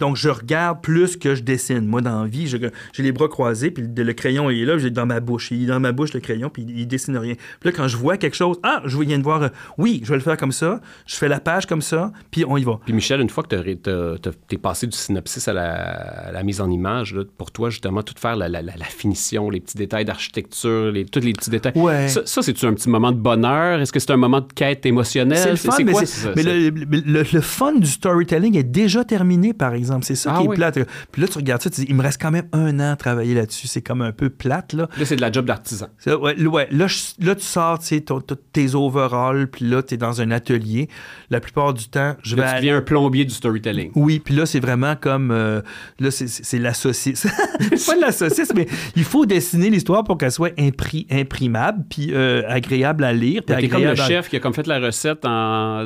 Donc, 0.00 0.16
je 0.16 0.28
regarde 0.28 0.80
plus 0.82 1.16
que 1.16 1.34
je 1.34 1.42
dessine. 1.42 1.86
Moi, 1.86 2.00
dans 2.00 2.22
la 2.22 2.28
vie, 2.28 2.46
j'ai 2.46 3.02
les 3.02 3.12
bras 3.12 3.28
croisés, 3.28 3.70
puis 3.70 3.84
le, 3.96 4.02
le 4.02 4.12
crayon 4.12 4.50
il 4.50 4.62
est 4.62 4.64
là, 4.66 4.78
j'ai 4.78 4.90
dans 4.90 5.06
ma 5.06 5.20
bouche. 5.20 5.50
Il 5.50 5.64
est 5.64 5.66
dans 5.66 5.80
ma 5.80 5.92
bouche, 5.92 6.12
le 6.14 6.20
crayon, 6.20 6.50
puis 6.50 6.62
il, 6.68 6.80
il 6.80 6.86
dessine 6.86 7.16
rien. 7.16 7.34
Puis 7.34 7.70
là, 7.70 7.72
quand 7.76 7.88
je 7.88 7.96
vois 7.96 8.16
quelque 8.16 8.36
chose, 8.36 8.58
ah, 8.62 8.82
je 8.84 8.98
viens 8.98 9.18
de 9.18 9.22
voir, 9.24 9.42
euh, 9.42 9.48
oui, 9.78 10.00
je 10.04 10.08
vais 10.10 10.16
le 10.16 10.22
faire 10.22 10.36
comme 10.36 10.52
ça, 10.52 10.80
je 11.06 11.16
fais 11.16 11.28
la 11.28 11.40
page 11.40 11.66
comme 11.66 11.82
ça, 11.82 12.12
puis 12.30 12.44
on 12.46 12.56
y 12.56 12.64
va. 12.64 12.80
Puis 12.84 12.92
Michel, 12.94 13.20
une 13.20 13.28
fois 13.30 13.42
que 13.44 13.54
tu 13.56 14.54
es 14.54 14.58
passé 14.58 14.86
du 14.86 14.96
synopsis 14.96 15.46
à 15.48 15.52
la, 15.52 15.72
à 16.28 16.32
la 16.32 16.42
mise 16.42 16.60
en 16.60 16.70
image, 16.70 17.14
là, 17.14 17.22
pour 17.38 17.50
toi, 17.52 17.70
justement, 17.70 18.02
tout 18.02 18.14
faire 18.18 18.36
la, 18.36 18.48
la- 18.48 18.62
la- 18.62 18.72
finition, 18.86 19.50
les 19.50 19.60
petits 19.60 19.76
détails 19.76 20.04
d'architecture, 20.04 20.90
les, 20.92 21.04
tous 21.04 21.20
les 21.20 21.32
petits 21.32 21.50
détails. 21.50 21.72
Ouais. 21.76 22.08
Ça, 22.08 22.22
ça, 22.24 22.40
c'est-tu 22.42 22.64
un 22.66 22.72
petit 22.74 22.88
moment 22.88 23.12
de 23.12 23.18
bonheur? 23.18 23.80
Est-ce 23.80 23.92
que 23.92 23.98
c'est 24.00 24.10
un 24.12 24.16
moment 24.16 24.40
de 24.40 24.52
quête 24.54 24.86
émotionnelle? 24.86 25.38
C'est 25.38 25.50
le 25.50 25.56
fun, 25.56 25.76
mais, 25.84 25.92
quoi, 25.92 26.00
c'est- 26.06 26.06
ça? 26.24 26.32
mais 26.34 26.42
C'est- 26.42 26.70
le, 26.70 26.70
le- 26.70 27.02
le- 27.04 27.24
le 27.32 27.40
fun 27.40 27.72
du 27.74 27.86
storytelling 27.86 28.56
est 28.56 28.62
déjà 28.62 29.04
terminé, 29.04 29.52
par 29.52 29.74
exemple. 29.74 29.85
C'est 30.02 30.14
ça 30.14 30.32
Ah 30.34 30.40
qui 30.40 30.46
est 30.46 30.54
plate. 30.54 30.78
Puis 31.12 31.22
là, 31.22 31.28
tu 31.28 31.38
regardes 31.38 31.62
ça, 31.62 31.70
tu 31.70 31.80
dis, 31.82 31.86
il 31.88 31.94
me 31.94 32.02
reste 32.02 32.20
quand 32.20 32.30
même 32.30 32.48
un 32.52 32.78
an 32.80 32.92
à 32.92 32.96
travailler 32.96 33.34
là-dessus. 33.34 33.66
C'est 33.66 33.82
comme 33.82 34.02
un 34.02 34.12
peu 34.12 34.30
plate, 34.30 34.72
là. 34.72 34.88
Là, 34.98 35.04
c'est 35.04 35.16
de 35.16 35.20
la 35.20 35.32
job 35.32 35.46
d'artisan. 35.46 35.86
Ouais, 36.06 36.46
ouais, 36.46 36.68
là, 36.70 36.86
je- 36.86 37.24
là, 37.24 37.34
tu 37.34 37.44
sors, 37.44 37.78
tes 38.52 38.74
overalls, 38.74 39.48
puis 39.48 39.64
là, 39.66 39.82
tu 39.82 39.94
es 39.94 39.96
dans 39.96 40.20
un 40.20 40.30
atelier. 40.30 40.88
La 41.30 41.40
plupart 41.40 41.74
du 41.74 41.88
temps, 41.88 42.16
je 42.22 42.36
vais... 42.36 42.42
Tu 42.50 42.56
deviens 42.56 42.76
un 42.76 42.82
plombier 42.82 43.24
du 43.24 43.34
storytelling. 43.34 43.90
Oui, 43.94 44.20
puis 44.24 44.34
là, 44.34 44.46
c'est 44.46 44.60
vraiment 44.60 44.94
comme. 44.96 45.30
euh, 45.30 45.60
là, 45.98 46.10
c'est- 46.10 46.56
la 46.58 46.72
saucisse. 46.74 47.26
c'est 47.60 47.86
pas 47.86 47.96
de 47.96 48.00
la 48.00 48.12
saucisse, 48.12 48.52
mais 48.54 48.66
il 48.96 49.04
faut 49.04 49.26
dessiner 49.26 49.68
l'histoire 49.70 50.04
pour 50.04 50.16
qu'elle 50.18 50.32
soit 50.32 50.56
impri- 50.58 51.06
imprimable, 51.10 51.84
puis 51.90 52.08
euh, 52.12 52.42
agréable 52.48 53.04
à 53.04 53.12
lire. 53.12 53.42
puis 53.46 53.54
T'es 53.56 53.68
comme 53.68 53.82
le 53.82 53.90
agréable 53.90 54.08
chef 54.10 54.28
qui 54.28 54.36
a 54.36 54.40
comme 54.40 54.54
fait 54.54 54.66
la 54.66 54.78
recette 54.78 55.24
en, 55.24 55.84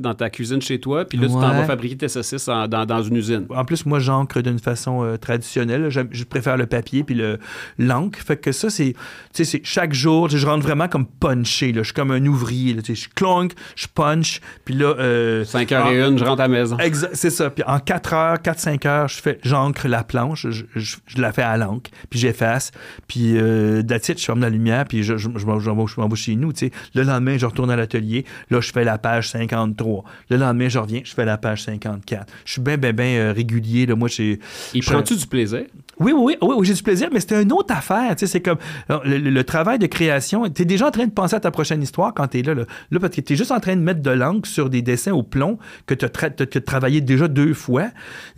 dans 0.00 0.14
ta 0.14 0.30
cuisine 0.30 0.60
chez 0.62 0.78
toi, 0.80 1.04
puis 1.04 1.18
là, 1.18 1.26
tu 1.26 1.32
t'en 1.32 1.40
vas 1.40 1.64
fabriquer 1.64 1.96
tes 1.96 2.08
saucisses 2.08 2.48
en- 2.48 2.68
dans, 2.68 2.84
dans 2.86 3.02
une 3.02 3.16
usine. 3.16 3.41
En 3.50 3.64
plus, 3.64 3.86
moi, 3.86 3.98
j'encre 3.98 4.40
d'une 4.40 4.58
façon 4.58 5.04
euh, 5.04 5.16
traditionnelle. 5.16 5.88
Je 5.90 6.24
préfère 6.24 6.56
le 6.56 6.66
papier 6.66 7.04
puis 7.04 7.14
le 7.14 7.38
l'encre. 7.78 8.18
Fait 8.20 8.36
que 8.36 8.52
ça, 8.52 8.70
c'est, 8.70 8.92
tu 8.92 8.98
sais, 9.32 9.44
c'est 9.44 9.60
chaque 9.64 9.92
jour, 9.92 10.28
je 10.28 10.46
rentre 10.46 10.62
vraiment 10.62 10.88
comme 10.88 11.06
punché. 11.06 11.72
Là. 11.72 11.80
Je 11.82 11.86
suis 11.86 11.94
comme 11.94 12.10
un 12.10 12.24
ouvrier. 12.26 12.74
Là. 12.74 12.82
Je 12.86 13.06
clonk, 13.14 13.52
je 13.76 13.86
punch, 13.92 14.40
puis 14.64 14.74
là... 14.74 14.94
Euh, 14.98 15.44
5 15.44 15.72
heures 15.72 15.86
en- 15.86 15.90
et 15.92 16.00
une, 16.02 16.18
je 16.18 16.24
rentre 16.24 16.40
à 16.42 16.48
la 16.48 16.48
maison. 16.48 16.76
C'est 17.12 17.30
ça. 17.30 17.50
Puis 17.50 17.64
en 17.66 17.78
4 17.78 18.12
heures, 18.14 18.36
4-5 18.38 18.86
heures, 18.86 19.08
je 19.08 19.20
fais, 19.20 19.38
j'encre 19.42 19.88
la 19.88 20.04
planche, 20.04 20.46
je, 20.48 20.64
je- 20.76 20.96
je 21.06 21.20
la 21.20 21.32
fais 21.32 21.42
à 21.42 21.56
l'encre, 21.56 21.90
puis 22.10 22.18
j'efface, 22.18 22.70
puis 23.08 23.36
euh, 23.38 23.82
je 23.88 24.24
ferme 24.24 24.40
la 24.40 24.50
lumière, 24.50 24.84
puis 24.86 25.02
je, 25.02 25.16
je, 25.16 25.28
je 25.36 25.46
m'en- 25.46 25.58
vais- 25.58 26.16
chez 26.16 26.36
nous, 26.36 26.52
tu 26.52 26.66
sais. 26.66 26.72
Le 26.94 27.02
lendemain, 27.02 27.36
je 27.38 27.46
retourne 27.46 27.70
à 27.70 27.76
l'atelier, 27.76 28.24
là, 28.50 28.60
je 28.60 28.70
fais 28.72 28.84
la 28.84 28.98
page 28.98 29.30
53. 29.30 30.04
Le 30.30 30.36
lendemain, 30.36 30.68
je 30.68 30.78
reviens, 30.78 31.00
je 31.04 31.12
fais 31.14 31.24
la 31.24 31.38
page 31.38 31.62
54. 31.64 32.32
Je 32.44 32.52
suis 32.52 32.60
bien, 32.60 32.76
bien, 32.76 32.92
bien 32.92 33.31
régulier, 33.32 33.86
là. 33.86 33.96
Moi, 33.96 34.08
j'ai... 34.08 34.38
Il 34.74 34.82
prend-tu 34.82 35.16
du 35.16 35.26
plaisir? 35.26 35.62
oui, 35.98 36.12
oui, 36.12 36.22
oui, 36.22 36.36
oui, 36.40 36.54
oui, 36.58 36.66
j'ai 36.66 36.74
du 36.74 36.82
plaisir, 36.82 37.08
mais 37.12 37.20
c'était 37.20 37.42
une 37.42 37.52
autre 37.52 37.74
affaire. 37.74 38.14
Tu 38.16 38.26
sais, 38.26 38.32
c'est 38.32 38.40
comme 38.40 38.58
le, 39.04 39.42
travail 39.42 39.78
de 39.78 39.86
création. 39.86 40.48
Tu 40.48 40.62
es 40.62 40.64
déjà 40.64 40.88
en 40.88 40.90
train 40.90 41.06
de 41.06 41.12
penser 41.12 41.36
à 41.36 41.40
ta 41.40 41.50
prochaine 41.50 41.82
histoire 41.82 42.14
quand 42.14 42.28
tu 42.28 42.38
es 42.38 42.42
là, 42.42 42.54
là. 42.54 42.64
Là, 42.90 43.00
parce 43.00 43.14
que 43.14 43.20
tu 43.20 43.32
es 43.32 43.36
juste 43.36 43.52
en 43.52 43.60
train 43.60 43.76
de 43.76 43.80
mettre 43.80 44.00
de 44.00 44.10
l'encre 44.10 44.48
sur 44.48 44.70
des 44.70 44.82
dessins 44.82 45.12
au 45.12 45.22
plomb 45.22 45.58
que 45.86 45.94
tu 45.94 46.04
as, 46.04 46.60
travaillé 46.60 47.00
déjà 47.00 47.28
deux 47.28 47.54
fois. 47.54 47.88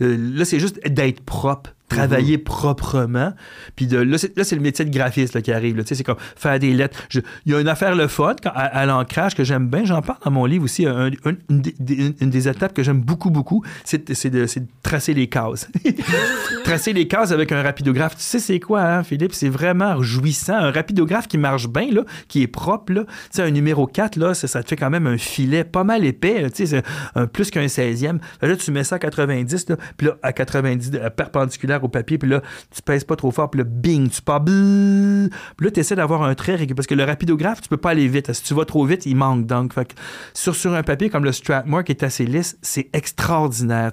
Euh, 0.01 0.17
là, 0.35 0.45
c'est 0.45 0.59
juste 0.59 0.79
d'être 0.87 1.21
propre. 1.21 1.71
Travailler 1.89 2.37
proprement. 2.37 3.33
Puis 3.75 3.87
de, 3.87 3.97
là, 3.97 4.17
c'est, 4.17 4.35
là, 4.37 4.43
c'est 4.43 4.55
le 4.55 4.61
métier 4.61 4.85
de 4.85 4.89
graphiste 4.91 5.35
là, 5.35 5.41
qui 5.41 5.51
arrive. 5.51 5.77
là. 5.77 5.83
Tu 5.83 5.89
sais, 5.89 5.95
c'est 5.95 6.03
comme 6.03 6.17
faire 6.35 6.57
des 6.59 6.73
lettres. 6.73 6.97
Je- 7.09 7.19
Il 7.45 7.51
y 7.51 7.55
a 7.55 7.59
une 7.61 7.67
affaire 7.67 7.95
le 7.95 8.07
fun 8.07 8.35
quand- 8.41 8.49
à, 8.55 8.61
à 8.63 8.85
l'ancrage 8.85 9.35
que 9.35 9.43
j'aime 9.43 9.67
bien. 9.67 9.85
J'en 9.85 10.01
parle 10.01 10.19
dans 10.25 10.31
mon 10.31 10.45
livre 10.45 10.63
aussi. 10.63 10.85
Un- 10.85 11.07
un- 11.25 11.33
une, 11.49 11.61
des- 11.61 11.75
des- 11.79 12.15
une 12.21 12.29
des 12.29 12.47
étapes 12.47 12.73
que 12.73 12.83
j'aime 12.83 13.01
beaucoup, 13.01 13.29
beaucoup, 13.29 13.63
c'est, 13.83 14.13
c'est 14.13 14.29
de, 14.29 14.45
c'est 14.47 14.61
de 14.61 14.67
tracer 14.83 15.13
les 15.13 15.27
cases. 15.27 15.69
tracer 16.63 16.93
les 16.93 17.07
cases 17.07 17.31
avec 17.31 17.51
un 17.51 17.61
rapidographe. 17.61 18.15
Tu 18.15 18.23
sais, 18.23 18.39
c'est 18.39 18.59
quoi, 18.59 18.81
hein, 18.81 19.03
Philippe? 19.03 19.33
C'est 19.33 19.49
vraiment 19.49 20.01
jouissant. 20.01 20.55
Un 20.55 20.71
rapidographe 20.71 21.27
qui 21.27 21.37
marche 21.37 21.67
bien, 21.67 21.89
là, 21.91 22.01
qui 22.27 22.41
est 22.41 22.47
propre. 22.47 22.93
Là. 22.93 23.03
Tu 23.05 23.11
sais, 23.31 23.41
un 23.43 23.51
numéro 23.51 23.87
4, 23.87 24.15
là, 24.17 24.33
ça, 24.33 24.47
ça 24.47 24.63
te 24.63 24.69
fait 24.69 24.75
quand 24.75 24.89
même 24.89 25.07
un 25.07 25.17
filet 25.17 25.63
pas 25.63 25.83
mal 25.83 26.03
épais. 26.05 26.41
là. 26.41 26.49
Tu 26.49 26.65
sais, 26.65 26.81
c'est 26.81 26.83
un, 27.19 27.27
plus 27.27 27.51
qu'un 27.51 27.65
16e. 27.67 28.19
Fait 28.39 28.47
Là, 28.47 28.55
tu 28.55 28.71
mets 28.71 28.83
ça 28.83 28.95
à 28.95 28.99
90, 28.99 29.69
là, 29.69 29.77
puis 29.97 30.07
là, 30.07 30.17
à 30.23 30.33
90, 30.33 30.91
de- 30.91 30.99
perpendiculaire 31.09 31.74
au 31.83 31.87
papier, 31.87 32.17
puis 32.17 32.29
là, 32.29 32.41
tu 32.73 32.81
pèses 32.81 33.03
pas 33.03 33.15
trop 33.15 33.31
fort, 33.31 33.49
puis 33.49 33.59
là, 33.59 33.65
bing, 33.65 34.09
tu 34.09 34.21
pars. 34.21 34.43
Puis 34.43 35.65
là, 35.65 35.71
tu 35.71 35.79
essaies 35.79 35.95
d'avoir 35.95 36.23
un 36.23 36.35
trait, 36.35 36.55
régulier, 36.55 36.75
parce 36.75 36.87
que 36.87 36.95
le 36.95 37.03
rapidographe, 37.03 37.61
tu 37.61 37.69
peux 37.69 37.77
pas 37.77 37.91
aller 37.91 38.07
vite. 38.07 38.31
Si 38.33 38.43
tu 38.43 38.53
vas 38.53 38.65
trop 38.65 38.85
vite, 38.85 39.05
il 39.05 39.15
manque 39.15 39.45
donc. 39.45 39.73
Fait 39.73 39.85
que 39.85 39.93
sur, 40.33 40.55
sur 40.55 40.73
un 40.73 40.83
papier 40.83 41.09
comme 41.09 41.23
le 41.25 41.31
Stratmore, 41.31 41.83
qui 41.83 41.91
est 41.91 42.03
assez 42.03 42.25
lisse, 42.25 42.57
c'est 42.61 42.89
extraordinaire. 42.93 43.91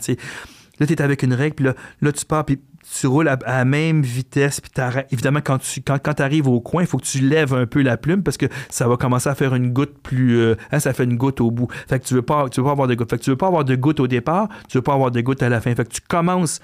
Là, 0.78 0.86
tu 0.86 0.92
es 0.92 1.02
avec 1.02 1.22
une 1.22 1.34
règle, 1.34 1.54
puis 1.54 1.64
là, 1.66 1.74
là 2.00 2.12
tu 2.12 2.24
pars, 2.24 2.44
puis 2.44 2.58
tu 2.98 3.06
roules 3.06 3.28
à, 3.28 3.38
la 3.46 3.64
même 3.64 4.02
vitesse, 4.02 4.60
puis. 4.60 4.70
Évidemment, 5.10 5.40
quand 5.42 5.58
tu 5.58 5.80
quand, 5.80 5.98
quand 6.02 6.20
arrives 6.20 6.48
au 6.48 6.60
coin, 6.60 6.82
il 6.82 6.86
faut 6.86 6.98
que 6.98 7.04
tu 7.04 7.20
lèves 7.20 7.54
un 7.54 7.66
peu 7.66 7.82
la 7.82 7.96
plume 7.96 8.22
parce 8.22 8.36
que 8.36 8.46
ça 8.68 8.88
va 8.88 8.96
commencer 8.96 9.28
à 9.28 9.34
faire 9.34 9.54
une 9.54 9.72
goutte 9.72 9.98
plus. 10.02 10.38
euh, 10.38 10.56
hein, 10.72 10.80
ça 10.80 10.92
fait 10.92 11.04
une 11.04 11.16
goutte 11.16 11.40
au 11.40 11.50
bout. 11.50 11.68
Fait 11.88 12.00
que 12.00 12.04
tu 12.04 12.14
veux 12.14 12.22
pas, 12.22 12.48
tu 12.48 12.60
veux 12.60 12.66
pas 12.66 12.72
avoir 12.72 12.88
de 12.88 12.94
goutte. 12.94 13.10
Fait 13.10 13.18
que 13.18 13.22
tu 13.22 13.30
veux 13.30 13.36
pas 13.36 13.46
avoir 13.46 13.64
de 13.64 13.76
goutte 13.76 14.00
au 14.00 14.06
départ, 14.06 14.48
tu 14.68 14.78
veux 14.78 14.82
pas 14.82 14.94
avoir 14.94 15.10
de 15.10 15.20
goutte 15.20 15.42
à 15.42 15.48
la 15.48 15.60
fin. 15.60 15.74
Fait 15.74 15.84
que 15.84 15.92
tu 15.92 16.00
commences, 16.00 16.60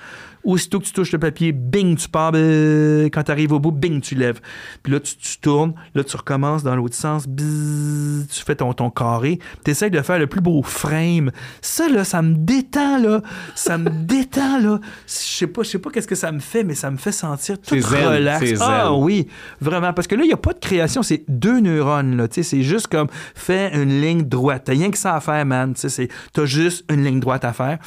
aussitôt 0.48 0.80
que 0.80 0.84
tu 0.86 0.92
touches 0.92 1.12
le 1.12 1.18
papier, 1.18 1.52
bing, 1.52 1.96
tu 1.96 2.08
pars. 2.08 2.32
euh, 2.34 3.04
quand 3.12 3.22
tu 3.22 3.30
arrives 3.30 3.52
au 3.52 3.60
bout, 3.60 3.70
bing, 3.70 4.00
tu 4.00 4.14
lèves. 4.14 4.40
Puis 4.82 4.92
là, 4.92 5.00
tu, 5.00 5.16
tu 5.16 5.38
tournes, 5.38 5.74
là, 5.94 6.02
tu 6.02 6.16
recommences 6.16 6.62
dans 6.62 6.74
l'autre 6.74 6.94
sens, 6.94 7.26
bzzz, 7.28 8.26
tu 8.28 8.42
fais 8.44 8.54
ton, 8.56 8.72
ton 8.72 8.90
carré. 8.90 9.38
Tu 9.64 9.70
essaies 9.70 9.90
de 9.90 10.00
faire 10.00 10.18
le 10.18 10.26
plus 10.26 10.40
beau 10.40 10.62
frame. 10.62 11.30
Ça, 11.60 11.88
là, 11.88 12.04
ça 12.04 12.22
me 12.22 12.34
détend, 12.34 12.98
là. 12.98 13.20
Ça 13.54 13.76
me 13.78 13.90
détend, 14.06 14.58
là. 14.58 14.80
Je 15.06 15.12
sais 15.12 15.46
pas, 15.46 15.62
je 15.62 15.68
sais 15.68 15.78
pas 15.78 15.90
qu'est-ce 15.90 16.08
que 16.08 16.14
ça 16.14 16.32
me 16.32 16.40
fait, 16.40 16.64
mais 16.64 16.74
ça 16.74 16.90
me 16.90 16.96
fait 16.96 17.12
sentir 17.12 17.60
tout 17.60 17.74
relax. 17.74 18.54
Ah 18.60 18.92
oui, 18.94 19.28
vraiment. 19.60 19.92
Parce 19.92 20.06
que 20.08 20.14
là, 20.14 20.22
il 20.24 20.28
n'y 20.28 20.32
a 20.32 20.38
pas 20.38 20.54
de 20.54 20.58
création, 20.58 21.02
c'est 21.02 21.24
deux 21.28 21.60
neurones, 21.60 22.16
là. 22.16 22.26
C'est 22.30 22.62
juste 22.62 22.86
comme 22.86 23.08
fais 23.34 23.70
une 23.74 24.00
ligne 24.00 24.22
droite. 24.22 24.62
T'as 24.66 24.72
rien 24.72 24.90
que 24.90 24.98
ça 24.98 25.14
à 25.14 25.20
faire, 25.20 25.44
man. 25.44 25.74
T'as 26.32 26.44
juste 26.46 26.84
une 26.90 27.04
ligne 27.04 27.20
droite 27.20 27.44
à 27.44 27.52
faire. 27.52 27.78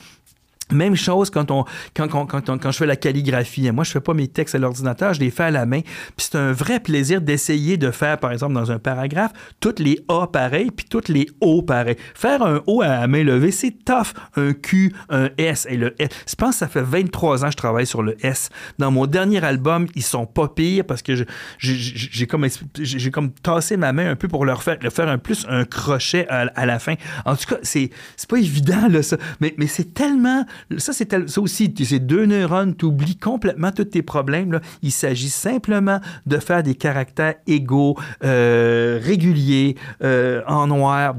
Même 0.71 0.95
chose 0.95 1.29
quand 1.29 1.51
on 1.51 1.65
quand, 1.95 2.07
quand, 2.07 2.25
quand, 2.25 2.71
je 2.71 2.77
fais 2.77 2.85
la 2.85 2.95
calligraphie. 2.95 3.69
Moi, 3.71 3.83
je 3.83 3.91
fais 3.91 3.99
pas 3.99 4.13
mes 4.13 4.27
textes 4.27 4.55
à 4.55 4.57
l'ordinateur, 4.57 5.13
je 5.13 5.19
les 5.19 5.31
fais 5.31 5.43
à 5.43 5.51
la 5.51 5.65
main. 5.65 5.81
Puis 5.81 6.27
c'est 6.31 6.35
un 6.35 6.51
vrai 6.51 6.79
plaisir 6.79 7.21
d'essayer 7.21 7.77
de 7.77 7.91
faire, 7.91 8.17
par 8.17 8.31
exemple, 8.31 8.53
dans 8.53 8.71
un 8.71 8.79
paragraphe, 8.79 9.31
toutes 9.59 9.79
les 9.79 10.03
A 10.07 10.27
pareils, 10.27 10.71
puis 10.71 10.85
toutes 10.89 11.09
les 11.09 11.27
O 11.41 11.61
pareils. 11.61 11.97
Faire 12.13 12.41
un 12.43 12.61
O 12.67 12.81
à 12.81 12.87
la 12.87 13.07
main 13.07 13.23
levée, 13.23 13.51
c'est 13.51 13.83
tough. 13.85 14.13
Un 14.35 14.53
Q, 14.53 14.93
un 15.09 15.29
S 15.37 15.67
et 15.69 15.77
le 15.77 15.95
S. 15.99 16.09
Je 16.27 16.35
pense 16.35 16.51
que 16.51 16.59
ça 16.59 16.67
fait 16.67 16.81
23 16.81 17.43
ans 17.43 17.47
que 17.47 17.53
je 17.53 17.57
travaille 17.57 17.87
sur 17.87 18.03
le 18.03 18.15
S. 18.25 18.49
Dans 18.79 18.91
mon 18.91 19.05
dernier 19.05 19.43
album, 19.43 19.87
ils 19.95 20.03
sont 20.03 20.25
pas 20.25 20.47
pires 20.47 20.85
parce 20.85 21.01
que 21.01 21.25
j'ai 21.59 22.27
comme, 22.27 22.47
comme 23.11 23.31
tassé 23.31 23.77
ma 23.77 23.93
main 23.93 24.11
un 24.11 24.15
peu 24.15 24.27
pour 24.27 24.45
leur 24.45 24.63
faire, 24.63 24.77
faire 24.91 25.07
un 25.07 25.17
plus 25.17 25.45
un 25.49 25.65
crochet 25.65 26.27
à, 26.29 26.65
la 26.65 26.79
fin. 26.79 26.95
En 27.25 27.35
tout 27.35 27.47
cas, 27.47 27.57
c'est 27.63 27.89
pas 28.27 28.37
évident, 28.37 28.87
là, 28.89 29.03
ça. 29.03 29.17
Mais, 29.39 29.53
mais 29.57 29.67
c'est 29.67 29.93
tellement. 29.93 30.45
Ça, 30.77 30.93
c'est 30.93 31.11
ça 31.27 31.41
aussi, 31.41 31.73
tu- 31.73 31.85
ces 31.85 31.99
deux 31.99 32.25
neurones, 32.25 32.75
tu 32.75 32.85
oublies 32.85 33.17
complètement 33.17 33.71
tous 33.71 33.85
tes 33.85 34.01
problèmes. 34.01 34.51
Là. 34.53 34.61
Il 34.81 34.91
s'agit 34.91 35.29
simplement 35.29 35.99
de 36.25 36.37
faire 36.37 36.63
des 36.63 36.75
caractères 36.75 37.35
égaux, 37.47 37.97
euh, 38.23 38.99
réguliers, 39.01 39.75
euh, 40.03 40.41
en 40.47 40.67
noir, 40.67 41.15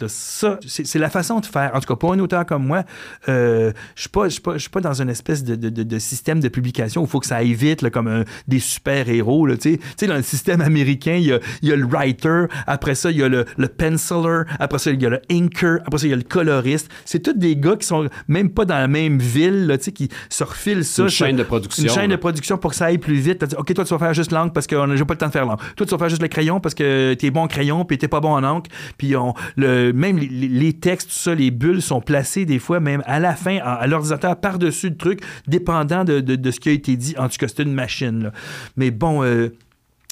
là. 0.00 0.08
Ça, 0.08 0.58
c'est 0.66 0.98
la 0.98 1.10
façon 1.10 1.40
de 1.40 1.46
faire. 1.46 1.72
En 1.74 1.80
tout 1.80 1.86
cas, 1.86 1.96
pour 1.96 2.12
un 2.12 2.18
auteur 2.18 2.44
comme 2.46 2.66
moi, 2.66 2.84
euh, 3.28 3.72
je 3.94 4.08
je 4.24 4.28
suis 4.30 4.42
suis 4.58 4.70
pas 4.70 4.80
dans 4.80 5.00
une 5.00 5.10
espèce 5.10 5.44
de, 5.44 5.54
de- 5.54 5.68
de- 5.68 5.98
système 5.98 6.40
de 6.40 6.48
publication 6.48 7.02
où 7.02 7.04
il 7.04 7.08
faut 7.10 7.20
que 7.20 7.26
ça 7.26 7.36
aille 7.36 7.54
vite, 7.54 7.82
là, 7.82 7.90
comme 7.90 8.08
un- 8.08 8.24
des 8.46 8.58
super-héros. 8.60 9.48
Tu 9.56 9.74
sais, 9.74 9.80
sais, 9.96 10.06
dans 10.06 10.16
le 10.16 10.22
système 10.22 10.60
américain, 10.60 11.14
il 11.14 11.26
y 11.26 11.32
a, 11.32 11.38
y 11.62 11.72
a 11.72 11.76
le 11.76 11.86
writer, 11.86 12.44
après 12.66 12.94
ça, 12.94 13.10
il 13.10 13.18
y 13.18 13.22
a 13.22 13.28
le, 13.28 13.44
le 13.56 13.68
penciler, 13.68 14.42
après 14.58 14.78
ça, 14.78 14.90
il 14.90 15.02
y 15.02 15.06
a 15.06 15.10
le 15.10 15.20
inker, 15.30 15.78
après 15.86 15.98
ça, 15.98 16.06
il 16.06 16.10
y 16.10 16.12
a 16.12 16.16
le 16.16 16.22
coloriste. 16.22 16.88
C'est 17.04 17.20
tous 17.20 17.32
des 17.34 17.56
gars 17.56 17.76
qui 17.76 17.86
sont 17.86 18.08
même 18.28 18.50
pas 18.58 18.64
dans 18.64 18.78
la 18.78 18.88
même 18.88 19.18
ville, 19.18 19.66
là, 19.66 19.78
tu 19.78 19.84
sais, 19.84 19.92
qui 19.92 20.08
se 20.28 20.42
refilent 20.44 20.84
ça. 20.84 21.04
Une 21.04 21.08
ça- 21.10 21.26
chaîne 21.26 21.36
de 21.36 21.42
production, 21.44 21.82
Une 21.84 21.88
chaîne 21.90 22.10
là. 22.10 22.16
de 22.16 22.20
production 22.20 22.58
pour 22.58 22.70
que 22.72 22.76
ça 22.76 22.86
aille 22.86 22.98
plus 22.98 23.14
vite. 23.20 23.44
Dit, 23.44 23.54
OK, 23.56 23.72
toi, 23.72 23.84
tu 23.84 23.90
vas 23.94 23.98
faire 23.98 24.14
juste 24.14 24.32
l'encre 24.32 24.52
parce 24.52 24.66
que 24.66 24.74
j'ai 24.96 25.04
pas 25.04 25.14
le 25.14 25.18
temps 25.18 25.26
de 25.28 25.32
faire 25.32 25.46
l'encre. 25.46 25.64
Toi, 25.76 25.86
tu 25.86 25.90
vas 25.92 25.98
faire 25.98 26.08
juste 26.08 26.22
le 26.22 26.28
crayon 26.28 26.58
parce 26.60 26.74
que 26.74 27.14
t'es 27.14 27.30
bon 27.30 27.42
en 27.42 27.46
crayon 27.48 27.84
puis 27.84 27.98
t'es 27.98 28.08
pas 28.08 28.20
bon 28.20 28.32
en 28.32 28.42
encre. 28.42 28.68
Puis 28.96 29.14
on, 29.16 29.34
le, 29.56 29.92
même 29.92 30.18
les, 30.18 30.26
les- 30.28 30.48
les 30.48 30.72
textes, 30.72 31.08
tout 31.10 31.14
ça, 31.18 31.34
les 31.34 31.50
bulles 31.50 31.82
sont 31.82 32.00
placées 32.00 32.44
des 32.44 32.58
fois 32.58 32.80
même 32.80 33.02
à 33.06 33.20
la 33.20 33.34
fin, 33.34 33.58
à, 33.58 33.74
à 33.74 33.86
l'ordinateur, 33.86 34.34
par-dessus 34.36 34.88
le 34.90 34.96
truc, 34.96 35.20
dépendant 35.46 36.04
de, 36.04 36.20
de- 36.20 36.36
de 36.36 36.50
ce 36.50 36.58
qui 36.60 36.68
a 36.68 36.72
été 36.72 36.96
dit. 36.96 37.14
En 37.18 37.28
tout 37.28 37.36
cas, 37.38 37.46
c'est 37.48 37.62
une 37.62 37.74
machine. 37.74 38.24
là. 38.24 38.32
Mais 38.76 38.90
bon... 38.90 39.22
euh, 39.22 39.48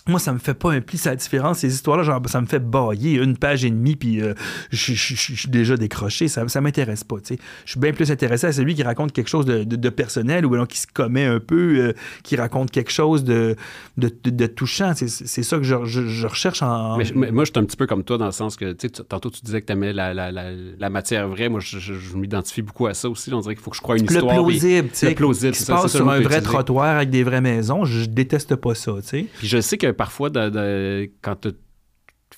moi, 0.09 0.21
ça 0.21 0.33
me 0.33 0.39
fait 0.39 0.55
pas 0.55 0.73
un 0.73 0.81
pli, 0.81 1.01
la 1.05 1.17
différence. 1.17 1.59
Ces 1.59 1.75
histoires-là, 1.75 2.05
genre, 2.05 2.21
ça 2.27 2.41
me 2.41 2.47
fait 2.47 2.61
bailler 2.61 3.15
une 3.15 3.37
page 3.37 3.65
et 3.65 3.71
demie, 3.71 3.97
puis 3.97 4.23
euh, 4.23 4.35
je 4.71 4.93
suis 4.95 5.49
déjà 5.49 5.77
décroché. 5.77 6.29
Ça, 6.29 6.47
ça 6.49 6.61
m'intéresse 6.61 7.03
pas, 7.05 7.17
tu 7.17 7.35
sais. 7.35 7.39
Je 7.65 7.73
suis 7.73 7.81
bien 7.81 7.93
plus 7.93 8.11
intéressé 8.11 8.47
à 8.47 8.53
celui 8.53 8.75
qui 8.75 8.83
raconte 8.83 9.13
quelque 9.13 9.29
chose 9.29 9.45
de, 9.47 9.65
de- 9.65 9.77
de 9.77 9.89
personnel 9.89 10.47
ou 10.47 10.55
alors 10.55 10.69
qui 10.69 10.79
se 10.79 10.87
commet 10.87 11.25
un 11.25 11.41
peu, 11.41 11.79
euh, 11.79 11.93
qui 12.23 12.37
raconte 12.37 12.71
quelque 12.71 12.91
chose 12.93 13.25
de, 13.25 13.57
de, 13.97 14.11
de- 14.25 14.47
touchant. 14.47 14.93
C'est 14.95 15.09
c'est 15.09 15.43
ça 15.43 15.57
que 15.59 15.65
je, 15.65 15.85
je- 15.85 16.07
je 16.07 16.27
recherche 16.27 16.63
en... 16.63 16.97
Mais, 16.99 17.31
moi, 17.33 17.45
je 17.45 17.51
suis 17.53 17.59
un 17.61 17.65
petit 17.65 17.77
peu 17.77 17.87
comme 17.87 18.05
toi 18.05 18.17
dans 18.19 18.27
le 18.27 18.33
sens 18.33 18.57
que, 18.57 18.73
tu 18.73 18.89
tantôt, 18.91 19.31
tu 19.31 19.41
disais 19.43 19.61
que 19.61 19.67
tu 19.67 19.73
aimais 19.73 19.93
la, 19.93 20.15
la, 20.15 20.31
la, 20.31 20.51
la 20.79 20.91
matière 20.91 21.29
vraie. 21.29 21.49
Moi, 21.49 21.61
je, 21.61 21.93
m'identifie 22.17 22.63
beaucoup 22.63 22.87
à 22.87 22.95
ça 22.95 23.09
aussi. 23.09 23.33
On 23.35 23.41
dirait 23.41 23.55
qu'il 23.55 23.63
faut 23.65 23.71
que 23.71 23.77
je 23.77 23.83
croie 23.83 23.97
une 23.99 24.07
le 24.07 24.13
histoire. 24.13 24.35
plausible, 24.35 24.89
puis- 24.89 24.93
tu 24.93 24.99
sais, 24.99 25.09
Le 25.11 25.15
plausible, 25.15 25.53
qui 25.53 25.59
c'est 25.59 25.65
se 25.65 25.67
ça, 25.67 25.75
passe 25.75 25.83
c'est 25.83 25.89
ça 25.89 25.99
sur 25.99 26.07
le 26.07 26.13
un 26.13 26.21
vrai 26.21 26.41
trottoir 26.41 26.97
avec 26.97 27.11
des 27.11 27.23
vraies 27.25 27.41
maisons. 27.41 27.85
Je 27.85 28.05
déteste 28.05 28.55
pas 28.57 28.75
ça, 28.75 28.93
tu 29.03 29.09
sais. 29.09 29.27
Puis 29.39 29.49
je 29.49 29.61
sais 29.61 29.77
que 29.79 29.91
parfois, 29.97 30.31
de- 30.31 30.49
de- 30.51 31.11
quand 31.23 31.41
tu 31.41 31.53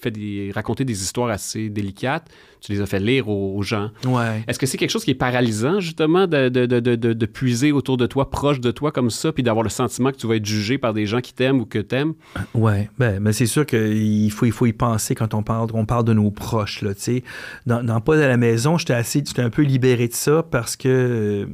fais 0.00 0.10
des, 0.10 0.52
raconter 0.54 0.84
des 0.84 1.02
histoires 1.02 1.30
assez 1.30 1.70
délicates, 1.70 2.28
tu 2.60 2.72
les 2.72 2.80
as 2.80 2.86
fait 2.86 3.00
lire 3.00 3.28
aux, 3.28 3.56
aux 3.56 3.62
gens. 3.62 3.90
Ouais. 4.04 4.44
Est-ce 4.46 4.58
que 4.58 4.66
c'est 4.66 4.76
quelque 4.76 4.90
chose 4.90 5.02
qui 5.04 5.10
est 5.12 5.14
paralysant, 5.14 5.80
justement, 5.80 6.26
de, 6.26 6.50
de, 6.50 6.66
de, 6.66 6.78
de, 6.78 6.94
de- 6.94 7.12
de 7.14 7.26
puiser 7.26 7.72
autour 7.72 7.96
de 7.96 8.06
toi, 8.06 8.30
proche 8.30 8.60
de 8.60 8.70
toi 8.70 8.92
comme 8.92 9.10
ça, 9.10 9.32
puis 9.32 9.42
d'avoir 9.42 9.64
le 9.64 9.70
sentiment 9.70 10.12
que 10.12 10.16
tu 10.16 10.26
vas 10.26 10.36
être 10.36 10.44
jugé 10.46 10.76
par 10.78 10.92
des 10.92 11.06
gens 11.06 11.20
qui 11.20 11.32
t'aiment 11.32 11.60
ou 11.60 11.64
que 11.66 11.78
t'aimes? 11.78 12.14
Ouais, 12.54 12.90
ben, 12.98 13.18
ben 13.20 13.32
c'est 13.32 13.46
sûr 13.46 13.64
qu'il 13.66 14.30
faut, 14.30 14.44
il 14.46 14.52
faut 14.52 14.66
y 14.66 14.72
penser 14.72 15.14
quand 15.14 15.34
on 15.34 15.42
parle, 15.42 15.70
on 15.72 15.86
parle 15.86 16.04
de 16.04 16.12
nos 16.12 16.30
proches, 16.30 16.82
là, 16.82 16.94
tu 16.94 17.00
sais. 17.00 17.24
Dans, 17.66 17.82
dans 17.82 18.00
Pas 18.00 18.22
à 18.22 18.28
la 18.28 18.36
maison, 18.36 18.78
j'étais 18.78 18.94
assez, 18.94 19.22
j'étais 19.26 19.42
un 19.42 19.50
peu 19.50 19.62
libéré 19.62 20.06
de 20.06 20.14
ça 20.14 20.44
parce 20.48 20.76
que... 20.76 20.88
euh, 20.88 21.46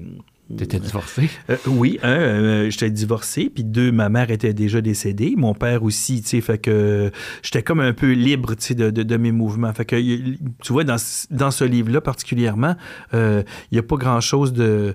T'étais 0.57 0.79
divorcé? 0.79 1.31
euh, 1.49 1.57
oui, 1.67 1.99
un, 2.03 2.09
euh, 2.09 2.71
j'étais 2.71 2.91
divorcé, 2.91 3.51
puis 3.53 3.65
deux, 3.65 3.91
ma 3.91 4.11
mère 4.11 4.31
était 4.31 4.53
déjà 4.53 4.83
décédée, 4.83 5.35
mon 5.37 5.55
père 5.55 5.83
aussi, 5.83 6.21
tu 6.21 6.29
sais, 6.29 6.41
fait 6.43 6.59
que 6.59 7.11
j'étais 7.43 7.63
comme 7.63 7.81
un 7.81 7.95
peu 7.95 8.13
libre, 8.13 8.55
tu 8.55 8.67
sais, 8.67 8.75
de, 8.75 9.17
mes 9.17 9.33
mouvements. 9.33 9.73
Fait 9.73 9.87
que, 9.87 9.97
tu 9.97 10.73
vois, 10.73 10.85
dans, 10.85 10.97
dans 11.31 11.51
ce 11.51 11.65
livre-là 11.65 12.03
particulièrement, 12.03 12.77
euh, 13.15 13.43
il 13.71 13.77
n'y 13.77 13.79
a 13.79 13.83
pas 13.83 13.97
grand-chose 13.97 14.53
de... 14.53 14.95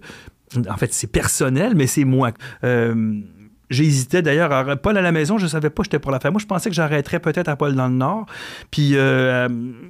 En 0.70 0.78
fait, 0.78 0.94
c'est 0.94 1.12
personnel, 1.12 1.74
mais 1.76 1.88
c'est 1.88 2.06
moi. 2.06 2.32
Euh, 2.64 3.22
J'hésitais 3.69 4.21
d'ailleurs 4.21 4.51
à 4.51 4.75
Paul 4.75 4.97
à 4.97 5.01
la 5.01 5.12
maison, 5.12 5.38
je 5.38 5.45
savais 5.47 5.69
pas 5.69 5.84
j'étais 5.84 5.99
pour 5.99 6.12
la 6.12 6.19
faire. 6.19 6.32
Moi, 6.32 6.41
je 6.41 6.47
pensais 6.47 6.69
que 6.69 6.75
j'arrêterais 6.75 7.19
peut-être 7.19 7.47
à 7.49 7.55
Paul 7.55 7.75
dans 7.75 7.88
le 7.88 7.93
Nord. 7.93 8.25
Puis 8.71 8.91
euh, 8.95 9.47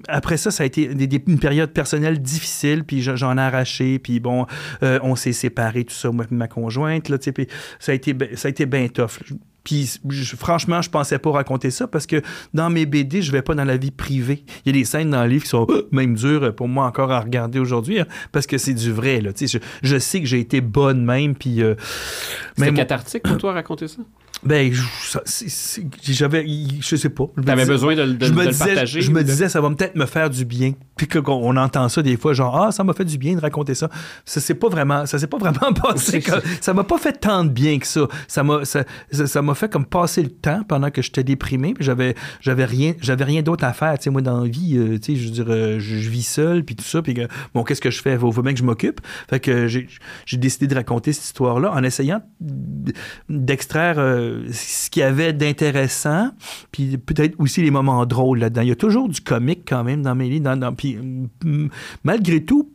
après 0.08 0.38
ça, 0.38 0.52
ça 0.52 0.64
a 0.64 0.66
été 0.66 0.84
une 1.28 1.40
période 1.40 1.72
personnelle 1.72 2.22
difficile. 2.22 2.84
Puis 2.84 3.02
j'en- 3.02 3.38
ai 3.38 3.42
arraché. 3.42 4.00
Puis 4.00 4.20
bon, 4.20 4.46
euh, 4.84 5.00
on 5.04 5.16
s'est 5.16 5.32
séparés, 5.34 5.86
tout 5.86 5.94
ça, 5.94 6.12
moi 6.12 6.26
et 6.30 6.36
ma 6.36 6.48
conjointe. 6.48 7.10
Là, 7.10 7.18
ça 7.80 7.92
a 7.92 7.96
été, 7.96 8.14
ben- 8.14 8.36
ça 8.36 8.48
a 8.48 8.52
été 8.52 8.66
bien 8.66 8.88
tough. 8.90 9.20
Puis 9.70 10.00
je- 10.24 10.36
franchement, 10.36 10.82
je 10.82 10.90
pensais 10.90 11.20
pas 11.20 11.32
raconter 11.32 11.70
ça 11.70 11.88
parce 11.88 12.08
que 12.08 12.22
dans 12.54 12.70
mes 12.70 12.86
BD, 12.86 13.22
je 13.22 13.32
vais 13.32 13.42
pas 13.44 13.54
dans 13.54 13.66
la 13.66 13.78
vie 13.78 13.92
privée. 13.92 14.44
Il 14.66 14.76
y 14.76 14.78
a 14.78 14.80
des 14.80 14.86
scènes 14.86 15.12
dans 15.12 15.22
le 15.24 15.30
livre 15.30 15.44
qui 15.44 15.50
sont 15.50 15.68
euh, 15.70 15.88
même 15.92 16.16
dures 16.16 16.56
pour 16.56 16.68
moi 16.68 16.86
encore 16.88 17.12
à 17.12 17.20
regarder 17.20 17.60
aujourd'hui 17.60 18.00
hein, 18.00 18.06
parce 18.32 18.48
que 18.48 18.58
c'est 18.58 18.74
du 18.74 18.92
vrai. 18.92 19.22
Là, 19.22 19.32
je, 19.40 19.58
je 19.84 19.98
sais 20.00 20.20
que 20.22 20.26
j'ai 20.26 20.40
été 20.40 20.62
bonne 20.62 21.06
même. 21.06 21.36
Puis 21.36 21.62
euh, 21.62 21.76
même- 22.58 22.76
cathartique 22.76 23.24
pour 23.24 23.38
toi 23.38 23.54
raconter 23.54 23.88
ça? 23.88 23.98
Ben, 24.42 24.72
j'avais, 26.04 26.46
je 26.80 26.96
sais 26.96 27.10
pas. 27.10 27.26
Je 27.38 27.42
T'avais 27.42 27.66
besoin 27.66 27.96
de, 27.96 28.06
de- 28.06 28.26
je 28.26 28.32
de 28.32 28.36
me 28.38 28.46
le 28.46 28.58
partager? 28.58 29.02
Je 29.02 29.12
me 29.12 29.24
disais, 29.24 29.50
ça 29.50 29.60
va 29.60 29.70
peut-être 29.70 29.96
me 29.96 30.06
faire 30.06 30.30
du 30.30 30.46
bien. 30.46 30.74
Puis 30.96 31.08
qu'on 31.08 31.22
on 31.28 31.58
entend 31.58 31.90
ça 31.90 32.02
des 32.02 32.16
fois, 32.18 32.34
genre, 32.34 32.56
ah, 32.58 32.72
ça 32.72 32.84
m'a 32.84 32.94
fait 32.94 33.06
du 33.06 33.18
bien 33.18 33.36
de 33.36 33.42
raconter 33.42 33.74
ça. 33.76 33.90
Ça 34.26 34.40
s'est 34.40 34.54
pas 34.56 34.70
vraiment, 34.70 35.06
ça 35.06 35.20
s'est 35.20 35.28
pas 35.28 35.38
vraiment 35.38 35.74
passé. 35.82 36.22
Comme- 36.22 36.42
ça 36.62 36.74
m'a 36.74 36.84
pas 36.84 36.98
fait 36.98 37.14
tant 37.20 37.44
de 37.44 37.50
bien 37.50 37.80
que 37.80 37.88
ça. 37.88 38.08
Ça 38.28 38.44
m'a, 38.44 38.64
ça, 38.66 38.84
ça- 39.12 39.28
ça 39.28 39.42
m'a 39.42 39.56
fait 39.56 39.70
comme 39.72 39.86
passer 39.86 40.24
le 40.24 40.30
temps 40.30 40.64
pendant 40.68 40.90
que 40.90 41.02
j'étais 41.02 41.24
déprimé. 41.24 41.74
Puis 41.74 41.84
j'avais, 41.84 42.16
j'avais 42.40 42.66
rien, 42.66 42.94
j'avais 43.02 43.26
rien 43.26 43.42
d'autre 43.42 43.66
à 43.66 43.74
faire. 43.74 43.98
Tu 43.98 44.06
sais, 44.06 44.10
moi, 44.10 44.22
dans 44.22 44.42
la 44.44 44.50
vie, 44.50 44.78
euh, 44.78 44.98
tu 45.00 45.16
sais, 45.16 45.20
je 45.20 45.26
veux 45.26 45.34
dire, 45.34 45.46
euh, 45.50 45.80
je, 45.80 45.98
je 45.98 46.10
vis 46.10 46.24
seul, 46.24 46.64
puis 46.64 46.76
tout 46.76 46.84
ça. 46.86 47.02
Puis 47.02 47.14
que, 47.14 47.28
bon, 47.54 47.64
qu'est-ce 47.64 47.82
que 47.82 47.92
je 47.92 48.02
fais? 48.02 48.18
Faut, 48.18 48.32
faut 48.32 48.42
bien 48.42 48.54
que 48.54 48.60
je 48.60 48.64
m'occupe. 48.64 49.02
Fait 49.30 49.40
que 49.42 49.68
j'ai, 49.68 49.88
décidé 50.38 50.68
de 50.68 50.76
raconter 50.76 51.12
cette 51.12 51.26
histoire-là 51.26 51.72
en 51.74 51.84
essayant 51.84 52.22
d'extraire 53.30 53.96
euh, 53.98 54.29
ce 54.52 54.90
qu'il 54.90 55.02
y 55.02 55.04
avait 55.04 55.34
d'intéressant, 55.34 56.32
puis 56.72 56.98
peut-être 56.98 57.36
aussi 57.40 57.62
les 57.62 57.72
moments 57.72 58.06
drôles 58.06 58.40
là-dedans. 58.40 58.62
Il 58.62 58.70
y 58.70 58.72
a 58.72 58.76
toujours 58.76 59.10
du 59.10 59.22
comique 59.22 59.62
quand 59.68 59.84
même 59.84 60.02
dans 60.02 60.16
mes 60.16 60.30
livres. 60.30 60.40
Puis, 60.78 60.98
mm, 61.44 61.68
malgré 62.04 62.44
tout, 62.44 62.70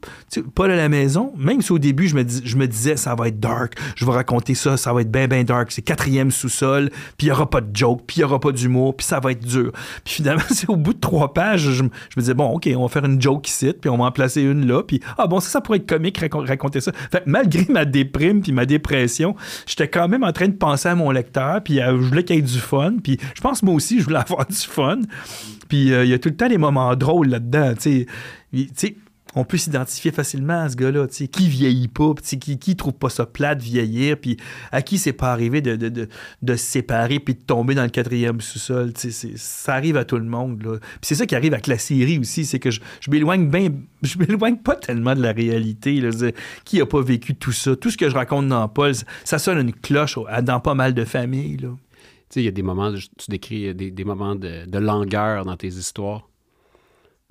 Paul 0.55 0.71
à 0.71 0.77
la 0.77 0.89
maison, 0.89 1.33
même 1.37 1.63
si 1.63 1.73
au 1.73 1.79
début 1.79 2.09
je 2.09 2.17
me, 2.17 2.67
disais 2.67 2.97
ça 2.97 3.15
va 3.15 3.29
être 3.29 3.41
dark, 3.41 3.75
je 3.97 4.05
vais 4.05 4.13
raconter 4.13 4.55
ça, 4.55 4.77
ça 4.77 4.93
va 4.93 5.01
être 5.01 5.11
bien, 5.11 5.27
bien 5.27 5.45
dark, 5.45 5.73
c'est 5.73 5.83
quatrième 5.83 6.31
sous-sol, 6.31 6.91
puis 7.17 7.27
il 7.27 7.31
n'y 7.31 7.33
aura 7.33 7.49
pas 7.49 7.61
de 7.61 7.75
joke, 7.75 8.03
puis 8.07 8.17
il 8.19 8.21
n'y 8.21 8.25
aura 8.25 8.41
pas 8.41 8.53
d'humour, 8.53 8.97
puis 8.97 9.07
ça 9.07 9.21
va 9.21 9.33
être 9.33 9.45
dur. 9.45 9.73
Puis 10.05 10.15
finalement, 10.15 10.43
c'est 10.51 10.69
au 10.69 10.77
bout 10.77 10.95
de 10.95 11.01
trois 11.01 11.33
pages, 11.33 11.71
je, 11.71 11.83
me- 11.83 11.91
disais, 12.17 12.35
bon, 12.35 12.49
OK, 12.51 12.69
on 12.77 12.83
va 12.83 12.89
faire 12.89 13.05
une 13.05 13.21
joke 13.21 13.49
ici, 13.49 13.73
puis 13.79 13.91
on 13.91 13.97
va 13.99 14.05
en 14.05 14.13
placer 14.13 14.43
une 14.43 14.67
là, 14.67 14.83
puis 14.83 15.01
ah 15.19 15.27
bon, 15.27 15.41
ça, 15.41 15.49
ça 15.51 15.61
pourrait 15.61 15.79
être 15.79 15.89
comique, 15.89 16.19
racon- 16.19 16.47
raconter 16.47 16.81
ça. 16.81 16.93
Fait 17.11 17.23
malgré 17.27 17.67
ma 17.73 17.85
déprime, 17.85 18.43
puis 18.43 18.53
ma 18.53 18.67
dépression, 18.67 19.35
j'étais 19.67 19.89
quand 19.89 20.09
même 20.09 20.25
en 20.25 20.33
train 20.33 20.49
de 20.49 20.55
penser 20.55 20.89
à 20.89 20.95
mon 20.95 21.11
lecteur, 21.11 21.44
puis 21.65 21.81
euh, 21.81 22.01
je 22.01 22.09
voulais 22.09 22.25
qu'il 22.25 22.37
y 22.37 22.39
ait 22.39 22.43
du 22.43 22.59
fun, 22.59 22.97
puis 23.03 23.19
je 23.35 23.41
pense 23.41 23.63
moi 23.63 23.75
aussi, 23.75 24.01
je 24.01 24.05
voulais 24.05 24.19
avoir 24.29 24.47
du 24.47 24.57
fun. 24.57 25.01
Puis 25.69 25.93
euh, 25.93 26.05
il 26.05 26.11
y 26.11 26.15
a 26.15 26.19
tout 26.19 26.29
le 26.29 26.37
temps 26.37 26.49
des 26.49 26.59
moments 26.59 26.95
drôles 26.97 27.29
là-dedans, 27.29 27.75
tu 27.75 28.07
sais. 28.75 28.97
On 29.35 29.45
peut 29.45 29.57
s'identifier 29.57 30.13
facilement 30.13 30.63
à 30.63 30.69
ce 30.69 30.77
gars-là, 30.77 31.07
tu 31.09 31.15
sais, 31.15 31.29
qui 31.29 31.49
vieillit 31.49 31.89
pas, 31.89 32.13
qui, 32.15 32.59
qui 32.59 32.77
trouve 32.77 32.93
pas 32.93 33.09
ça 33.09 33.27
plat 33.27 33.55
de 33.55 33.63
vieillir, 33.63 34.19
puis 34.19 34.37
à 34.73 34.83
qui 34.83 34.99
c'est 34.99 35.13
pas 35.13 35.33
arrivé 35.33 35.61
de, 35.61 35.77
de, 35.77 35.89
de, 35.89 36.09
de 36.43 36.57
se 36.57 36.65
séparer 36.65 37.21
puis 37.21 37.35
de 37.35 37.41
tomber 37.41 37.75
dans 37.75 37.83
le 37.83 37.89
quatrième 37.89 38.41
sous-sol, 38.41 38.93
tu 38.93 39.11
sais, 39.11 39.33
ça 39.37 39.75
arrive 39.75 39.97
à 39.97 40.05
tout 40.05 40.17
le 40.17 40.25
monde, 40.25 40.63
là. 40.63 40.79
Puis 40.79 41.01
c'est 41.03 41.15
ça 41.15 41.27
qui 41.27 41.35
arrive 41.35 41.53
avec 41.53 41.67
la 41.67 41.79
série 41.79 42.19
aussi, 42.19 42.45
c'est 42.45 42.59
que 42.59 42.71
je, 42.71 42.81
je 43.01 43.11
m'éloigne 43.11 43.49
bien, 43.49 43.71
je 44.03 44.19
m'éloigne 44.19 44.57
pas 44.57 44.77
tellement 44.77 45.15
de 45.15 45.23
la 45.23 45.33
réalité, 45.33 46.01
là. 46.01 46.11
Qui 46.65 46.81
a 46.81 46.87
pas 46.87 47.03
vécu 47.03 47.35
tout 47.35 47.53
ça? 47.53 47.77
Tout 47.77 47.91
ce 47.91 47.97
que 47.97 48.09
je 48.09 48.15
raconte 48.15 48.49
dans 48.49 48.69
Paul, 48.69 48.93
ça 49.25 49.39
sonne 49.39 49.59
une 49.59 49.73
cloche 49.73 50.19
dans 50.43 50.61
pas 50.61 50.75
mal 50.75 50.95
de 50.95 51.05
familles, 51.05 51.59
là. 51.59 51.69
Tu 52.31 52.41
sais, 52.41 52.41
il 52.41 52.45
y 52.45 52.49
a 52.49 52.53
des 52.53 52.63
moments, 52.63 52.93
tu 52.93 53.31
décris 53.31 53.75
des, 53.75 53.91
des 53.91 54.05
moments 54.05 54.35
de, 54.35 54.67
de 54.67 54.79
langueur 54.79 55.45
dans 55.45 55.57
tes 55.57 55.69
histoires. 55.69 56.29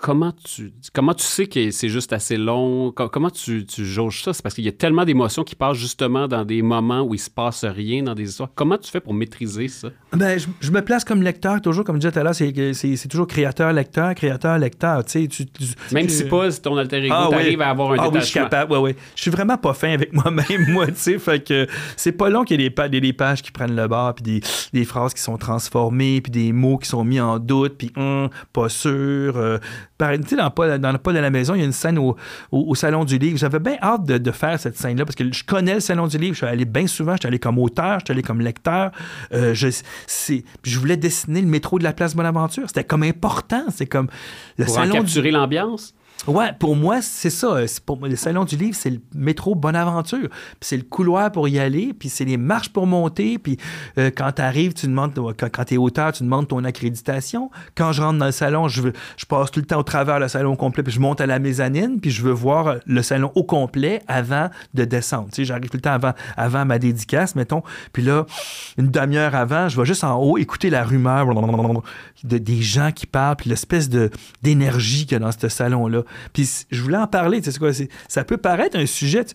Comment 0.02 0.34
tu, 0.44 0.74
comment 0.92 1.14
tu 1.14 1.24
sais 1.24 1.46
que 1.46 1.70
c'est 1.72 1.88
juste 1.88 2.12
assez 2.14 2.36
long? 2.36 2.92
Co- 2.92 3.08
Comment 3.10 3.30
tu, 3.30 3.66
tu 3.66 3.86
jauges 3.86 4.24
ça? 4.24 4.34
C'est 4.34 4.42
parce 4.42 4.56
qu'il 4.56 4.66
y 4.66 4.68
a 4.68 4.72
tellement 4.74 5.06
d'émotions 5.06 5.44
qui 5.44 5.56
passent 5.56 5.78
justement 5.78 6.28
dans 6.28 6.44
des 6.44 6.62
moments 6.64 7.04
où 7.04 7.14
il 7.14 7.20
se 7.20 7.30
passe 7.30 7.64
rien 7.64 8.02
dans 8.04 8.16
des 8.16 8.28
histoires. 8.28 8.50
Comment 8.54 8.78
tu 8.78 8.90
fais 8.92 9.00
pour 9.00 9.14
maîtriser 9.14 9.68
ça? 9.70 9.90
Ben, 10.12 10.38
je, 10.38 10.48
je 10.60 10.72
me 10.72 10.82
place 10.82 11.06
comme 11.06 11.22
lecteur, 11.22 11.62
toujours, 11.62 11.86
comme 11.86 11.98
je 11.98 12.02
disais 12.02 12.12
tout 12.12 12.20
à 12.20 12.24
l'heure, 12.24 12.36
c'est, 12.36 12.52
que 12.52 12.74
c'est, 12.74 12.96
c'est 12.98 13.08
toujours 13.08 13.28
créateur-lecteur, 13.28 14.14
créateur-lecteur, 14.16 15.06
tu. 15.06 15.28
Tu, 15.30 15.46
Même 15.94 16.10
si 16.10 16.24
pas 16.26 16.52
ton 16.52 16.76
alter 16.76 16.98
ego, 17.06 17.14
Ah 17.16 17.30
oui. 17.32 17.56
à 17.62 17.70
avoir 17.70 17.92
un 17.94 17.98
ah, 18.00 18.10
oui, 18.12 18.20
je 18.20 18.26
suis 18.26 18.34
capable, 18.34 18.74
ouais, 18.74 18.80
ouais. 18.80 18.96
Je 19.16 19.22
suis 19.22 19.32
vraiment 19.32 19.58
pas 19.58 19.74
fin 19.74 19.94
avec 19.94 20.12
moi-même, 20.14 20.70
moi, 20.70 20.88
tu 20.88 20.94
sais. 20.98 21.20
Fait 21.20 21.42
que 21.42 21.66
c'est 21.96 22.12
pas 22.14 22.30
long 22.30 22.44
qu'il 22.44 22.60
y 22.60 22.66
ait 22.66 22.70
des, 22.90 23.00
des 23.00 23.14
pages 23.14 23.42
qui 23.44 23.52
prennent 23.52 23.76
le 23.76 23.88
bord, 23.88 24.16
puis 24.16 24.24
des, 24.24 24.42
des 24.74 24.86
phrases 24.86 25.14
qui 25.14 25.22
sont 25.22 25.38
transformées, 25.38 26.20
puis 26.20 26.32
des 26.32 26.52
mots 26.52 26.78
qui 26.80 26.90
sont 26.90 27.06
mis 27.06 27.22
en 27.22 27.38
doute, 27.40 27.76
puis 27.78 27.92
hum, 27.96 28.30
pas 28.52 28.68
sûr. 28.70 29.38
euh, 29.38 29.60
par- 29.98 30.12
tu 30.14 30.28
sais, 30.30 30.36
dans 30.36 30.50
Paul, 30.52 30.78
dans 30.80 30.94
Paul 30.98 31.18
à 31.18 31.22
la 31.22 31.30
maison, 31.30 31.56
il 31.56 31.60
y 31.60 31.62
a 31.62 31.66
une 31.66 31.72
scène 31.72 31.98
au, 31.98 32.16
au, 32.52 32.66
au 32.70 32.76
Salon 32.76 33.06
du 33.06 33.18
Livre. 33.18 33.38
J'avais 33.38 33.60
bien 33.60 33.78
hâte 33.82 34.06
de, 34.06 34.18
de 34.18 34.32
faire 34.32 34.60
cette 34.60 34.78
scène-là, 34.78 35.06
parce 35.06 35.16
que 35.16 35.32
je 35.32 35.44
connais 35.44 35.76
le 35.76 35.80
Salon 35.80 36.08
du 36.08 36.18
Livre. 36.18 36.34
Je 36.34 36.40
suis 36.40 36.48
allé 36.48 36.66
bien 36.66 36.88
souvent. 36.88 37.14
Je 37.14 37.20
suis 37.22 37.28
allé 37.28 37.40
comme 37.40 37.60
auteur, 37.60 38.00
je 38.00 38.06
suis 38.06 38.12
allé 38.12 38.24
comme 38.24 38.42
lecteur. 38.42 38.92
Euh, 39.34 39.54
je, 39.54 39.68
je 40.64 40.80
voulais 40.80 40.98
dessiner 40.98 41.42
le 41.42 41.48
métro 41.48 41.80
de 41.80 41.84
la 41.84 41.94
place 41.94 42.16
Bonaventure. 42.16 42.64
C'était 42.68 42.84
comme 42.84 43.04
important. 43.04 43.66
C'est 43.70 43.86
comme 43.86 44.08
le 44.58 44.66
Pour 44.66 44.74
en 44.74 44.78
Salon 44.82 44.94
du 44.94 45.00
capturer 45.00 45.32
l'ambiance? 45.32 45.94
Ouais, 46.26 46.54
pour 46.58 46.78
moi, 46.78 47.02
c'est 47.02 47.30
ça. 47.30 47.60
Le 47.60 48.16
salon 48.16 48.46
du 48.46 48.56
livre, 48.56 48.78
c'est 48.80 48.92
le 48.92 49.02
métro 49.14 49.56
Bonaventure. 49.56 50.30
Puis 50.30 50.58
c'est 50.62 50.78
le 50.78 50.84
couloir 50.84 51.32
pour 51.34 51.50
y 51.50 51.60
aller, 51.60 51.94
puis 51.94 52.08
c'est 52.08 52.24
les 52.24 52.38
marches 52.38 52.70
pour 52.70 52.88
monter. 52.88 53.38
Puis 53.38 53.58
euh, 53.98 54.10
quand 54.16 54.32
tu 54.32 54.42
arrives, 54.42 54.74
tu 54.74 54.88
demandes, 54.88 55.14
quand, 55.14 55.50
quand 55.52 55.66
tu 55.66 55.74
es 55.74 55.78
auteur, 55.78 56.14
tu 56.14 56.24
demandes 56.24 56.48
ton 56.48 56.64
accréditation. 56.64 57.52
Quand 57.76 57.92
je 57.92 58.02
rentre 58.02 58.20
dans 58.20 58.28
le 58.28 58.32
salon, 58.32 58.70
je, 58.70 58.84
je 59.18 59.26
passe 59.26 59.52
tout 59.52 59.60
le 59.60 59.66
temps 59.66 59.80
au 59.80 59.84
travers 59.84 60.18
le 60.18 60.30
salon 60.30 60.56
complet, 60.56 60.82
puis 60.82 60.94
je 60.94 61.02
monte 61.02 61.20
à 61.20 61.26
la 61.26 61.40
mezzanine, 61.40 62.00
puis 62.00 62.10
je 62.10 62.22
veux 62.22 62.32
voir 62.32 62.76
le 62.86 63.02
salon 63.02 63.32
au 63.36 63.44
complet 63.44 64.02
avant 64.08 64.50
de 64.74 64.86
descendre. 64.86 65.28
Tu 65.30 65.38
sais, 65.38 65.46
j'arrive 65.46 65.70
tout 65.70 65.78
le 65.78 65.82
temps 65.82 65.92
avant, 65.92 66.14
avant 66.38 66.64
ma 66.64 66.80
dédicace, 66.80 67.36
mettons. 67.36 67.64
Puis 67.92 68.02
là, 68.02 68.26
une 68.78 68.88
demi-heure 68.88 69.36
avant, 69.36 69.68
je 69.68 69.78
vais 69.78 69.86
juste 69.86 70.06
en 70.06 70.16
haut 70.16 70.38
écouter 70.38 70.70
la 70.70 70.86
rumeur 70.86 71.28
de, 72.24 72.38
des 72.38 72.62
gens 72.62 72.92
qui 72.94 73.08
parlent, 73.08 73.36
puis 73.36 73.50
l'espèce 73.50 73.90
d'énergie 74.42 75.06
qu'il 75.06 75.14
y 75.14 75.16
a 75.16 75.20
dans 75.20 75.32
ce 75.32 75.50
salon-là. 75.50 76.04
Puis 76.34 76.66
je 76.72 76.82
voulais 76.82 76.98
en 76.98 77.08
parler, 77.08 77.42
tu 77.42 77.52
sais 77.52 77.60
quoi, 77.60 77.72
ça 78.08 78.24
peut 78.24 78.38
paraître 78.38 78.78
un 78.78 78.86
sujet, 78.86 79.26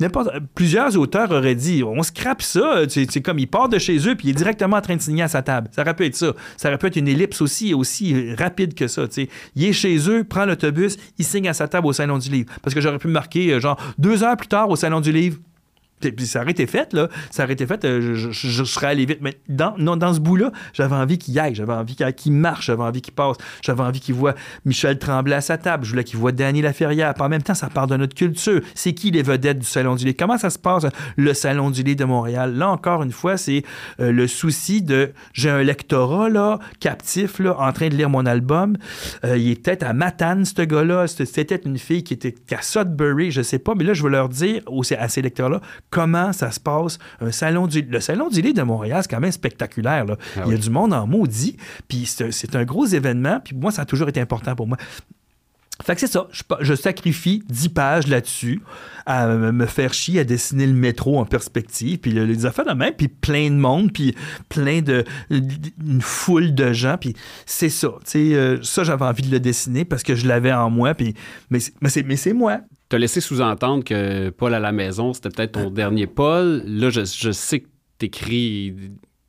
n'importe, 0.00 0.30
plusieurs 0.54 0.96
auteurs 0.96 1.30
auraient 1.30 1.54
dit, 1.54 1.82
on 1.84 2.02
scrape 2.02 2.42
ça, 2.42 2.82
c'est 2.88 3.22
comme 3.22 3.38
il 3.38 3.48
part 3.48 3.68
de 3.68 3.78
chez 3.78 3.96
eux, 4.08 4.14
puis 4.14 4.28
il 4.28 4.30
est 4.30 4.34
directement 4.34 4.76
en 4.76 4.80
train 4.80 4.96
de 4.96 5.02
signer 5.02 5.22
à 5.22 5.28
sa 5.28 5.42
table. 5.42 5.68
Ça 5.72 5.82
aurait 5.82 5.94
pu 5.94 6.06
être 6.06 6.16
ça. 6.16 6.32
Ça 6.56 6.68
aurait 6.68 6.78
pu 6.78 6.86
être 6.86 6.96
une 6.96 7.08
ellipse 7.08 7.40
aussi, 7.40 7.74
aussi 7.74 8.34
rapide 8.34 8.74
que 8.74 8.88
ça, 8.88 9.06
tu 9.08 9.14
sais. 9.22 9.28
Il 9.56 9.64
est 9.64 9.72
chez 9.72 9.98
eux, 10.08 10.24
prend 10.24 10.44
l'autobus, 10.44 10.96
il 11.18 11.24
signe 11.24 11.48
à 11.48 11.54
sa 11.54 11.68
table 11.68 11.86
au 11.86 11.92
Salon 11.92 12.18
du 12.18 12.28
Livre. 12.30 12.52
Parce 12.62 12.74
que 12.74 12.80
j'aurais 12.80 12.98
pu 12.98 13.08
marquer, 13.08 13.52
euh, 13.52 13.60
genre, 13.60 13.78
deux 13.98 14.22
heures 14.22 14.36
plus 14.36 14.48
tard 14.48 14.68
au 14.68 14.76
Salon 14.76 15.00
du 15.00 15.12
Livre, 15.12 15.38
puis 16.00 16.26
ça 16.26 16.42
aurait 16.42 16.50
été 16.50 16.66
fait, 16.66 16.92
là. 16.92 17.08
Ça 17.30 17.44
aurait 17.44 17.52
été 17.52 17.66
fait, 17.66 17.84
euh, 17.84 18.14
je, 18.14 18.64
serais 18.64 18.88
allé 18.88 19.06
vite. 19.06 19.18
Mais 19.20 19.38
dans, 19.48 19.74
non, 19.78 19.96
dans 19.96 20.12
ce 20.12 20.20
bout-là, 20.20 20.52
j'avais 20.72 20.94
envie 20.94 21.18
qu'il 21.18 21.34
y 21.34 21.38
aille, 21.38 21.54
j'avais 21.54 21.72
envie 21.72 21.96
qu'il 21.96 22.32
marche, 22.32 22.66
j'avais 22.66 22.82
envie 22.82 23.02
qu'il 23.02 23.14
passe, 23.14 23.36
j'avais 23.62 23.82
envie 23.82 24.00
qu'il 24.00 24.14
voit 24.14 24.34
Michel 24.64 24.98
Tremblay 24.98 25.34
à 25.34 25.40
sa 25.40 25.58
table, 25.58 25.84
je 25.84 25.90
voulais 25.90 26.04
qu'il 26.04 26.18
voit 26.18 26.32
Danny 26.32 26.62
Laferrière. 26.62 27.14
En 27.18 27.28
même 27.28 27.42
temps, 27.42 27.54
ça 27.54 27.68
part 27.68 27.86
de 27.86 27.96
notre 27.96 28.14
culture. 28.14 28.60
C'est 28.74 28.92
qui 28.92 29.10
les 29.10 29.22
vedettes 29.22 29.58
du 29.58 29.66
Salon 29.66 29.94
du 29.94 30.04
Livre? 30.04 30.16
Comment 30.18 30.38
ça 30.38 30.50
se 30.50 30.58
passe, 30.58 30.86
le 31.16 31.34
Salon 31.34 31.70
du 31.70 31.82
Livre 31.82 31.98
de 31.98 32.04
Montréal? 32.04 32.54
Là, 32.54 32.68
encore 32.68 33.02
une 33.02 33.12
fois, 33.12 33.36
c'est 33.36 33.62
euh, 34.00 34.12
le 34.12 34.26
souci 34.26 34.82
de 34.82 35.12
j'ai 35.32 35.50
un 35.50 35.62
lectorat, 35.62 36.28
là, 36.28 36.58
captif, 36.80 37.38
là, 37.38 37.56
en 37.58 37.72
train 37.72 37.88
de 37.88 37.94
lire 37.94 38.10
mon 38.10 38.26
album. 38.26 38.76
Euh, 39.24 39.36
il 39.36 39.56
peut-être 39.56 39.82
à 39.82 39.92
Matane, 39.92 40.44
ce 40.44 40.62
gars-là. 40.62 41.06
C'était 41.06 41.60
une 41.64 41.78
fille 41.78 42.04
qui 42.04 42.14
était 42.14 42.34
à 42.52 42.62
Sudbury, 42.62 43.30
je 43.30 43.42
sais 43.42 43.58
pas. 43.58 43.74
Mais 43.74 43.84
là, 43.84 43.94
je 43.94 44.02
veux 44.02 44.10
leur 44.10 44.28
dire 44.28 44.62
à 44.98 45.08
ces 45.08 45.22
lecteurs-là 45.22 45.60
comment 45.90 46.32
ça 46.32 46.50
se 46.50 46.60
passe. 46.60 46.98
Un 47.20 47.30
salon 47.30 47.66
du, 47.66 47.82
le 47.82 48.00
Salon 48.00 48.28
du 48.28 48.40
Livre 48.40 48.56
de 48.56 48.62
Montréal, 48.62 49.00
c'est 49.02 49.10
quand 49.10 49.20
même 49.20 49.32
spectaculaire. 49.32 50.04
là. 50.04 50.16
Ah 50.36 50.42
il 50.46 50.52
y 50.52 50.54
a 50.54 50.58
du 50.58 50.70
monde 50.70 50.92
en 50.92 51.06
maudit. 51.06 51.56
Puis 51.88 52.06
c'est 52.06 52.30
c'est 52.32 52.54
un 52.56 52.64
gros 52.64 52.86
événement. 52.86 53.40
Puis 53.44 53.56
moi, 53.56 53.70
ça 53.70 53.82
a 53.82 53.84
toujours 53.84 54.08
été 54.08 54.20
important 54.20 54.54
pour 54.54 54.66
moi. 54.66 54.76
Fait 55.84 55.94
que 55.94 56.00
c'est 56.00 56.08
ça, 56.08 56.26
je, 56.60 56.74
sacrifie 56.74 57.42
10 57.48 57.68
pages 57.68 58.06
là-dessus 58.08 58.60
à 59.06 59.28
me 59.28 59.64
faire 59.66 59.94
chier 59.94 60.20
à 60.20 60.24
dessiner 60.24 60.66
le 60.66 60.72
métro 60.72 61.18
en 61.20 61.24
perspective, 61.24 61.98
puis 61.98 62.10
le- 62.10 62.24
les 62.26 62.46
affaires 62.46 62.64
de 62.66 62.72
même, 62.72 62.94
puis 62.94 63.06
plein 63.08 63.48
de 63.50 63.54
monde, 63.56 63.92
puis 63.92 64.14
plein 64.48 64.82
de... 64.82 65.04
une 65.30 66.00
foule 66.00 66.54
de 66.54 66.72
gens, 66.72 66.96
puis 67.00 67.14
c'est 67.46 67.68
ça. 67.68 67.92
Tu 68.04 68.10
sais, 68.10 68.34
euh, 68.34 68.58
ça, 68.62 68.82
j'avais 68.82 69.04
envie 69.04 69.22
de 69.22 69.30
le 69.30 69.38
dessiner 69.40 69.84
parce 69.84 70.02
que 70.02 70.14
je 70.16 70.26
l'avais 70.26 70.52
en 70.52 70.68
moi, 70.68 70.94
puis... 70.94 71.14
Mais 71.50 71.60
c'est- 71.60 71.74
mais 71.80 71.88
c'est 71.90 72.02
mais 72.02 72.16
c'est 72.16 72.32
moi. 72.32 72.58
T'as 72.88 72.98
laissé 72.98 73.20
sous-entendre 73.20 73.84
que 73.84 74.30
Paul 74.30 74.54
à 74.54 74.58
la 74.60 74.72
maison, 74.72 75.12
c'était 75.12 75.28
peut-être 75.30 75.52
ton 75.52 75.70
dernier 75.70 76.06
Paul. 76.06 76.62
Là, 76.66 76.90
je, 76.90 77.02
je 77.04 77.30
sais 77.30 77.60
que 77.60 77.66
t'écris. 77.98 78.74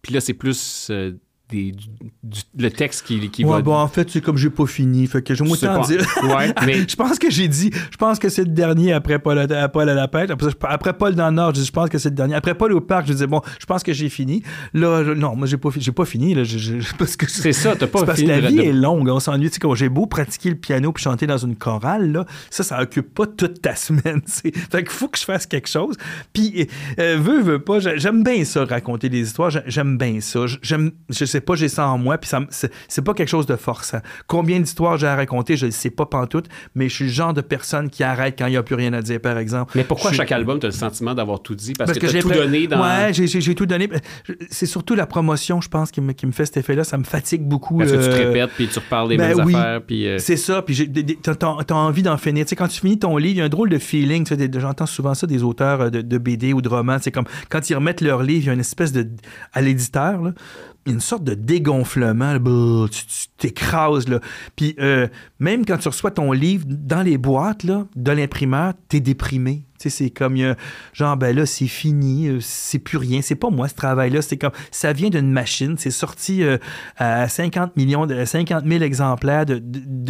Puis 0.02 0.14
là, 0.14 0.22
c'est 0.22 0.34
plus 0.34 0.88
euh, 0.90 1.12
des- 1.50 1.72
du- 1.72 1.88
du- 2.24 2.42
le 2.58 2.70
texte 2.70 3.06
qui, 3.08 3.30
qui 3.30 3.44
Ouais, 3.44 3.52
va. 3.58 3.62
bon, 3.62 3.74
en 3.76 3.88
fait, 3.88 4.10
c'est 4.12 4.22
comme 4.22 4.38
j'ai 4.38 4.50
pas 4.52 4.66
fini, 4.68 5.08
fait 5.08 5.22
que 5.24 5.34
sais 5.56 5.68
autant 5.68 5.82
pas. 5.82 5.88
dire... 5.88 6.02
Ouais, 6.24 6.54
mais 6.66 6.88
je 6.88 6.96
pense 6.96 7.18
que 7.18 7.30
j'ai 7.32 7.48
dit, 7.48 7.72
je 7.92 7.98
pense 7.98 8.20
que 8.20 8.30
c'est 8.30 8.44
le 8.44 8.52
dernier 8.52 8.94
après 8.94 9.18
Paul 9.20 9.40
à, 9.40 9.68
Paul 9.70 9.90
à 9.90 9.94
la 9.96 10.08
pêche. 10.08 10.30
Après, 10.30 10.50
après 10.64 10.94
Paul 10.94 11.16
dans 11.16 11.28
le 11.30 11.36
Nord, 11.36 11.56
je 11.56 11.62
dis, 11.62 11.66
je 11.66 11.72
pense 11.72 11.90
que 11.90 11.98
c'est 11.98 12.10
le 12.10 12.16
dernier. 12.16 12.36
Après 12.36 12.54
Paul 12.54 12.72
au 12.74 12.82
parc, 12.82 13.08
je 13.08 13.14
disais, 13.14 13.28
bon, 13.28 13.42
je 13.60 13.66
pense 13.66 13.82
que 13.84 13.94
j'ai 13.94 14.10
fini. 14.10 14.44
Là, 14.74 15.04
je- 15.04 15.12
non, 15.12 15.36
moi, 15.36 15.48
j'ai 15.48 15.58
pas, 15.58 15.70
j'ai 15.76 15.92
pas 15.92 16.06
fini. 16.06 16.36
Là, 16.36 16.44
je- 16.44 16.76
parce 16.98 17.16
que 17.16 17.30
c'est 17.30 17.54
ça, 17.54 17.76
t'as 17.76 17.88
pas 17.88 18.00
c'est 18.00 18.06
parce 18.06 18.20
fini 18.20 18.30
que 18.32 18.40
la 18.42 18.48
vie 18.50 18.56
de- 18.58 18.62
est 18.62 18.74
longue, 18.74 19.10
on 19.10 19.20
s'ennuie. 19.20 19.48
Tu 19.50 19.56
sais, 19.56 19.60
quand 19.60 19.74
j'ai 19.76 19.90
beau 19.90 20.06
pratiquer 20.06 20.50
le 20.50 20.56
piano 20.56 20.92
puis 20.92 21.04
chanter 21.04 21.26
dans 21.26 21.38
une 21.40 21.56
chorale, 21.56 22.12
là, 22.12 22.26
ça, 22.52 22.64
ça 22.64 22.82
occupe 22.82 23.14
pas 23.14 23.26
toute 23.26 23.62
ta 23.62 23.76
semaine. 23.76 24.22
tu 24.22 24.32
sais. 24.32 24.52
Fait 24.52 24.84
qu'il 24.84 24.90
faut 24.92 25.08
que 25.08 25.18
je 25.18 25.24
fasse 25.24 25.48
quelque 25.48 25.68
chose. 25.70 25.96
Puis, 26.34 26.68
euh, 27.00 27.18
veux, 27.20 27.42
veux 27.42 27.60
pas, 27.60 27.80
j'ai- 27.80 27.98
j'aime 27.98 28.24
bien 28.24 28.44
ça, 28.46 28.66
raconter 28.66 29.10
des 29.10 29.22
histoires. 29.22 29.50
J'ai- 29.50 29.60
J'aime 29.66 29.98
bien 29.98 30.20
ça. 30.22 30.42
J'aime, 30.62 30.92
je 31.10 31.26
sais 31.26 31.39
sais 31.40 31.46
pas, 31.46 31.56
j'ai 31.56 31.70
ça 31.70 31.88
en 31.88 31.98
moi, 31.98 32.18
puis 32.18 32.30
ça, 32.30 32.42
c'est, 32.50 33.02
pas 33.02 33.14
quelque 33.14 33.30
chose 33.30 33.46
de 33.46 33.56
forçant. 33.56 34.00
Combien 34.28 34.60
d'histoires 34.60 34.98
j'ai 34.98 35.08
à 35.08 35.16
raconter, 35.16 35.58
je 35.58 35.68
ne 35.68 35.72
sais 35.72 35.90
pas 35.90 36.06
pantoute, 36.06 36.48
mais 36.76 36.90
je 36.90 36.96
suis 36.96 37.06
le 37.06 37.12
genre 37.12 37.34
de 37.34 37.42
personne 37.42 37.90
qui 37.90 38.04
arrête 38.04 38.36
quand 38.38 38.48
il 38.48 38.52
n'y 38.52 38.58
a 38.58 38.64
plus 38.64 38.76
rien 38.76 38.94
à 38.94 39.02
dire, 39.02 39.22
par 39.22 39.38
exemple. 39.38 39.74
Mais 39.76 39.84
pourquoi 39.84 40.12
chaque 40.12 40.32
album, 40.32 40.60
tu 40.60 40.66
as 40.66 40.70
le 40.70 40.74
sentiment 40.74 41.14
d'avoir 41.14 41.42
tout 41.42 41.56
dit? 41.56 41.74
Parce, 41.74 41.94
que, 41.94 42.00
tu 42.00 42.10
j'ai 42.10 42.20
as 42.20 42.22
tout 42.22 42.30
donné 42.30 42.68
dans. 42.68 42.82
Ouais, 42.82 43.14
j'ai, 43.14 43.56
tout 43.56 43.66
donné. 43.66 43.90
C'est 44.50 44.66
surtout 44.66 44.96
la 44.96 45.06
promotion, 45.06 45.62
je 45.62 45.70
pense, 45.70 45.92
qui 45.92 46.02
me, 46.02 46.14
qui 46.14 46.26
me 46.26 46.32
fait 46.32 46.46
cet 46.46 46.58
effet-là. 46.58 46.84
Ça 46.84 46.98
me 46.98 47.04
fatigue 47.04 47.44
beaucoup. 47.44 47.78
Parce 47.78 47.92
que 47.92 47.98
tu 47.98 48.04
te 48.04 48.10
euh, 48.10 48.28
répètes, 48.28 48.52
puis 48.56 48.68
tu 48.68 48.80
reparles 48.80 49.10
des 49.10 49.18
ben 49.18 49.36
mêmes 49.36 49.46
oui. 49.46 49.56
affaires, 49.56 49.82
puis. 49.82 50.08
euh, 50.08 50.18
C'est 50.20 50.38
ça, 50.38 50.62
puis 50.62 50.92
t'as, 51.22 51.36
t'as 51.36 51.76
envie 51.76 52.04
d'en 52.04 52.18
finir. 52.18 52.46
Tu 52.46 52.50
sais, 52.50 52.56
quand 52.56 52.68
tu 52.68 52.82
finis 52.82 53.00
ton 53.00 53.18
livre, 53.18 53.36
il 53.36 53.38
y 53.38 53.42
a 53.42 53.46
un 53.46 53.50
drôle 53.50 53.70
de 53.70 53.78
feeling. 53.78 54.26
J'entends 54.60 54.86
souvent 54.86 55.14
ça 55.14 55.28
des 55.28 55.44
auteurs 55.44 55.82
euh, 55.82 55.90
de, 55.90 56.02
de 56.02 56.18
BD 56.18 56.54
ou 56.54 56.62
de 56.62 56.70
romans. 56.70 56.98
C'est 57.02 57.12
comme 57.12 57.26
quand 57.50 57.70
ils 57.70 57.76
remettent 57.76 58.02
leur 58.02 58.24
livre, 58.24 58.44
il 58.44 58.48
y 58.48 58.50
a 58.50 58.54
une 58.54 58.60
espèce 58.60 58.92
de. 58.92 59.08
à 59.54 59.62
l'éditeur, 59.62 60.22
là, 60.22 60.34
une 60.90 61.00
sorte 61.00 61.24
de 61.24 61.34
dégonflement. 61.34 62.34
là, 62.34 62.88
tu, 62.88 63.04
t'écrases. 63.38 64.06
Puis 64.56 64.76
euh, 64.80 65.08
même 65.40 65.66
quand 65.66 65.78
tu 65.78 65.88
reçois 65.88 66.12
ton 66.12 66.32
livre 66.32 66.66
dans 66.68 67.02
les 67.02 67.18
boîtes 67.18 67.64
là, 67.64 67.86
de 67.96 68.12
l'imprimeur, 68.12 68.74
t'es 68.88 69.00
déprimé. 69.00 69.66
Tu 69.80 69.90
sais, 69.90 70.04
c'est 70.04 70.10
comme, 70.10 70.36
a- 70.42 70.56
genre, 70.94 71.16
ben 71.18 71.36
là, 71.36 71.46
c'est 71.46 71.68
fini, 71.68 72.28
euh, 72.28 72.40
c'est 72.42 72.80
plus 72.80 72.98
rien. 72.98 73.22
C'est 73.22 73.36
pas 73.36 73.50
moi, 73.50 73.68
ce 73.68 73.76
travail-là. 73.76 74.22
C'est 74.22 74.38
comme, 74.38 74.52
ça 74.72 74.94
vient 74.94 75.10
d'une 75.10 75.32
machine. 75.32 75.76
C'est 75.78 75.92
sorti 75.92 76.44
euh, 76.44 76.58
à 76.98 77.28
50 77.30 77.76
millions, 77.78 78.06
de, 78.06 78.26
50 78.26 78.66
000 78.66 78.84
exemplaires. 78.84 79.46
De, 79.46 79.56
de- 79.56 79.62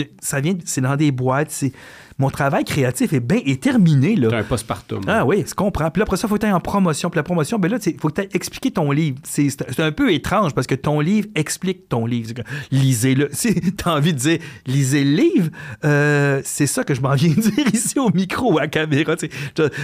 de- 0.03 0.09
ça 0.21 0.39
vient, 0.41 0.55
c'est 0.65 0.81
dans 0.81 0.95
des 0.95 1.11
boîtes. 1.11 1.51
C'est, 1.51 1.71
mon 2.17 2.29
travail 2.29 2.65
créatif 2.65 3.13
est 3.13 3.21
bien, 3.21 3.39
est 3.45 3.63
terminé, 3.63 4.17
là. 4.17 4.39
Un 4.39 4.43
postpartum. 4.43 5.01
Ah 5.07 5.25
oui, 5.25 5.45
je 5.47 5.53
comprends. 5.53 5.89
Puis 5.89 6.01
là, 6.01 6.03
après 6.03 6.17
ça, 6.17 6.27
il 6.27 6.29
faut 6.29 6.37
tu 6.37 6.45
en 6.47 6.59
promotion. 6.59 7.09
Puis 7.09 7.15
la 7.17 7.23
promotion, 7.23 7.57
ben 7.59 7.71
là, 7.71 7.77
il 7.85 7.97
faut 7.97 8.09
que 8.09 8.21
expliquer 8.35 8.71
ton 8.71 8.91
livre. 8.91 9.17
C'est 9.23 9.79
un 9.79 9.93
peu 9.93 10.11
étrange 10.11 10.53
parce 10.53 10.67
que 10.67 10.75
ton 10.75 10.99
livre 10.99 11.29
explique 11.35 11.87
ton 11.87 12.05
livre. 12.05 12.33
Lisez-le. 12.71 13.29
Si 13.39 13.53
tu 13.55 13.73
as 13.85 13.93
envie 13.93 14.11
de 14.13 14.17
dire 14.19 14.39
lisez 14.67 15.03
le 15.05 15.11
livre, 15.15 15.49
euh, 15.85 16.41
c'est 16.43 16.67
ça 16.67 16.83
que 16.83 16.93
je 16.93 16.99
m'en 16.99 17.13
viens 17.15 17.29
de 17.33 17.39
dire 17.39 17.67
ici 17.73 17.97
au 17.99 18.09
micro 18.11 18.57
à 18.57 18.63
la 18.63 18.67
caméra. 18.67 19.15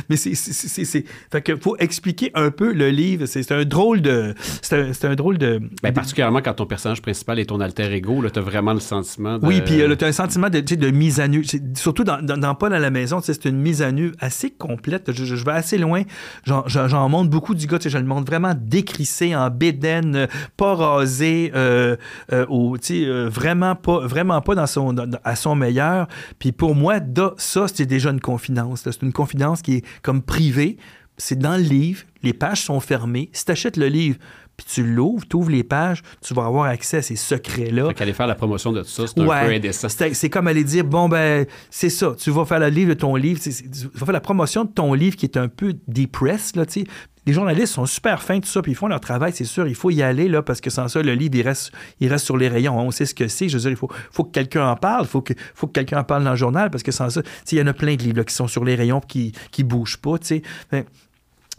Mais 0.09 0.15
c'est. 0.17 0.35
c'est- 0.35 1.05
Fait 1.31 1.41
que 1.41 1.55
faut 1.55 1.75
expliquer 1.77 2.31
un 2.33 2.51
peu 2.51 2.73
le 2.73 2.89
livre. 2.89 3.25
C'est 3.25 3.51
un 3.51 3.65
drôle 3.65 4.01
de. 4.01 4.33
C'est 4.61 5.05
un, 5.05 5.11
un 5.11 5.15
drôle 5.15 5.37
de. 5.37 5.61
Ben, 5.83 5.93
particulièrement 5.93 6.41
quand 6.41 6.53
ton 6.53 6.65
personnage 6.65 7.01
principal 7.01 7.39
est 7.39 7.45
ton 7.45 7.59
alter 7.59 7.91
ego, 7.93 8.21
là, 8.21 8.29
t'as 8.29 8.41
vraiment 8.41 8.73
le 8.73 8.79
sentiment 8.79 9.37
de... 9.37 9.45
Oui, 9.45 9.61
puis 9.61 9.81
tu 9.97 10.03
as 10.05 10.07
un 10.07 10.11
sentiment 10.11 10.49
de, 10.49 10.59
de 10.59 10.91
mise 10.91 11.19
à 11.19 11.27
nu. 11.27 11.43
Surtout 11.75 12.03
dans, 12.03 12.21
dans, 12.21 12.37
dans 12.37 12.55
Paul 12.55 12.73
à 12.73 12.79
la 12.79 12.89
maison, 12.89 13.19
c'est 13.21 13.45
une 13.45 13.57
mise 13.57 13.81
à 13.81 13.91
nu 13.91 14.11
assez 14.19 14.49
complète. 14.51 15.11
Je, 15.11 15.25
je- 15.25 15.35
je 15.35 15.45
vais 15.45 15.51
assez 15.51 15.77
loin. 15.77 16.03
J'en- 16.45 17.09
montre 17.09 17.29
beaucoup 17.29 17.53
du 17.55 17.67
gars. 17.67 17.77
Je 17.85 17.97
le 17.97 18.03
montre 18.05 18.25
vraiment 18.25 18.53
décrissé, 18.59 19.35
en 19.35 19.49
bédaine, 19.49 20.15
euh, 20.15 20.27
pas 20.57 20.75
rasé, 20.75 21.51
euh, 21.55 21.95
euh, 22.33 22.45
au- 22.49 22.75
euh, 22.91 23.29
vraiment, 23.31 23.75
pas, 23.75 23.99
vraiment 24.07 24.41
pas 24.41 24.55
dans 24.55 24.67
son, 24.67 24.93
dans- 24.93 25.09
à 25.23 25.35
son 25.35 25.55
meilleur. 25.55 26.07
Puis 26.39 26.51
pour 26.51 26.75
moi, 26.75 26.99
da- 26.99 27.33
ça, 27.37 27.65
c'est 27.71 27.85
déjà 27.85 28.09
une 28.11 28.21
confidence. 28.21 28.81
C'est 28.83 29.01
une 29.01 29.13
confidence 29.13 29.61
qui 29.65 29.77
est 29.77 29.85
comme 30.03 30.21
privée. 30.21 30.77
C'est 31.17 31.39
dans 31.39 31.57
le 31.57 31.63
livre. 31.63 32.03
Les 32.21 32.33
pages 32.33 32.61
sont 32.61 32.79
fermées. 32.79 33.29
Si 33.33 33.45
tu 33.45 33.51
achètes 33.51 33.77
le 33.77 33.87
livre, 33.87 34.17
puis 34.57 34.65
tu 34.69 34.83
l'ouvres, 34.83 35.25
tu 35.27 35.35
ouvres 35.35 35.51
les 35.51 35.63
pages, 35.63 36.01
tu 36.21 36.33
vas 36.33 36.45
avoir 36.45 36.65
accès 36.65 36.97
à 36.97 37.01
ces 37.01 37.15
secrets-là. 37.15 37.87
Fait 37.89 37.93
qu'aller 37.93 38.13
faire 38.13 38.27
la 38.27 38.35
promotion 38.35 38.71
de 38.71 38.81
tout 38.81 38.89
ça, 38.89 39.05
c'est 39.07 39.19
un 39.19 39.25
peu 39.25 39.53
indécent. 39.53 39.87
C'est 39.89 40.29
comme 40.29 40.47
aller 40.47 40.63
dire, 40.63 40.85
bon, 40.85 41.09
ben, 41.09 41.45
c'est 41.69 41.89
ça, 41.89 42.13
tu 42.17 42.31
vas 42.31 42.45
faire 42.45 42.59
le 42.59 42.69
livre 42.69 42.89
de 42.89 42.99
ton 42.99 43.15
livre, 43.15 43.39
tu 43.41 43.51
vas 43.93 44.05
faire 44.05 44.13
la 44.13 44.21
promotion 44.21 44.65
de 44.65 44.71
ton 44.71 44.93
livre 44.93 45.15
qui 45.15 45.25
est 45.25 45.37
un 45.37 45.47
peu 45.47 45.73
depressed, 45.87 46.55
là, 46.55 46.65
tu 46.65 46.81
sais. 46.81 46.87
Les 47.27 47.33
journalistes 47.33 47.73
sont 47.73 47.87
super 47.87 48.21
fins, 48.21 48.39
tout 48.39 48.47
ça, 48.47 48.61
puis 48.61 48.73
ils 48.73 48.75
font 48.75 48.87
leur 48.87 48.99
travail, 48.99 49.31
c'est 49.33 49.45
sûr, 49.45 49.67
il 49.67 49.73
faut 49.73 49.89
y 49.89 50.03
aller, 50.03 50.27
là, 50.27 50.43
parce 50.43 50.61
que 50.61 50.69
sans 50.69 50.87
ça, 50.87 51.01
le 51.01 51.15
livre, 51.15 51.35
il 51.35 51.41
reste, 51.41 51.71
il 51.99 52.07
reste 52.07 52.23
sur 52.23 52.37
les 52.37 52.47
rayons. 52.47 52.77
On 52.77 52.91
sait 52.91 53.07
ce 53.07 53.15
que 53.15 53.27
c'est. 53.27 53.49
Je 53.49 53.57
veux 53.57 53.61
dire, 53.61 53.71
il 53.71 53.75
faut, 53.75 53.89
faut 54.11 54.25
que 54.25 54.31
quelqu'un 54.31 54.67
en 54.67 54.75
parle, 54.75 55.05
il 55.05 55.09
faut 55.09 55.23
que, 55.23 55.33
faut 55.55 55.65
que 55.65 55.71
quelqu'un 55.71 56.01
en 56.01 56.03
parle 56.03 56.23
dans 56.23 56.31
le 56.31 56.35
journal, 56.35 56.69
parce 56.69 56.83
que 56.83 56.91
sans 56.91 57.09
ça, 57.09 57.23
tu 57.23 57.29
sais, 57.45 57.55
il 57.55 57.59
y 57.59 57.61
en 57.63 57.67
a 57.67 57.73
plein 57.73 57.95
de 57.95 58.03
livres 58.03 58.17
là, 58.17 58.23
qui 58.23 58.35
sont 58.35 58.47
sur 58.47 58.63
les 58.63 58.75
rayons 58.75 58.99
qui, 58.99 59.31
qui 59.49 59.63
bougent 59.63 59.97
pas, 59.97 60.19
tu 60.19 60.43
sais. 60.71 60.85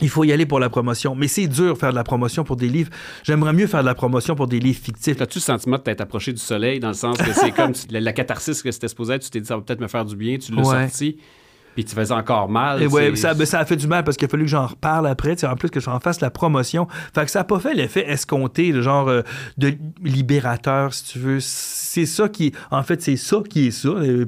Il 0.02 0.10
faut 0.10 0.24
y 0.24 0.32
aller 0.32 0.44
pour 0.44 0.60
la 0.60 0.68
promotion. 0.68 1.14
Mais 1.14 1.26
c'est 1.28 1.46
dur 1.46 1.72
de 1.74 1.78
faire 1.78 1.90
de 1.90 1.94
la 1.94 2.04
promotion 2.04 2.44
pour 2.44 2.56
des 2.56 2.68
livres. 2.68 2.90
J'aimerais 3.22 3.52
mieux 3.54 3.66
faire 3.66 3.80
de 3.80 3.86
la 3.86 3.94
promotion 3.94 4.34
pour 4.34 4.46
des 4.46 4.60
livres 4.60 4.78
fictifs. 4.82 5.20
As-tu 5.20 5.38
le 5.38 5.42
sentiment 5.42 5.78
de 5.78 5.82
t'être 5.82 6.02
approché 6.02 6.32
du 6.34 6.38
soleil 6.40 6.80
dans 6.80 6.88
le 6.88 6.94
sens 6.94 7.16
que 7.16 7.32
c'est 7.32 7.50
comme 7.56 7.72
la, 7.90 8.00
la 8.00 8.12
catharsis 8.12 8.62
que 8.62 8.70
c'était 8.70 8.88
supposé 8.88 9.14
être, 9.14 9.22
tu 9.24 9.30
t'es 9.30 9.40
dit 9.40 9.46
ça 9.46 9.56
va 9.56 9.62
peut-être 9.62 9.80
me 9.80 9.88
faire 9.88 10.04
du 10.04 10.14
bien, 10.16 10.36
tu 10.36 10.52
l'as 10.52 10.62
Ouais. 10.68 10.88
sorti, 10.88 11.16
puis 11.76 11.84
tu 11.84 11.94
faisais 11.94 12.14
encore 12.14 12.48
mal. 12.48 12.82
Et 12.82 12.86
ouais, 12.86 13.14
ça, 13.16 13.34
ben, 13.34 13.44
ça 13.44 13.60
a 13.60 13.66
fait 13.66 13.76
du 13.76 13.86
mal 13.86 14.02
parce 14.02 14.16
qu'il 14.16 14.24
a 14.24 14.28
fallu 14.30 14.44
que 14.44 14.50
j'en 14.50 14.66
reparle 14.66 15.06
après. 15.06 15.36
En 15.44 15.56
plus 15.56 15.68
que 15.68 15.78
j'en 15.78 16.00
fasse 16.00 16.22
la 16.22 16.30
promotion. 16.30 16.88
Fait 17.14 17.26
que 17.26 17.30
ça 17.30 17.40
n'a 17.40 17.44
pas 17.44 17.60
fait 17.60 17.74
l'effet 17.74 18.08
escompté, 18.08 18.72
le 18.72 18.80
genre 18.80 19.08
euh, 19.08 19.20
de 19.58 19.74
libérateur, 20.02 20.94
si 20.94 21.04
tu 21.04 21.18
veux. 21.18 21.38
C'est 21.40 22.06
ça 22.06 22.30
qui. 22.30 22.52
En 22.70 22.82
fait, 22.82 23.02
c'est 23.02 23.16
ça 23.16 23.36
qui 23.48 23.66
est 23.66 23.70
ça. 23.70 23.88
euh. 23.88 24.24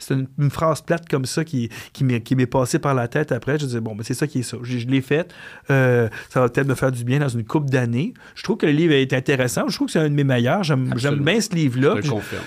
C'est 0.00 0.14
une, 0.14 0.26
une 0.40 0.50
phrase 0.50 0.80
plate 0.80 1.08
comme 1.08 1.24
ça 1.24 1.44
qui, 1.44 1.68
qui 1.92 2.04
m'est 2.04 2.46
passée 2.46 2.80
par 2.80 2.94
la 2.94 3.06
tête 3.06 3.30
après. 3.30 3.60
Je 3.60 3.66
disais, 3.66 3.80
bon, 3.80 3.94
ben, 3.94 4.02
c'est 4.02 4.14
ça 4.14 4.26
qui 4.26 4.40
est 4.40 4.42
ça. 4.42 4.56
Je, 4.62 4.78
je 4.78 4.88
l'ai 4.88 5.00
fait. 5.00 5.32
Euh, 5.70 6.08
ça 6.30 6.40
va 6.40 6.48
peut-être 6.48 6.66
me 6.66 6.74
faire 6.74 6.90
du 6.90 7.04
bien 7.04 7.20
dans 7.20 7.28
une 7.28 7.44
coupe 7.44 7.70
d'années. 7.70 8.12
Je 8.34 8.42
trouve 8.42 8.56
que 8.56 8.66
le 8.66 8.72
livre 8.72 8.92
est 8.94 9.12
intéressant. 9.12 9.68
Je 9.68 9.76
trouve 9.76 9.86
que 9.86 9.92
c'est 9.92 10.00
un 10.00 10.10
de 10.10 10.14
mes 10.14 10.24
meilleurs. 10.24 10.64
J'aime 10.64 10.90
bien 11.20 11.40
ce 11.40 11.54
livre-là. 11.54 11.94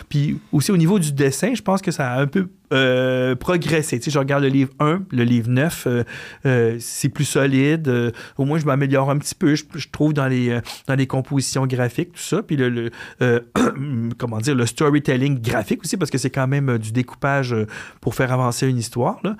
Puis 0.09 0.37
aussi 0.51 0.71
au 0.71 0.77
niveau 0.77 0.99
du 0.99 1.13
dessin, 1.13 1.53
je 1.55 1.61
pense 1.61 1.81
que 1.81 1.91
ça 1.91 2.11
a 2.11 2.21
un 2.21 2.27
peu 2.27 2.49
euh. 2.71 3.35
Tu 3.35 3.81
sais, 3.83 3.99
je 4.11 4.19
regarde 4.19 4.43
le 4.43 4.49
livre 4.49 4.71
1, 4.79 5.03
le 5.11 5.23
livre 5.23 5.49
9, 5.49 5.87
euh, 5.87 6.03
euh, 6.45 6.75
c'est 6.79 7.09
plus 7.09 7.25
solide. 7.25 8.11
au 8.37 8.45
moins, 8.45 8.59
je 8.59 8.65
m'améliore 8.65 9.09
un 9.09 9.17
petit 9.17 9.35
peu, 9.35 9.55
je, 9.55 9.63
je 9.75 9.87
trouve, 9.91 10.13
dans 10.13 10.27
les, 10.27 10.59
dans 10.87 10.95
les 10.95 11.07
compositions 11.07 11.65
graphiques, 11.67 12.13
tout 12.13 12.19
ça. 12.21 12.41
Puis 12.43 12.55
le, 12.55 12.69
le, 12.69 12.89
comment 14.17 14.37
dire, 14.39 14.55
le 14.55 14.65
storytelling 14.65 15.41
graphique 15.41 15.81
aussi, 15.83 15.97
parce 15.97 16.11
que 16.11 16.17
c'est 16.17 16.29
quand 16.29 16.47
même 16.47 16.77
du 16.77 16.91
découpage 16.91 17.55
pour 17.99 18.15
faire 18.15 18.31
avancer 18.31 18.67
une 18.67 18.77
histoire. 18.77 19.19
Là. 19.23 19.35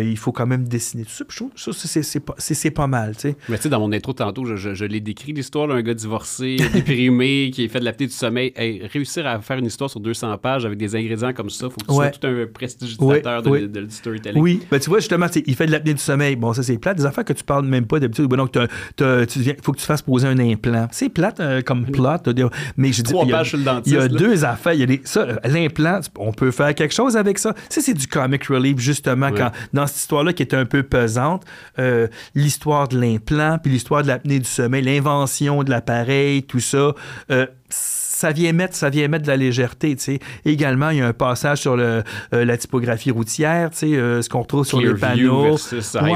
Il 0.00 0.16
faut 0.18 0.32
quand 0.32 0.46
même 0.46 0.66
dessiner 0.66 1.04
tout 1.04 1.10
ça. 1.10 1.24
Puis 1.24 1.36
je 1.38 1.44
trouve 1.62 1.74
ça, 1.74 2.02
c'est- 2.02 2.70
pas, 2.70 2.86
mal. 2.86 3.14
Tu 3.14 3.20
sais. 3.20 3.36
Mais 3.48 3.56
tu 3.56 3.62
sais, 3.64 3.68
dans 3.68 3.80
mon 3.80 3.92
intro 3.92 4.12
tantôt, 4.12 4.44
je, 4.44 4.56
je- 4.56 4.74
je 4.74 4.84
l'ai 4.84 5.00
décrit 5.00 5.32
l'histoire 5.32 5.68
d'un 5.68 5.80
gars 5.82 5.94
divorcé, 5.94 6.56
déprimé, 6.72 7.50
qui 7.52 7.64
est 7.64 7.68
fait 7.68 7.80
de 7.80 7.84
l'apnée 7.84 8.06
du 8.06 8.12
sommeil. 8.12 8.52
Hey, 8.56 8.86
réussir 8.86 9.26
à 9.26 9.40
faire 9.40 9.58
une 9.58 9.66
histoire 9.66 9.90
sur 9.90 10.00
200 10.00 10.36
pages 10.38 10.64
avec 10.66 10.78
des 10.78 10.96
ingrédients 10.96 11.32
comme 11.32 11.50
ça, 11.50 11.68
faut 11.70 11.76
que 11.76 11.84
tu 11.86 11.90
Ouais. 11.92 12.10
sois 12.10 12.18
tout 12.18 12.26
un 12.26 12.46
prestidigitateur 12.64 13.42
de, 13.42 13.50
Oui, 13.50 13.58
oui. 13.62 13.68
de- 13.68 13.82
du 13.82 13.94
storytelling. 13.94 14.42
Oui, 14.42 14.60
ben, 14.70 14.80
tu 14.80 14.90
vois, 14.90 14.98
justement, 14.98 15.26
il 15.46 15.54
fait 15.54 15.66
de 15.66 15.72
l'apnée 15.72 15.94
du 15.94 16.00
sommeil. 16.00 16.36
Bon, 16.36 16.52
ça, 16.52 16.62
c'est 16.62 16.78
plate. 16.78 16.96
Des 16.98 17.06
affaires 17.06 17.24
que 17.24 17.32
tu 17.32 17.44
parles 17.44 17.66
même 17.66 17.86
pas 17.86 17.98
d'habitude. 18.00 18.26
Ben, 18.26 18.36
donc, 18.36 18.52
viens- 19.42 19.54
faut 19.62 19.72
que 19.72 19.78
tu 19.78 19.86
fasses 19.86 20.02
poser 20.02 20.26
un 20.28 20.38
implant. 20.38 20.88
C'est 20.92 21.08
plate 21.08 21.40
euh, 21.40 21.62
comme 21.62 21.84
plot. 21.86 22.04
de 22.24 22.32
Mais 22.76 22.92
je 22.92 23.02
dis, 23.02 23.12
il 23.24 23.28
y 23.28 23.32
a- 23.34 23.42
Il 23.86 23.92
y 23.92 23.96
deux 24.08 24.44
affaires. 24.44 24.72
Il 24.74 24.80
y 24.80 24.82
a 24.82 24.86
des, 24.86 25.00
ça, 25.04 25.26
l'implant, 25.44 26.00
on 26.18 26.32
peut 26.32 26.50
faire 26.50 26.74
quelque 26.74 26.94
chose 26.94 27.16
avec 27.16 27.38
ça. 27.38 27.54
Ça, 27.68 27.80
c'est 27.80 27.94
du 27.94 28.06
comic 28.06 28.44
relief, 28.44 28.78
justement, 28.78 29.30
quand, 29.36 29.50
dans 29.72 29.86
cette 29.86 29.98
histoire-là 29.98 30.32
qui 30.32 30.42
est 30.42 30.54
un 30.54 30.64
peu 30.64 30.82
pesante. 30.82 31.44
euh, 31.78 32.06
l'histoire 32.34 32.88
de 32.88 32.98
l'implant, 32.98 33.58
puis 33.62 33.72
l'histoire 33.72 34.02
de 34.02 34.08
l'apnée 34.08 34.38
du 34.38 34.44
sommeil, 34.48 34.82
l'invention 34.82 35.62
de 35.62 35.70
l'appareil, 35.70 36.42
tout 36.42 36.60
ça. 36.60 36.92
euh, 37.30 37.46
ça 38.14 38.30
vient 38.32 38.52
mettre 38.52 38.76
ça 38.76 38.90
vient 38.90 39.08
mettre 39.08 39.24
de 39.24 39.28
la 39.30 39.36
légèreté, 39.36 39.96
tu 39.96 40.02
sais. 40.02 40.18
Également, 40.44 40.90
il 40.90 40.98
y 40.98 41.00
a 41.00 41.06
un 41.06 41.12
passage 41.12 41.58
sur 41.58 41.76
le, 41.76 42.02
euh, 42.32 42.44
la 42.44 42.56
typographie 42.56 43.10
routière, 43.10 43.70
euh, 43.82 44.22
ce 44.22 44.28
qu'on 44.28 44.42
retrouve 44.42 44.64
sur 44.64 44.80
les 44.80 44.94
Clearview 44.94 45.30
panneaux. 45.30 45.56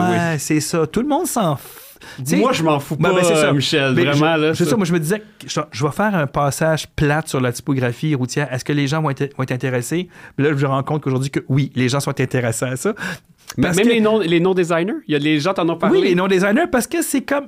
Ouais, 0.00 0.36
c'est 0.38 0.60
ça. 0.60 0.86
Tout 0.86 1.02
le 1.02 1.08
monde 1.08 1.26
s'en 1.26 1.54
f- 1.54 1.58
tu 2.18 2.26
sais, 2.26 2.36
Moi, 2.36 2.52
je 2.52 2.62
m'en 2.62 2.78
fous 2.78 2.94
ben, 2.96 3.10
pas, 3.10 3.16
ben, 3.16 3.24
c'est 3.24 3.34
ça. 3.34 3.52
Michel, 3.52 3.92
Mais 3.94 4.04
vraiment, 4.04 4.36
je- 4.36 4.40
là, 4.42 4.54
C'est 4.54 4.64
ça. 4.64 4.70
ça, 4.70 4.76
moi, 4.76 4.86
je 4.86 4.92
me 4.92 5.00
disais, 5.00 5.18
que 5.18 5.24
je, 5.48 5.60
je 5.72 5.84
vais 5.84 5.90
faire 5.90 6.14
un 6.14 6.28
passage 6.28 6.86
plate 6.86 7.26
sur 7.26 7.40
la 7.40 7.50
typographie 7.52 8.14
routière. 8.14 8.46
Est-ce 8.52 8.64
que 8.64 8.72
les 8.72 8.86
gens 8.86 9.02
vont 9.02 9.10
être, 9.10 9.36
vont 9.36 9.42
être 9.42 9.50
intéressés? 9.52 10.08
Puis 10.36 10.46
là, 10.46 10.52
je 10.56 10.62
me 10.64 10.68
rends 10.70 10.84
compte 10.84 11.02
qu'aujourd'hui, 11.02 11.30
que 11.30 11.40
oui, 11.48 11.72
les 11.74 11.88
gens 11.88 11.98
sont 11.98 12.18
intéressés 12.20 12.64
à 12.66 12.76
ça. 12.76 12.94
Mais 13.56 13.64
Parce 13.64 13.76
Même 13.78 13.86
que- 13.86 13.92
les 13.92 14.00
noms 14.00 14.18
les 14.20 14.40
noms 14.40 14.54
designers, 14.54 14.94
il 15.08 15.12
y 15.12 15.16
a 15.16 15.18
les 15.18 15.40
gens 15.40 15.54
t'en 15.54 15.68
ont 15.68 15.76
parlé. 15.76 15.98
oui, 16.00 16.08
les 16.08 16.14
non-designers, 16.14 16.66
parce 16.70 16.86
que 16.86 17.02
c'est 17.02 17.22
comme. 17.22 17.46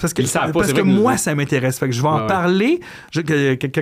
Parce 0.00 0.12
que, 0.14 0.22
pas, 0.22 0.50
parce 0.52 0.72
que 0.72 0.80
moi, 0.80 1.12
nous- 1.12 1.18
ça 1.18 1.34
m'intéresse. 1.34 1.78
Fait 1.78 1.86
que 1.86 1.92
je 1.94 2.00
vais 2.02 2.08
en 2.08 2.26
parler. 2.26 2.80
Je- 3.12 3.20
que- 3.20 3.54
que- 3.54 3.66
que- 3.66 3.80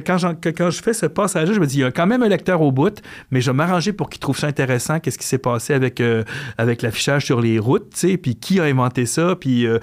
quand, 0.51 0.71
je 0.71 0.83
fais 0.83 0.93
ce 0.93 1.07
passage-là, 1.07 1.55
je 1.55 1.61
me 1.61 1.66
dis, 1.66 1.77
il 1.79 1.81
y 1.81 1.85
a 1.85 1.91
quand 1.91 2.07
même 2.07 2.23
un 2.23 2.29
lecteur 2.29 2.61
au 2.61 2.73
bout, 2.73 3.01
mais 3.31 3.41
je 3.41 3.51
vais 3.51 3.57
m'arranger 3.57 3.93
pour 3.93 4.11
qu'il 4.11 4.21
trouve 4.21 4.37
ça 4.37 4.47
intéressant. 4.49 4.99
Qu'est-ce 5.01 5.16
qui 5.18 5.27
s'est 5.27 5.39
passé 5.39 5.73
avec, 5.73 6.01
euh, 6.01 6.25
avec 6.59 6.83
l'affichage 6.83 7.25
sur 7.25 7.41
les 7.41 7.59
routes, 7.59 7.91
tu 7.95 8.09
sais, 8.11 8.16
puis 8.16 8.35
qui 8.35 8.59
a 8.61 8.64
inventé 8.64 9.07
ça, 9.07 9.37
puis 9.39 9.66
euh, 9.66 9.79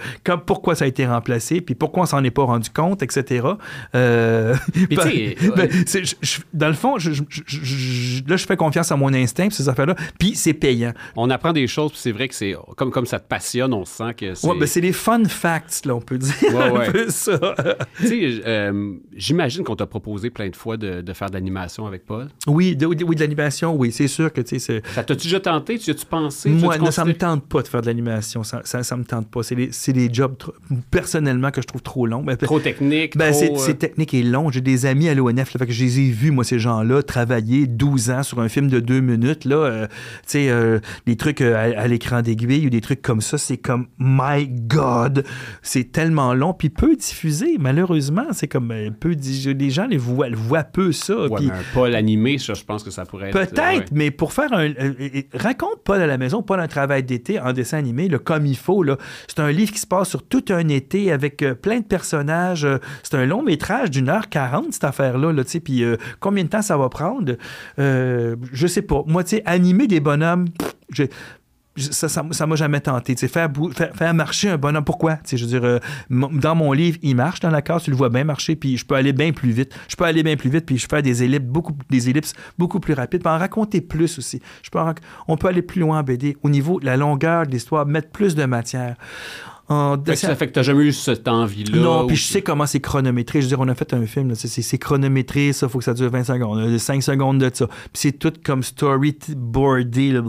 pourquoi 0.45 0.75
ça 0.75 0.85
a 0.85 0.87
été 0.87 1.05
remplacé, 1.07 1.61
puis 1.61 1.73
pourquoi 1.75 2.03
on 2.03 2.05
s'en 2.07 2.23
est 2.23 2.31
pas 2.31 2.43
rendu 2.43 2.69
compte, 2.69 3.01
etc. 3.01 3.47
Euh, 3.95 4.55
Puis, 4.73 4.87
ben- 4.87 4.97
tu 5.09 5.09
sais, 5.39 5.51
ben, 5.55 5.69
c'est- 5.85 6.03
je- 6.05 6.15
je- 6.21 6.39
dans 6.53 6.67
le 6.67 6.73
fond, 6.73 6.97
là, 6.97 8.35
je 8.37 8.45
fais 8.45 8.57
confiance 8.57 8.91
à 8.91 8.95
mon 8.97 9.13
instinct, 9.13 9.47
puis 9.47 9.55
ces 9.55 9.69
affaires-là, 9.69 9.95
puis 10.19 10.35
c'est 10.35 10.53
payant. 10.53 10.93
On 11.15 11.29
apprend 11.29 11.53
des 11.53 11.67
choses 11.67 11.76
puis 11.89 11.97
C'est 11.99 12.11
vrai 12.11 12.27
que 12.27 12.35
c'est 12.35 12.55
comme, 12.75 12.91
comme 12.91 13.05
ça 13.05 13.19
te 13.19 13.27
passionne, 13.27 13.73
on 13.73 13.85
sent 13.85 14.13
que 14.15 14.33
c'est. 14.33 14.47
Ouais, 14.47 14.57
ben 14.59 14.65
c'est 14.67 14.81
les 14.81 14.91
fun 14.93 15.23
facts, 15.25 15.85
là, 15.85 15.95
on 15.95 16.01
peut 16.01 16.17
dire. 16.17 16.33
Ouais, 16.53 16.63
un 16.63 16.71
ouais. 16.71 16.91
peu 16.91 17.09
ça. 17.09 17.39
Tu 17.99 18.07
sais, 18.07 18.41
euh, 18.45 18.93
j'imagine 19.15 19.63
qu'on 19.63 19.75
t'a 19.75 19.85
proposé 19.85 20.29
plein 20.29 20.49
de 20.49 20.55
fois 20.55 20.77
de, 20.77 21.01
de 21.01 21.13
faire 21.13 21.29
de 21.29 21.35
l'animation 21.35 21.85
avec 21.85 22.05
Paul. 22.05 22.27
Oui, 22.47 22.75
de, 22.75 22.85
oui, 22.85 22.95
de 23.15 23.19
l'animation, 23.21 23.75
oui, 23.75 23.91
c'est 23.91 24.07
sûr 24.07 24.31
que, 24.33 24.41
tu 24.41 24.59
sais, 24.59 24.81
c'est. 24.83 24.93
Ça 24.93 25.03
t'as-tu 25.03 25.27
déjà 25.27 25.39
tenté? 25.39 25.77
Tu 25.77 25.91
as-tu 25.91 26.05
pensé? 26.05 26.49
Moi, 26.49 26.75
Tu 26.77 26.83
non, 26.83 26.91
ça 26.91 27.05
me 27.05 27.13
tente 27.13 27.47
pas 27.47 27.61
de 27.61 27.67
faire 27.67 27.81
de 27.81 27.87
l'animation. 27.87 28.43
Ça, 28.43 28.61
ça, 28.63 28.83
ça 28.83 28.95
me 28.97 29.03
tente 29.05 29.29
pas. 29.29 29.43
C'est 29.43 29.55
des, 29.55 29.69
c'est 29.71 29.93
des 29.93 30.09
jobs, 30.11 30.37
trop- 30.37 30.53
personnellement, 30.91 31.51
que 31.51 31.61
je 31.61 31.67
trouve 31.67 31.81
trop 31.81 32.05
longs. 32.07 32.23
Ben, 32.23 32.37
Trop 32.37 32.59
technique, 32.59 33.17
Ben, 33.17 33.31
trop, 33.31 33.39
c'est, 33.39 33.51
euh, 33.51 33.57
c'est 33.57 33.75
technique 33.77 34.13
et 34.13 34.23
long. 34.23 34.49
J'ai 34.51 34.61
des 34.61 34.85
amis 34.85 35.09
à 35.09 35.13
l'ONF, 35.13 35.49
fait 35.57 35.65
que 35.65 35.71
je 35.71 35.83
les 35.83 35.99
ai 35.99 36.09
vus, 36.09 36.31
moi, 36.31 36.43
ces 36.43 36.59
gens-là, 36.59 37.03
travailler 37.03 37.67
12 37.67 38.09
ans 38.11 38.23
sur 38.23 38.39
un 38.39 38.49
film 38.49 38.69
de 38.69 38.79
deux 38.79 38.99
minutes, 39.01 39.45
là. 39.45 39.55
euh, 39.57 39.87
tu 39.87 39.93
sais, 40.27 40.49
euh, 40.49 40.79
des 41.05 41.15
trucs 41.15 41.41
à, 41.41 41.66
à 41.75 41.87
l'écran 41.87 42.21
d'aiguille 42.21 42.67
ou 42.67 42.69
des 42.69 42.81
trucs 42.81 43.01
comme 43.01 43.21
ça, 43.21 43.37
c'est 43.37 43.57
comme, 43.57 43.87
my 43.97 44.47
God! 44.47 45.23
C'est 45.61 45.91
tellement 45.91 46.33
long, 46.33 46.53
puis 46.53 46.69
peu 46.69 46.95
diffusé, 46.95 47.57
malheureusement. 47.59 48.27
C'est 48.31 48.47
comme, 48.47 48.71
euh, 48.71 48.89
peu, 48.91 49.15
les 49.15 49.69
gens 49.69 49.87
les 49.87 49.97
voient, 49.97 50.27
voient 50.31 50.63
peu 50.63 50.91
ça. 50.91 51.27
Ouais, 51.27 51.45
un 51.45 51.73
Paul 51.73 51.95
animé, 51.95 52.37
ça, 52.37 52.53
je 52.53 52.63
pense 52.63 52.83
que 52.83 52.91
ça 52.91 53.05
pourrait 53.05 53.29
être. 53.29 53.33
Peut-être, 53.33 53.59
euh, 53.59 53.79
ouais. 53.79 53.85
mais 53.91 54.11
pour 54.11 54.33
faire 54.33 54.53
un. 54.53 54.69
euh, 54.69 54.93
raconte 55.33 55.83
Paul 55.83 56.01
à 56.01 56.07
la 56.07 56.17
maison, 56.17 56.41
Paul 56.43 56.59
un 56.59 56.67
travail 56.67 57.03
d'été 57.03 57.39
en 57.39 57.53
dessin 57.53 57.77
animé, 57.77 58.07
là, 58.07 58.19
comme 58.19 58.45
il 58.45 58.57
faut. 58.57 58.83
Là. 58.83 58.97
C'est 59.27 59.39
un 59.39 59.51
livre 59.51 59.71
qui 59.71 59.79
se 59.79 59.87
passe 59.87 60.09
sur 60.09 60.23
tout 60.23 60.45
un 60.49 60.67
été 60.67 61.11
avec 61.11 61.41
euh, 61.41 61.55
plein 61.55 61.79
de 61.79 61.85
personnages. 61.85 62.65
euh, 62.65 62.77
c'est 63.03 63.15
un 63.15 63.25
long 63.25 63.43
métrage 63.43 63.91
d'une 63.91 64.09
heure 64.09 64.29
quarante, 64.29 64.73
cette 64.73 64.83
affaire-là. 64.83 65.31
Là, 65.31 65.43
tu 65.43 65.51
sais, 65.51 65.59
Puis 65.59 65.83
euh, 65.83 65.97
combien 66.19 66.43
de 66.43 66.49
temps 66.49 66.61
ça 66.61 66.77
va 66.77 66.89
prendre? 66.89 67.35
Je 67.77 68.67
sais 68.67 68.81
pas. 68.81 69.03
Moi, 69.07 69.23
tu 69.23 69.37
sais, 69.37 69.43
animer 69.45 69.87
des 69.87 69.99
bonhommes, 69.99 70.49
pff, 70.49 71.09
ça, 71.77 72.09
ça, 72.09 72.23
ça 72.31 72.47
m'a 72.47 72.55
jamais 72.55 72.79
tenté. 72.79 73.15
Faire, 73.15 73.49
faire, 73.75 73.95
faire 73.95 74.13
marcher 74.13 74.49
un 74.49 74.57
bonhomme, 74.57 74.83
pourquoi? 74.83 75.17
Tu 75.17 75.21
sais, 75.25 75.37
Je 75.37 75.45
veux 75.45 75.59
dire, 75.59 75.63
euh, 75.63 75.79
dans 76.09 76.55
mon 76.55 76.71
livre, 76.73 76.97
il 77.01 77.15
marche 77.15 77.39
dans 77.39 77.49
la 77.49 77.61
case, 77.61 77.83
tu 77.83 77.91
le 77.91 77.97
vois 77.97 78.09
bien 78.09 78.23
marcher, 78.23 78.55
puis 78.55 78.77
je 78.77 78.85
peux 78.85 78.95
aller 78.95 79.13
bien 79.13 79.31
plus 79.31 79.51
vite. 79.51 79.73
Je 79.87 79.95
peux 79.95 80.05
aller 80.05 80.23
bien 80.23 80.35
plus 80.35 80.49
vite, 80.49 80.65
puis 80.65 80.77
je 80.77 80.87
fais 80.89 81.01
des 81.01 81.23
ellipses 81.23 81.45
beaucoup, 81.45 81.73
des 81.89 82.09
ellipses 82.09 82.33
beaucoup 82.57 82.79
plus 82.79 82.93
rapides, 82.93 83.21
puis 83.21 83.31
en 83.31 83.37
raconter 83.37 83.81
plus 83.81 84.17
aussi. 84.17 84.41
Je 84.63 84.69
peux 84.69 84.79
en 84.79 84.93
on 85.27 85.37
peut 85.37 85.47
aller 85.47 85.61
plus 85.61 85.81
loin 85.81 85.99
en 85.99 86.03
BD, 86.03 86.37
au 86.43 86.49
niveau 86.49 86.79
de 86.79 86.85
la 86.85 86.97
longueur 86.97 87.45
de 87.45 87.51
l'histoire, 87.51 87.85
mettre 87.85 88.09
plus 88.09 88.35
de 88.35 88.45
matière. 88.45 88.95
En 89.69 89.97
Fait 90.01 90.13
que 90.13 90.17
ça 90.17 90.35
fait 90.35 90.47
que 90.47 90.53
t'as 90.53 90.61
jamais 90.61 90.83
eu 90.85 90.93
cette 90.93 91.27
envie-là. 91.27 91.77
non, 91.77 92.07
puis 92.07 92.15
je 92.15 92.23
sais 92.23 92.41
comment 92.41 92.65
c'est 92.65 92.79
chronométré. 92.79 93.41
Je 93.41 93.45
veux 93.47 93.49
dire, 93.49 93.59
on 93.59 93.67
a 93.67 93.75
fait 93.75 93.93
un 93.93 94.05
film, 94.05 94.33
c'est- 94.35 94.77
chronométré, 94.77 95.51
ça, 95.51 95.67
faut 95.67 95.79
que 95.79 95.83
ça 95.83 95.93
dure 95.93 96.09
20 96.09 96.23
secondes. 96.23 96.59
On 96.59 96.73
a 96.75 96.79
5 96.79 97.03
secondes 97.03 97.39
de 97.39 97.51
ça. 97.53 97.67
Puis 97.67 97.75
c'est 97.95 98.11
tout 98.13 98.31
comme 98.45 98.63
storyboardé. 98.63 100.19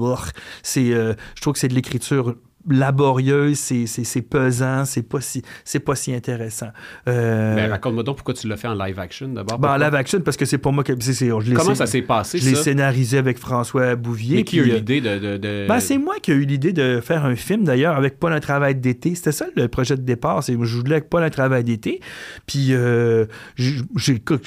C'est, 0.63 0.93
euh, 0.93 1.15
je 1.37 1.41
trouve 1.41 1.53
que 1.55 1.59
c'est 1.61 1.69
de 1.69 1.75
l'écriture 1.75 2.35
laborieuse, 2.69 3.59
c'est- 3.59 4.23
pesant, 4.29 4.85
c'est 4.85 5.03
pas 5.03 5.21
si 5.21 5.43
c'est 5.65 5.79
pas 5.81 5.95
si 5.95 6.13
intéressant. 6.15 6.69
Euh, 7.09 7.55
Ben, 7.57 7.71
raconte-moi 7.71 8.03
donc 8.03 8.17
pourquoi 8.17 8.35
tu 8.35 8.47
l'as 8.49 8.57
fait 8.57 8.69
en 8.69 8.75
live 8.75 8.99
action 8.99 9.29
d'abord. 9.29 9.59
ben, 9.59 9.71
en 9.71 9.77
live 9.77 9.95
action, 9.95 10.21
parce 10.21 10.37
que 10.37 10.45
c'est 10.45 10.59
pour 10.59 10.73
moi 10.73 10.85
que 10.85 10.93
je 10.99 11.23
l'ai 11.51 11.55
Comment 11.55 11.75
ça 11.75 11.87
s'est 11.87 12.03
passé, 12.03 12.39
Je 12.39 12.51
l'ai 12.51 12.55
scénarisé 12.57 13.19
avec 13.19 13.39
François 13.39 13.95
Bouvier. 13.97 14.37
Mais 14.37 14.45
qui 14.45 14.61
a 14.61 14.65
eu 14.65 14.71
euh, 14.71 14.75
l'idée 14.77 15.01
de. 15.01 15.19
de, 15.19 15.37
de- 15.37 15.67
ben, 15.69 15.81
c'est 15.81 15.99
moi 15.99 16.17
qui 16.21 16.33
ai 16.33 16.35
eu 16.35 16.45
l'idée 16.45 16.73
de 16.73 17.01
faire 17.03 17.25
un 17.25 17.37
film, 17.37 17.65
d'ailleurs, 17.65 17.97
avec 17.97 18.19
Paul 18.19 18.33
un 18.33 18.41
travail 18.41 18.75
d'été. 18.75 19.15
C'était 19.15 19.33
ça 19.33 19.47
le 19.57 19.69
projet 19.69 19.97
de 19.97 20.03
départ. 20.03 20.43
C'est, 20.43 20.53
je 20.61 20.77
voulais 20.77 20.97
avec 20.97 21.09
Paul 21.09 21.23
un 21.23 21.31
travail 21.31 21.65
d'été. 21.65 22.01
Puis, 22.47 22.69
euh, 22.73 23.27
je 23.57 23.83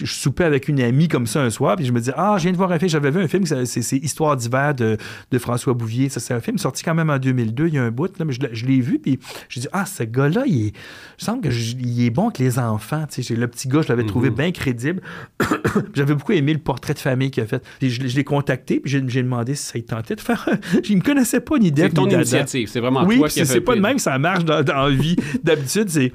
soupais 0.06 0.44
avec 0.44 0.68
une 0.68 0.82
amie 0.82 1.08
comme 1.08 1.28
ça 1.28 1.42
un 1.42 1.50
soir. 1.50 1.76
Puis, 1.76 1.86
je 1.86 1.92
me 1.92 2.00
disais, 2.00 2.14
ah, 2.16 2.36
je 2.38 2.44
viens 2.44 2.52
de 2.52 2.58
voir 2.58 2.72
un 2.72 2.80
film. 2.80 2.90
J'avais 2.90 3.12
vu 3.12 3.22
un 3.22 3.28
film, 3.28 3.46
c'est 3.46 3.98
Histoire 3.98 4.36
d'hiver 4.36 4.74
de, 4.76 4.98
de 5.32 5.38
François 5.38 5.74
Bouvier. 5.74 6.10
Ça, 6.10 6.20
c'est 6.20 6.34
un 6.34 6.40
film 6.40 6.58
sorti 6.58 6.84
quand 6.84 6.96
même 6.96 7.10
en 7.10 7.18
2002. 7.20 7.68
Il 7.68 7.74
y 7.76 7.78
a 7.78 7.84
un 7.84 7.92
bout, 8.08 8.18
là, 8.20 8.26
mais 8.26 8.34
je, 8.34 8.42
l'ai- 8.42 8.50
je 8.54 8.66
l'ai 8.66 8.80
vu. 8.82 9.00
Puis, 9.00 9.20
je 9.50 9.60
dis, 9.60 9.68
ah, 9.72 9.86
ce 9.86 10.04
gars-là, 10.04 10.44
il, 10.48 10.68
est, 10.68 10.74
je 11.18 11.26
sens 11.26 11.40
que 11.42 11.50
je- 11.50 11.76
il 11.78 12.04
est 12.06 12.10
bon 12.10 12.26
avec 12.28 12.40
les 12.40 12.60
enfants. 12.60 13.06
Tu 13.08 13.22
sais, 13.22 13.22
j'ai- 13.24 13.36
le 13.40 13.48
petit 13.48 13.68
gars, 13.68 13.82
je 13.82 13.90
l'avais 13.90 14.06
trouvé 14.06 14.30
bien 14.30 14.52
crédible. 14.52 15.02
J'avais 15.94 16.16
beaucoup 16.16 16.32
aimé 16.34 16.54
le 16.54 16.60
portrait 16.60 16.94
de 16.94 17.00
famille 17.00 17.32
qu'il 17.32 17.44
a 17.44 17.46
fait. 17.48 17.64
Puis, 17.80 17.90
je, 17.90 18.02
l'ai- 18.02 18.10
je 18.10 18.16
l'ai 18.16 18.24
contacté. 18.24 18.80
Puis, 18.80 18.92
j'ai, 18.92 19.04
j'ai 19.08 19.24
demandé 19.24 19.56
si 19.56 19.64
ça 19.66 19.74
lui 19.76 19.84
tentait 19.84 20.16
de 20.16 20.22
faire. 20.22 20.48
Je 20.84 20.94
ne 20.94 21.02
connaissais 21.04 21.40
pas 21.40 21.58
ni 21.58 21.68
C'est 21.68 21.72
Deb 21.72 21.94
ton 21.94 22.10
initiative. 22.10 22.68
C'est 22.68 22.80
vraiment 22.80 23.06
Oui, 23.06 23.18
toi 23.18 23.30
qui 23.30 23.42
as 23.42 23.46
c'est 23.46 23.54
fait 23.56 23.62
pas 23.62 23.72
de 23.74 23.78
le- 23.78 23.84
même 23.84 23.96
que 23.96 24.02
ça 24.02 24.18
marche 24.18 24.44
dans, 24.46 24.64
dans 24.64 24.88
la 24.88 24.96
vie. 24.96 25.16
D'habitude, 25.44 25.90
c'est 25.90 26.12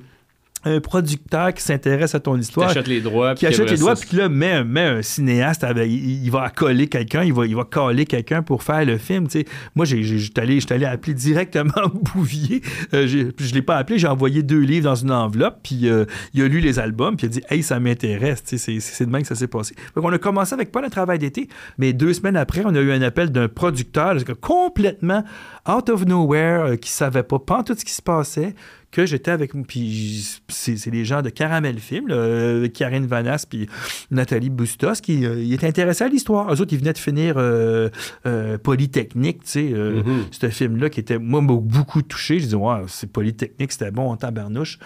un 0.66 0.80
producteur 0.80 1.54
qui 1.54 1.62
s'intéresse 1.62 2.14
à 2.14 2.20
ton 2.20 2.34
Qui 2.34 2.40
histoire. 2.40 2.68
achète 2.70 2.88
les 2.88 3.00
droits. 3.00 3.34
Qui 3.34 3.46
achète 3.46 3.70
les 3.70 3.76
droits, 3.76 3.94
puis 3.94 4.08
qui 4.08 4.16
là, 4.16 4.28
met, 4.28 4.50
un- 4.52 4.64
met 4.64 4.80
un 4.82 5.02
cinéaste, 5.02 5.64
avec- 5.64 5.90
il, 5.90 6.24
il 6.24 6.30
va 6.30 6.50
coller 6.50 6.88
quelqu'un, 6.88 7.22
il 7.22 7.32
va, 7.32 7.46
il 7.46 7.54
va 7.56 7.64
coller 7.64 8.04
quelqu'un 8.04 8.42
pour 8.42 8.62
faire 8.62 8.84
le 8.84 8.98
film. 8.98 9.26
Moi, 9.74 9.84
j'ai- 9.86 10.02
j'étais 10.02 10.40
allé, 10.40 10.60
j'étais 10.60 10.74
allé 10.74 10.84
appeler 10.86 11.14
directement 11.14 11.72
Bouvier. 12.14 12.62
Euh, 12.94 13.06
je 13.06 13.54
l'ai 13.54 13.62
pas 13.62 13.76
appelé, 13.76 13.98
j'ai 13.98 14.08
envoyé 14.08 14.42
deux 14.42 14.60
livres 14.60 14.84
dans 14.84 14.94
une 14.96 15.12
enveloppe, 15.12 15.58
puis 15.62 15.88
euh, 15.88 16.04
il 16.34 16.42
a 16.42 16.48
lu 16.48 16.60
les 16.60 16.78
albums, 16.78 17.16
puis 17.16 17.26
il 17.26 17.30
a 17.30 17.32
dit 17.32 17.42
Hey, 17.48 17.62
ça 17.62 17.78
m'intéresse. 17.80 18.42
C'est 18.44 18.58
c'est 18.58 19.06
de 19.06 19.10
même 19.10 19.22
que 19.22 19.28
ça 19.28 19.34
s'est 19.34 19.46
passé. 19.48 19.74
Donc, 19.94 20.04
on 20.04 20.12
a 20.12 20.18
commencé 20.18 20.52
avec 20.54 20.72
pas 20.72 20.80
le 20.82 20.90
travail 20.90 21.18
d'été, 21.18 21.48
mais 21.78 21.92
deux 21.92 22.12
semaines 22.12 22.36
après, 22.36 22.62
on 22.64 22.74
a 22.74 22.80
eu 22.80 22.92
un 22.92 23.02
appel 23.02 23.30
d'un 23.30 23.48
producteur 23.48 24.14
complètement 24.40 25.24
out 25.68 25.88
of 25.90 26.06
nowhere, 26.06 26.64
euh, 26.64 26.76
qui 26.76 26.90
savait 26.90 27.22
pas, 27.22 27.38
pas 27.38 27.62
tout 27.62 27.74
ce 27.76 27.84
qui 27.84 27.92
se 27.92 28.02
passait 28.02 28.54
que 28.90 29.04
j'étais 29.06 29.30
avec 29.30 29.52
puis 29.66 30.24
c'est 30.48 30.76
c'est 30.76 30.90
les 30.90 31.04
gens 31.04 31.22
de 31.22 31.28
Caramel 31.30 31.78
Film, 31.78 32.08
là, 32.08 32.14
euh, 32.14 32.68
Karine 32.68 33.06
Vanas 33.06 33.44
puis 33.48 33.68
Nathalie 34.10 34.50
Bustos 34.50 35.00
qui 35.02 35.24
euh, 35.26 35.42
ils 35.42 35.52
étaient 35.52 35.66
intéressés 35.66 36.04
à 36.04 36.08
l'histoire. 36.08 36.52
Eux 36.52 36.60
autres, 36.60 36.72
ils 36.72 36.78
venaient 36.78 36.92
de 36.92 36.98
finir 36.98 37.34
euh, 37.36 37.88
euh, 38.26 38.58
Polytechnique, 38.58 39.44
tu 39.44 39.50
sais, 39.50 39.62
Mhm. 39.66 40.24
ce 40.30 40.48
film-là 40.48 40.90
qui 40.90 41.00
était, 41.00 41.18
moi, 41.18 41.40
m'a 41.40 41.54
beaucoup 41.54 42.02
touché. 42.02 42.38
Je 42.38 42.46
dis, 42.46 42.54
ouais, 42.54 42.82
c'est 42.88 43.10
Polytechnique, 43.10 43.72
c'était 43.72 43.90
bon 43.90 44.10
en 44.10 44.16
tabarnouche. 44.16 44.78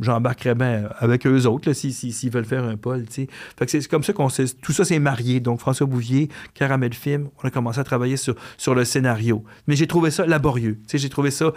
J'embarquerais 0.00 0.54
bien 0.54 0.88
avec 0.98 1.26
eux 1.26 1.46
autres, 1.46 1.68
là, 1.68 1.74
s'ils 1.74 1.94
si, 1.94 2.12
s'ils 2.12 2.30
veulent 2.30 2.44
faire 2.44 2.64
un 2.64 2.76
Paul, 2.76 3.04
tu 3.06 3.12
sais. 3.12 3.28
Fait 3.58 3.64
que 3.64 3.70
c'est 3.70 3.88
comme 3.88 4.02
ça 4.02 4.12
qu'on 4.12 4.28
s'est, 4.28 4.44
tout 4.60 4.72
ça 4.72 4.84
s'est 4.84 4.98
marié. 4.98 5.40
Donc, 5.40 5.60
François 5.60 5.86
Bouvier, 5.86 6.28
Caramel 6.54 6.92
Film, 6.92 7.28
on 7.42 7.48
a 7.48 7.50
commencé 7.50 7.78
à 7.80 7.84
travailler 7.84 8.16
sur, 8.16 8.34
sur 8.58 8.74
le 8.74 8.84
scénario. 8.84 9.44
Mais 9.66 9.76
j'ai 9.76 9.86
trouvé 9.86 10.10
ça 10.10 10.26
laborieux. 10.26 10.74
Tu 10.82 10.92
sais, 10.92 10.98
j'ai 10.98 11.08
trouvé 11.08 11.30
ça... 11.30 11.52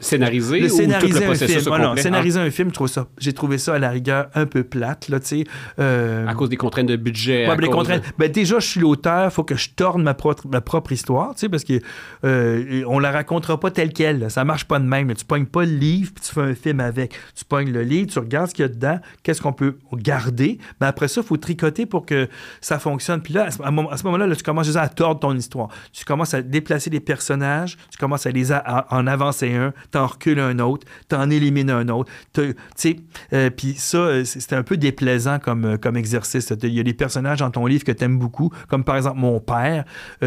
Scénarisé 0.00 0.60
le 0.60 0.72
ou 0.72 1.00
tout 1.00 1.01
scénariser 1.08 1.46
le 1.46 1.72
un 1.72 1.74
Ah 1.82 1.86
complet? 1.88 2.02
scénariser 2.02 2.40
un 2.40 2.50
film, 2.50 2.70
j'ai 3.18 3.32
trouvé 3.32 3.58
ça 3.58 3.74
à 3.74 3.78
la 3.78 3.90
rigueur 3.90 4.28
un 4.34 4.46
peu 4.46 4.62
plate, 4.64 5.08
là. 5.08 5.18
Euh, 5.78 6.26
à 6.26 6.34
cause 6.34 6.48
des 6.48 6.56
contraintes 6.56 6.86
de 6.88 6.96
budget. 6.96 7.46
Ouais, 7.46 7.52
à 7.52 7.56
ben, 7.56 7.62
les 7.62 7.66
cause 7.68 7.76
contraintes. 7.76 8.02
de- 8.04 8.12
Ben, 8.18 8.30
déjà, 8.30 8.58
je 8.58 8.66
suis 8.66 8.80
l'auteur, 8.80 9.32
faut 9.32 9.44
que 9.44 9.54
je 9.56 9.70
torne 9.70 10.02
ma, 10.02 10.14
propre- 10.14 10.46
ma 10.48 10.60
propre 10.60 10.92
histoire, 10.92 11.34
tu 11.34 11.40
sais, 11.40 11.48
parce 11.48 11.64
que 11.64 11.80
euh, 12.24 12.84
on 12.86 12.98
la 12.98 13.10
racontera 13.10 13.58
pas 13.58 13.70
telle 13.70 13.92
quelle. 13.92 14.18
là. 14.20 14.28
Ça 14.28 14.44
marche 14.44 14.64
pas 14.66 14.78
de 14.78 14.84
même. 14.84 15.08
là. 15.08 15.14
Tu 15.14 15.24
pognes 15.24 15.46
pas 15.46 15.64
le 15.64 15.72
livre 15.72 16.12
puis 16.14 16.24
tu 16.24 16.32
fais 16.34 16.40
un 16.42 16.54
film 16.54 16.80
avec. 16.80 17.14
Tu 17.34 17.44
pognes 17.44 17.70
le 17.72 17.82
livre, 17.82 18.10
tu 18.10 18.18
regardes 18.18 18.48
ce 18.48 18.54
qu'il 18.54 18.62
y 18.62 18.66
a 18.66 18.68
dedans, 18.68 18.98
qu'est-ce 19.22 19.40
qu'on 19.42 19.52
peut 19.52 19.76
garder. 19.94 20.58
Mais 20.80 20.86
après 20.86 21.08
ça, 21.08 21.20
il 21.22 21.26
faut 21.26 21.36
tricoter 21.36 21.86
pour 21.86 22.06
que 22.06 22.28
ça 22.60 22.78
fonctionne. 22.78 23.20
Puis 23.22 23.34
là, 23.34 23.46
à 23.46 23.50
ce, 23.50 24.04
moment-là, 24.04 24.26
là, 24.26 24.36
tu 24.36 24.42
commences 24.42 24.66
déjà 24.66 24.82
à 24.82 24.88
tordre 24.88 25.20
ton 25.20 25.34
histoire. 25.36 25.68
Tu 25.92 26.04
commences 26.04 26.34
à 26.34 26.42
déplacer 26.42 26.90
les 26.90 27.00
personnages, 27.00 27.76
tu 27.90 27.98
commences 27.98 28.26
à 28.26 28.30
les 28.30 28.52
a- 28.52 28.58
à- 28.58 28.96
en 28.96 29.06
avancer 29.06 29.54
un, 29.54 29.72
t'en 29.90 30.06
recules 30.06 30.38
un 30.40 30.58
autre, 30.58 30.86
t'en 31.08 31.30
élimines 31.30 31.70
un 31.70 31.88
autre. 31.88 32.10
Tu 32.32 32.54
sais, 32.76 32.96
euh, 33.32 33.50
puis 33.50 33.74
ça, 33.76 33.98
euh, 33.98 34.24
c'était 34.24 34.56
un 34.56 34.62
peu 34.62 34.76
déplaisant 34.76 35.38
comme, 35.38 35.64
euh, 35.64 35.76
comme 35.76 35.96
exercice. 35.96 36.52
Il 36.62 36.72
y 36.72 36.80
a 36.80 36.82
des 36.82 36.94
personnages 36.94 37.38
dans 37.38 37.50
ton 37.50 37.66
livre 37.66 37.84
que 37.84 37.92
tu 37.92 38.04
aimes 38.04 38.18
beaucoup, 38.18 38.50
comme 38.68 38.84
par 38.84 38.96
exemple 38.96 39.18
mon 39.18 39.40
père, 39.40 39.84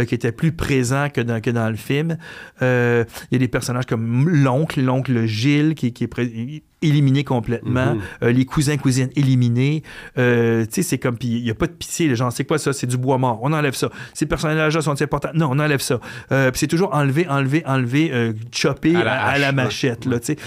qui 0.08 0.16
était 0.16 0.32
plus 0.32 0.52
présent 0.52 1.10
que 1.14 1.22
dans, 1.22 1.42
que 1.42 1.50
dans 1.50 1.70
le 1.70 1.76
film. 1.76 2.18
Il 2.62 3.06
y 3.32 3.36
a 3.36 3.40
des 3.40 3.48
personnages 3.48 3.86
comme 3.86 4.30
l'oncle, 4.30 4.82
l'oncle 4.82 5.26
Gilles, 5.26 5.76
qui, 5.76 5.88
est 5.88 6.08
pré- 6.08 6.64
éliminé 6.82 7.24
complètement. 7.24 7.96
Mhm. 7.96 8.02
Euh, 8.24 8.32
les 8.32 8.46
cousins, 8.46 8.78
cousines 8.78 9.10
éliminés. 9.16 9.84
Euh, 10.18 10.66
tu 10.66 10.76
sais, 10.76 10.82
c'est 10.84 10.98
comme, 10.98 11.18
puis 11.18 11.28
il 11.30 11.44
n'y 11.44 11.50
a 11.50 11.56
pas 11.56 11.68
de 11.68 11.72
pitié, 11.72 12.08
les 12.08 12.16
gens. 12.16 12.30
C'est 12.32 12.46
quoi 12.46 12.58
ça? 12.58 12.74
C'est 12.74 12.88
du 12.88 12.98
bois 12.98 13.18
mort. 13.18 13.40
On 13.42 13.54
enlève 13.54 13.74
ça. 13.74 13.90
Ces 14.14 14.26
personnages-là 14.26 14.82
sont 14.82 15.02
importants. 15.02 15.30
Non, 15.34 15.50
on 15.52 15.60
enlève 15.60 15.82
ça. 15.82 16.00
Euh, 16.32 16.52
puis 16.52 16.60
c'est 16.60 16.68
toujours 16.68 16.94
enlever, 16.94 17.28
enlever, 17.28 17.64
enlever, 17.66 18.12
euh, 18.12 18.34
chopper 18.54 18.96
À 18.96 19.04
la 19.04 19.24
à 19.26 19.40
ouais. 19.40 19.52
machette, 19.52 20.06
là, 20.06 20.20
tu 20.20 20.34
sais. 20.34 20.38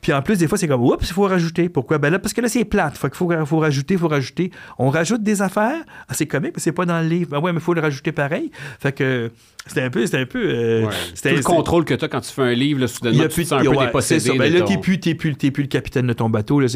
Puis 0.00 0.12
en 0.12 0.22
plus, 0.22 0.38
des 0.38 0.48
fois, 0.48 0.58
c'est 0.58 0.68
comme, 0.68 0.82
oups, 0.84 1.08
il 1.08 1.12
faut 1.12 1.22
rajouter. 1.24 1.68
Pourquoi? 1.68 1.98
Ben 1.98 2.10
là, 2.10 2.18
parce 2.18 2.34
que 2.34 2.40
là, 2.40 2.48
c'est 2.48 2.64
plate. 2.64 2.96
Fait 2.96 3.08
qu'il 3.08 3.16
faut, 3.16 3.30
faut 3.46 3.58
rajouter, 3.58 3.94
il 3.94 4.00
faut 4.00 4.08
rajouter. 4.08 4.50
On 4.78 4.90
rajoute 4.90 5.22
des 5.22 5.42
affaires. 5.42 5.82
Ah, 6.08 6.14
c'est 6.14 6.26
comique, 6.26 6.52
mais 6.56 6.62
c'est 6.62 6.72
pas 6.72 6.86
dans 6.86 7.00
le 7.00 7.08
livre. 7.08 7.30
Ben 7.30 7.40
ouais, 7.40 7.52
mais 7.52 7.58
il 7.58 7.64
faut 7.64 7.74
le 7.74 7.80
rajouter 7.80 8.12
pareil. 8.12 8.50
Fait 8.80 8.92
que 8.92 9.30
c'était 9.66 9.82
un 9.82 9.90
peu, 9.90 10.04
c'était 10.06 10.18
un 10.18 10.26
peu. 10.26 10.84
Ouais. 10.84 10.88
Tout 11.22 11.28
le 11.28 11.42
contrôle 11.42 11.84
que 11.84 11.94
tu 11.94 12.04
as 12.04 12.08
quand 12.08 12.20
tu 12.20 12.32
fais 12.32 12.42
un 12.42 12.52
livre, 12.54 12.80
là, 12.80 12.86
y 12.86 12.88
soudainement, 12.88 13.24
a 13.24 13.28
tu 13.28 13.34
plus 13.34 13.44
te 13.44 13.48
sens 13.48 13.60
un 13.60 13.64
peu 13.64 13.76
ouais, 13.76 13.86
dépossédé. 13.86 14.20
ça. 14.20 14.34
Ben 14.34 14.52
là, 14.52 14.62
t'es 14.62 14.78
plus, 14.78 14.98
t'es 15.00 15.14
plus, 15.14 15.34
t'es 15.36 15.50
plus 15.50 15.62
le 15.64 15.68
capitaine 15.78 16.06
de 16.06 16.12
ton 16.12 16.28
bateau. 16.28 16.60
Là, 16.60 16.66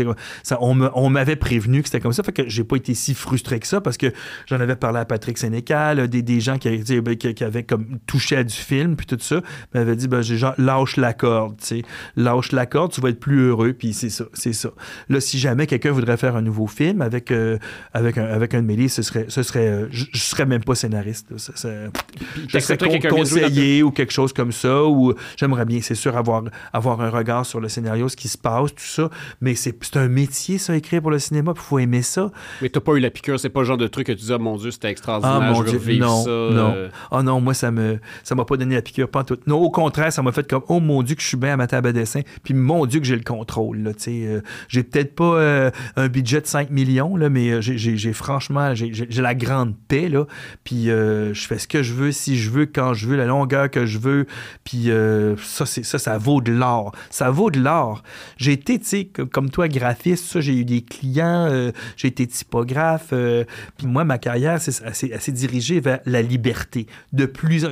ça, 0.42 0.58
on 0.60 1.10
m'avait 1.10 1.36
prévenu 1.36 1.82
que 1.82 1.88
c'était 1.88 2.00
comme 2.00 2.12
ça. 2.12 2.22
Fait 2.22 2.32
que 2.32 2.48
j'ai 2.48 2.64
pas 2.64 2.76
été 2.76 2.94
si 2.94 3.14
frustré 3.14 3.58
que 3.58 3.66
ça 3.66 3.80
parce 3.80 3.96
que 3.96 4.12
j'en 4.46 4.60
avais 4.60 4.76
parlé 4.76 5.00
à 5.00 5.04
Patrick 5.04 5.38
Sénécal, 5.38 6.08
des, 6.08 6.22
des 6.22 6.40
gens 6.40 6.58
qui, 6.58 6.68
ben, 7.00 7.16
qui, 7.16 7.34
qui, 7.34 7.44
avaient 7.44 7.64
comme 7.64 7.98
touché 8.06 8.36
à 8.36 8.44
du 8.44 8.54
film, 8.54 8.96
puis 8.96 9.06
tout 9.06 9.18
ça, 9.20 9.40
m'avaient 9.74 9.96
dit, 9.96 10.08
ben, 10.08 10.22
genre, 10.22 10.54
lâche 10.58 10.96
la 10.96 11.12
corde, 11.12 11.56
tu 11.58 11.66
sais. 11.66 11.82
Lâche 12.16 12.52
la 12.52 12.66
corde, 12.66 12.92
tu 12.92 13.00
vas 13.00 13.10
être 13.10 13.20
plus 13.20 13.48
heureux, 13.48 13.72
puis 13.72 13.92
c'est 13.92 14.10
ça, 14.10 14.24
c'est 14.32 14.52
ça. 14.52 14.70
Là, 15.08 15.20
si 15.20 15.38
jamais 15.38 15.66
quelqu'un 15.66 15.90
voudrait 15.90 16.16
faire 16.16 16.36
un 16.36 16.42
nouveau 16.42 16.66
film 16.66 17.02
avec, 17.02 17.30
euh, 17.30 17.58
avec, 17.92 18.18
un, 18.18 18.24
avec 18.24 18.54
un 18.54 18.62
de 18.62 18.66
mes 18.66 18.88
ce 18.88 19.02
serait, 19.02 19.26
ce 19.28 19.42
serait, 19.42 19.68
euh, 19.68 19.86
je, 19.90 20.06
serais 20.14 20.46
même 20.46 20.64
pas 20.64 20.74
scénariste. 20.74 21.36
Ça, 21.38 21.52
ça, 21.54 21.68
je 22.48 22.58
serais 22.58 23.00
conseiller 23.08 23.82
ou 23.82 23.90
quelque 23.90 24.12
chose 24.12 24.32
comme 24.32 24.52
ça, 24.52 24.84
ou 24.84 25.14
j'aimerais 25.36 25.64
bien, 25.64 25.80
c'est 25.82 25.94
sûr, 25.94 26.16
avoir, 26.16 26.44
avoir 26.72 27.00
un 27.00 27.10
regard 27.10 27.46
sur 27.46 27.60
le 27.60 27.68
scénario, 27.68 28.08
ce 28.08 28.16
qui 28.16 28.28
se 28.28 28.38
passe, 28.38 28.74
tout 28.74 28.82
ça, 28.92 29.10
mais 29.40 29.54
c'est 29.54 29.96
un 29.96 30.08
métier, 30.08 30.58
ça, 30.58 30.76
écrire 30.76 31.02
pour 31.02 31.10
le 31.10 31.18
cinéma, 31.18 31.52
il 31.56 31.60
faut 31.60 31.78
aimer 31.78 32.02
ça. 32.02 32.30
Mais 32.60 32.68
t'as 32.68 32.80
pas 32.80 32.92
eu 32.92 33.00
la 33.00 33.10
piqûre, 33.10 33.38
c'est 33.38 33.48
pas 33.48 33.60
le 33.60 33.66
genre 33.66 33.76
de 33.76 33.86
truc 33.86 34.06
que 34.06 34.12
tu 34.12 34.24
dis, 34.24 34.32
oh 34.32 34.38
mon 34.38 34.56
Dieu, 34.56 34.70
c'était 34.70 34.90
extraordinaire, 34.90 35.40
ah, 35.42 35.52
mon 35.52 35.64
je 35.64 35.76
Dieu, 35.76 35.98
non, 35.98 36.24
ça. 36.24 36.30
Non. 36.30 36.74
Oh 37.10 37.22
non, 37.22 37.40
moi, 37.40 37.54
ça 37.54 37.70
me 37.70 37.98
ça 38.22 38.34
m'a 38.34 38.44
pas 38.44 38.56
donné 38.56 38.74
la 38.74 38.82
piqûre, 38.82 39.08
pas 39.08 39.24
tout. 39.24 39.38
Non, 39.46 39.58
au 39.58 39.70
contraire, 39.70 40.12
ça 40.12 40.22
m'a 40.22 40.32
fait 40.32 40.48
comme, 40.48 40.62
oh 40.68 40.80
mon 40.80 41.02
Dieu, 41.02 41.16
que 41.16 41.22
je 41.22 41.26
suis 41.26 41.36
bien 41.36 41.54
à 41.54 41.56
ma 41.56 41.66
table 41.66 41.88
à 41.88 41.92
dessin, 41.92 42.20
puis 42.42 42.54
mon 42.54 42.86
Dieu, 42.86 43.00
que 43.00 43.06
j'ai 43.06 43.16
le 43.16 43.24
contrôle, 43.24 43.78
là, 43.78 43.94
tu 43.94 44.02
sais. 44.02 44.26
Euh, 44.26 44.40
j'ai 44.68 44.82
peut-être 44.82 45.14
pas 45.14 45.36
euh, 45.36 45.70
un 45.96 46.08
budget 46.08 46.40
de 46.40 46.46
5 46.46 46.70
millions, 46.70 47.16
là, 47.16 47.28
mais 47.28 47.62
j'ai 47.62 48.12
franchement, 48.12 48.74
j'ai 48.74 49.22
la 49.22 49.34
grande 49.34 49.74
paix, 49.88 50.08
là, 50.08 50.26
puis 50.64 50.86
je 50.86 51.46
fais 51.46 51.58
ce 51.58 51.68
que 51.68 51.82
je 51.82 51.94
veux, 51.94 52.12
si 52.12 52.36
je 52.36 52.50
veux, 52.50 52.66
quand 52.66 52.94
je 52.94 53.06
veux, 53.06 53.16
la 53.16 53.26
longueur 53.26 53.70
que 53.70 53.86
je 53.86 53.98
veux, 53.98 54.26
puis 54.64 54.90
ça, 55.38 55.66
ça, 55.66 55.98
ça 55.98 56.18
vaut 56.18 56.40
de 56.40 56.52
l'or. 56.52 56.92
Ça 57.10 57.30
vaut 57.30 57.50
de 57.50 57.60
l'or. 57.60 58.02
J'ai 58.36 58.52
été, 58.52 58.80
tu 58.82 58.88
sais, 58.88 59.04
comme 59.04 59.50
toi, 59.50 59.68
graphiste, 59.68 60.24
ça, 60.24 60.40
j'ai 60.40 60.54
eu 60.54 60.64
des 60.64 60.82
clients, 60.82 61.70
j'ai 61.96 62.08
été 62.08 62.26
typographe, 62.26 63.12
puis 63.76 63.86
moi, 63.86 64.04
ma 64.04 64.18
carrière, 64.18 64.60
c'est 64.60 64.84
assez, 64.84 65.12
assez 65.12 65.32
dirigée 65.32 65.80
vers 65.80 66.00
la 66.06 66.22
liberté. 66.22 66.86
De 67.12 67.26
plus, 67.26 67.66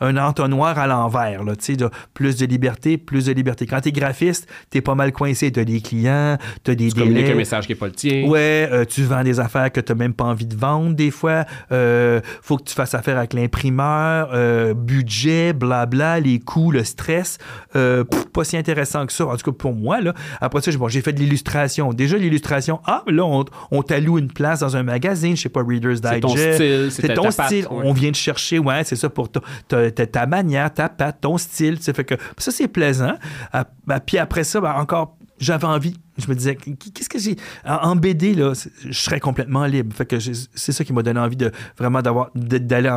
un 0.00 0.16
entonnoir 0.16 0.78
à 0.78 0.86
l'envers, 0.86 1.42
tu 1.58 1.76
sais, 1.76 1.84
plus 2.12 2.36
de 2.36 2.46
liberté, 2.46 2.98
plus 2.98 3.26
de 3.26 3.32
liberté. 3.32 3.66
Quand 3.66 3.80
tu 3.80 3.88
es 3.88 3.92
graphiste, 3.92 4.48
tu 4.70 4.78
es 4.78 4.80
pas 4.80 4.94
mal 4.94 5.12
coincé, 5.12 5.50
tu 5.52 5.60
as 5.60 5.64
des 5.64 5.80
clients, 5.80 6.38
tu 6.62 6.70
as 6.70 6.74
des 6.74 6.90
tu 6.90 7.00
délais. 7.00 7.32
un 7.32 7.34
message 7.34 7.66
qui 7.66 7.72
n'est 7.72 7.78
pas 7.78 7.86
le 7.86 7.92
tien. 7.92 8.26
Ouais, 8.26 8.68
euh, 8.70 8.84
tu 8.84 9.02
vends 9.02 9.22
des 9.22 9.40
affaires 9.40 9.70
que 9.72 9.80
tu 9.80 9.92
n'as 9.92 9.98
même 9.98 10.14
pas 10.14 10.24
envie 10.24 10.46
de 10.46 10.56
vendre 10.56 10.94
des 10.94 11.10
fois. 11.10 11.44
Euh, 11.72 12.20
faut 12.42 12.56
que 12.56 12.64
tu 12.64 12.74
fasses 12.74 12.94
affaire 12.94 13.18
avec 13.18 13.32
l'imprimeur, 13.32 14.30
euh, 14.32 14.74
budget, 14.74 15.52
blabla, 15.52 16.20
les 16.20 16.40
coûts, 16.40 16.70
le 16.70 16.84
stress. 16.84 17.38
Euh, 17.76 18.04
pas 18.32 18.44
si 18.44 18.56
intéressant 18.56 19.06
que 19.06 19.12
ça, 19.12 19.26
en 19.26 19.36
tout 19.36 19.50
cas 19.50 19.56
pour 19.56 19.74
moi. 19.74 20.00
Là. 20.00 20.14
Après 20.40 20.53
ça, 20.60 20.70
bon, 20.72 20.88
j'ai 20.88 21.00
fait 21.00 21.12
de 21.12 21.20
l'illustration. 21.20 21.92
Déjà, 21.92 22.16
l'illustration, 22.16 22.80
ah, 22.84 23.02
là, 23.06 23.24
on, 23.24 23.44
on 23.70 23.82
t'alloue 23.82 24.18
une 24.18 24.32
place 24.32 24.60
dans 24.60 24.76
un 24.76 24.82
magazine, 24.82 25.36
je 25.36 25.42
sais 25.42 25.48
pas, 25.48 25.62
Reader's 25.62 26.00
Digest. 26.00 26.90
C'est 26.90 27.14
ton 27.14 27.30
style. 27.30 27.34
Ton 27.34 27.46
style. 27.46 27.66
On 27.70 27.92
vient 27.92 28.10
te 28.10 28.16
chercher, 28.16 28.58
ouais, 28.58 28.84
c'est 28.84 28.96
ça, 28.96 29.08
pour 29.08 29.28
ta, 29.30 29.90
ta, 29.90 30.26
manière, 30.26 30.72
ta 30.72 30.88
patte, 30.88 31.20
ton 31.20 31.38
style. 31.38 31.78
Fait 31.78 32.04
que 32.04 32.14
ça, 32.38 32.50
c'est 32.50 32.68
plaisant. 32.68 33.14
Ah, 33.52 33.64
ben, 33.86 34.00
puis 34.00 34.18
après 34.18 34.44
ça, 34.44 34.60
ben, 34.60 34.74
encore, 34.74 35.16
j'avais 35.38 35.66
envie. 35.66 35.94
Je 36.16 36.28
me 36.28 36.34
disais, 36.34 36.54
qu'est-ce 36.54 37.08
que 37.08 37.18
j'ai? 37.18 37.36
En, 37.64 37.96
BD, 37.96 38.34
là, 38.34 38.52
je 38.84 38.92
serais 38.92 39.18
complètement 39.18 39.66
libre. 39.66 39.94
Fait 39.94 40.06
que 40.06 40.18
c'est 40.20 40.72
ça 40.72 40.84
qui 40.84 40.92
m'a 40.92 41.02
donné 41.02 41.18
envie 41.18 41.36
de 41.36 41.50
vraiment 41.76 42.02
d'avoir 42.02 42.30
d'aller 42.34 42.88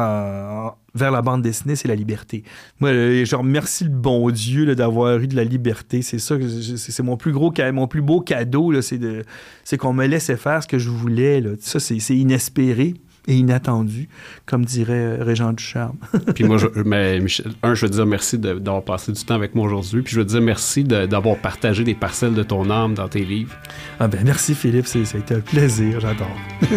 vers 0.93 1.11
la 1.11 1.21
bande 1.21 1.41
dessinée, 1.41 1.75
c'est 1.75 1.87
la 1.87 1.95
liberté. 1.95 2.43
Moi, 2.79 2.89
euh, 2.89 3.25
je 3.25 3.35
remercie 3.35 3.83
le 3.83 3.89
bon 3.91 4.29
Dieu 4.31 4.75
d'avoir 4.75 5.17
eu 5.19 5.27
de 5.27 5.35
la 5.35 5.43
liberté. 5.43 6.01
C'est 6.01 6.19
ça, 6.19 6.35
c'est 6.75 7.03
mon 7.03 7.17
plus 7.17 7.31
gros, 7.31 7.53
mon 7.73 7.87
plus 7.87 8.01
beau 8.01 8.21
cadeau, 8.21 8.73
c'est 8.81 9.77
qu'on 9.77 9.93
me 9.93 10.05
laissait 10.05 10.37
faire 10.37 10.61
ce 10.61 10.67
que 10.67 10.77
je 10.77 10.89
voulais. 10.89 11.41
Là. 11.41 11.51
Ça, 11.59 11.79
c'est 11.79 12.15
inespéré 12.15 12.95
et 13.27 13.35
inattendu, 13.35 14.07
comme 14.45 14.65
dirait 14.65 14.93
euh, 14.93 15.23
Régent 15.23 15.53
Ducharme. 15.53 15.97
puis 16.35 16.43
moi, 16.43 16.57
je, 16.57 16.67
mais 16.85 17.19
Michel, 17.19 17.51
un, 17.63 17.75
je 17.75 17.85
veux 17.85 17.91
dire 17.91 18.05
merci 18.05 18.37
d'avoir 18.37 18.83
passé 18.83 19.11
du 19.11 19.23
temps 19.23 19.35
avec 19.35 19.55
moi 19.55 19.65
aujourd'hui, 19.65 20.01
puis 20.01 20.13
je 20.13 20.19
veux 20.19 20.25
dire 20.25 20.41
merci 20.41 20.83
d'avoir 20.83 21.37
partagé 21.37 21.83
des 21.83 21.95
parcelles 21.95 22.33
de 22.33 22.43
ton 22.43 22.69
âme 22.69 22.93
dans 22.93 23.07
tes 23.07 23.25
livres. 23.25 23.55
Ah 23.99 24.07
ben 24.07 24.21
merci 24.23 24.55
Philippe, 24.55 24.87
ça 24.87 24.99
a 24.99 25.17
été 25.17 25.35
un 25.35 25.39
plaisir, 25.39 25.99
j'adore. 25.99 26.27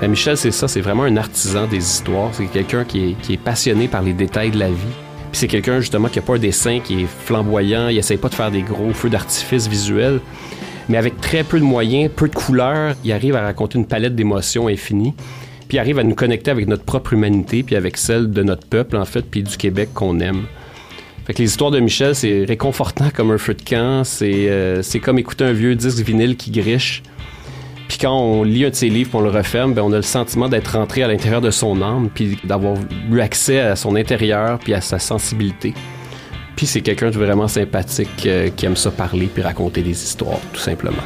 Ben, 0.00 0.08
Michel, 0.12 0.36
c'est 0.36 0.52
ça, 0.52 0.68
c'est 0.68 0.80
vraiment 0.80 1.02
un 1.02 1.16
artisan 1.16 1.66
des 1.66 1.78
histoires. 1.78 2.32
C'est 2.32 2.46
quelqu'un 2.46 2.84
qui 2.84 3.16
qui 3.20 3.32
est 3.32 3.36
passionné 3.36 3.88
par 3.88 4.00
les 4.00 4.12
détails 4.12 4.52
de 4.52 4.58
la 4.58 4.70
vie 4.70 5.07
c'est 5.38 5.46
quelqu'un 5.46 5.78
justement 5.78 6.08
qui 6.08 6.18
a 6.18 6.22
pas 6.22 6.34
un 6.34 6.38
dessin 6.38 6.80
qui 6.80 7.02
est 7.02 7.06
flamboyant, 7.06 7.86
il 7.88 7.96
essaye 7.96 8.16
pas 8.16 8.28
de 8.28 8.34
faire 8.34 8.50
des 8.50 8.62
gros 8.62 8.92
feux 8.92 9.08
d'artifice 9.08 9.68
visuels, 9.68 10.18
mais 10.88 10.96
avec 10.96 11.20
très 11.20 11.44
peu 11.44 11.60
de 11.60 11.64
moyens, 11.64 12.10
peu 12.14 12.28
de 12.28 12.34
couleurs, 12.34 12.96
il 13.04 13.12
arrive 13.12 13.36
à 13.36 13.42
raconter 13.42 13.78
une 13.78 13.86
palette 13.86 14.16
d'émotions 14.16 14.66
infinie. 14.66 15.14
Puis 15.68 15.78
arrive 15.78 16.00
à 16.00 16.02
nous 16.02 16.16
connecter 16.16 16.50
avec 16.50 16.66
notre 16.66 16.82
propre 16.82 17.12
humanité, 17.12 17.62
puis 17.62 17.76
avec 17.76 17.98
celle 17.98 18.32
de 18.32 18.42
notre 18.42 18.66
peuple 18.66 18.96
en 18.96 19.04
fait, 19.04 19.22
puis 19.22 19.44
du 19.44 19.56
Québec 19.56 19.90
qu'on 19.94 20.18
aime. 20.18 20.46
Fait 21.24 21.34
que 21.34 21.38
les 21.38 21.48
histoires 21.48 21.70
de 21.70 21.78
Michel, 21.78 22.16
c'est 22.16 22.44
réconfortant 22.44 23.10
comme 23.14 23.30
un 23.30 23.38
feu 23.38 23.54
de 23.54 23.62
camp, 23.62 24.02
c'est 24.02 24.48
euh, 24.48 24.82
comme 25.00 25.20
écouter 25.20 25.44
un 25.44 25.52
vieux 25.52 25.76
disque 25.76 26.04
vinyle 26.04 26.36
qui 26.36 26.50
griche. 26.50 27.04
Puis 27.88 27.96
quand 27.96 28.12
on 28.12 28.42
lit 28.42 28.66
un 28.66 28.70
de 28.70 28.74
ses 28.74 28.90
livres, 28.90 29.10
on 29.14 29.20
le 29.22 29.30
referme, 29.30 29.72
ben 29.72 29.82
on 29.82 29.92
a 29.92 29.96
le 29.96 30.02
sentiment 30.02 30.48
d'être 30.48 30.76
rentré 30.76 31.02
à 31.02 31.08
l'intérieur 31.08 31.40
de 31.40 31.50
son 31.50 31.80
âme, 31.80 32.10
puis 32.14 32.38
d'avoir 32.44 32.76
eu 33.10 33.20
accès 33.20 33.60
à 33.60 33.76
son 33.76 33.96
intérieur, 33.96 34.58
puis 34.58 34.74
à 34.74 34.82
sa 34.82 34.98
sensibilité. 34.98 35.72
Puis 36.54 36.66
c'est 36.66 36.82
quelqu'un 36.82 37.10
de 37.10 37.16
vraiment 37.16 37.48
sympathique 37.48 38.26
euh, 38.26 38.50
qui 38.54 38.66
aime 38.66 38.76
ça 38.76 38.90
parler 38.90 39.28
puis 39.32 39.42
raconter 39.42 39.80
des 39.80 39.90
histoires, 39.90 40.40
tout 40.52 40.60
simplement. 40.60 41.02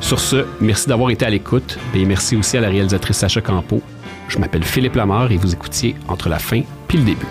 Sur 0.00 0.20
ce, 0.20 0.44
merci 0.60 0.88
d'avoir 0.88 1.10
été 1.10 1.24
à 1.26 1.30
l'écoute 1.30 1.78
et 1.92 2.04
merci 2.04 2.36
aussi 2.36 2.56
à 2.56 2.60
la 2.60 2.68
réalisatrice 2.68 3.16
Sacha 3.16 3.40
Campo. 3.40 3.82
Je 4.28 4.38
m'appelle 4.38 4.62
Philippe 4.62 4.94
Lamar 4.94 5.32
et 5.32 5.36
vous 5.36 5.52
écoutiez 5.52 5.96
Entre 6.06 6.28
la 6.28 6.38
fin 6.38 6.62
puis 6.86 6.98
le 6.98 7.04
début. 7.04 7.26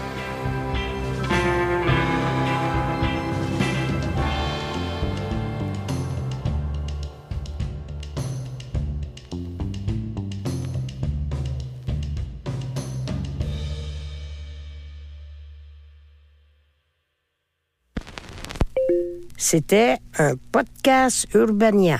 C'était 19.47 19.99
un 20.17 20.37
podcast 20.51 21.27
Urbania. 21.35 21.99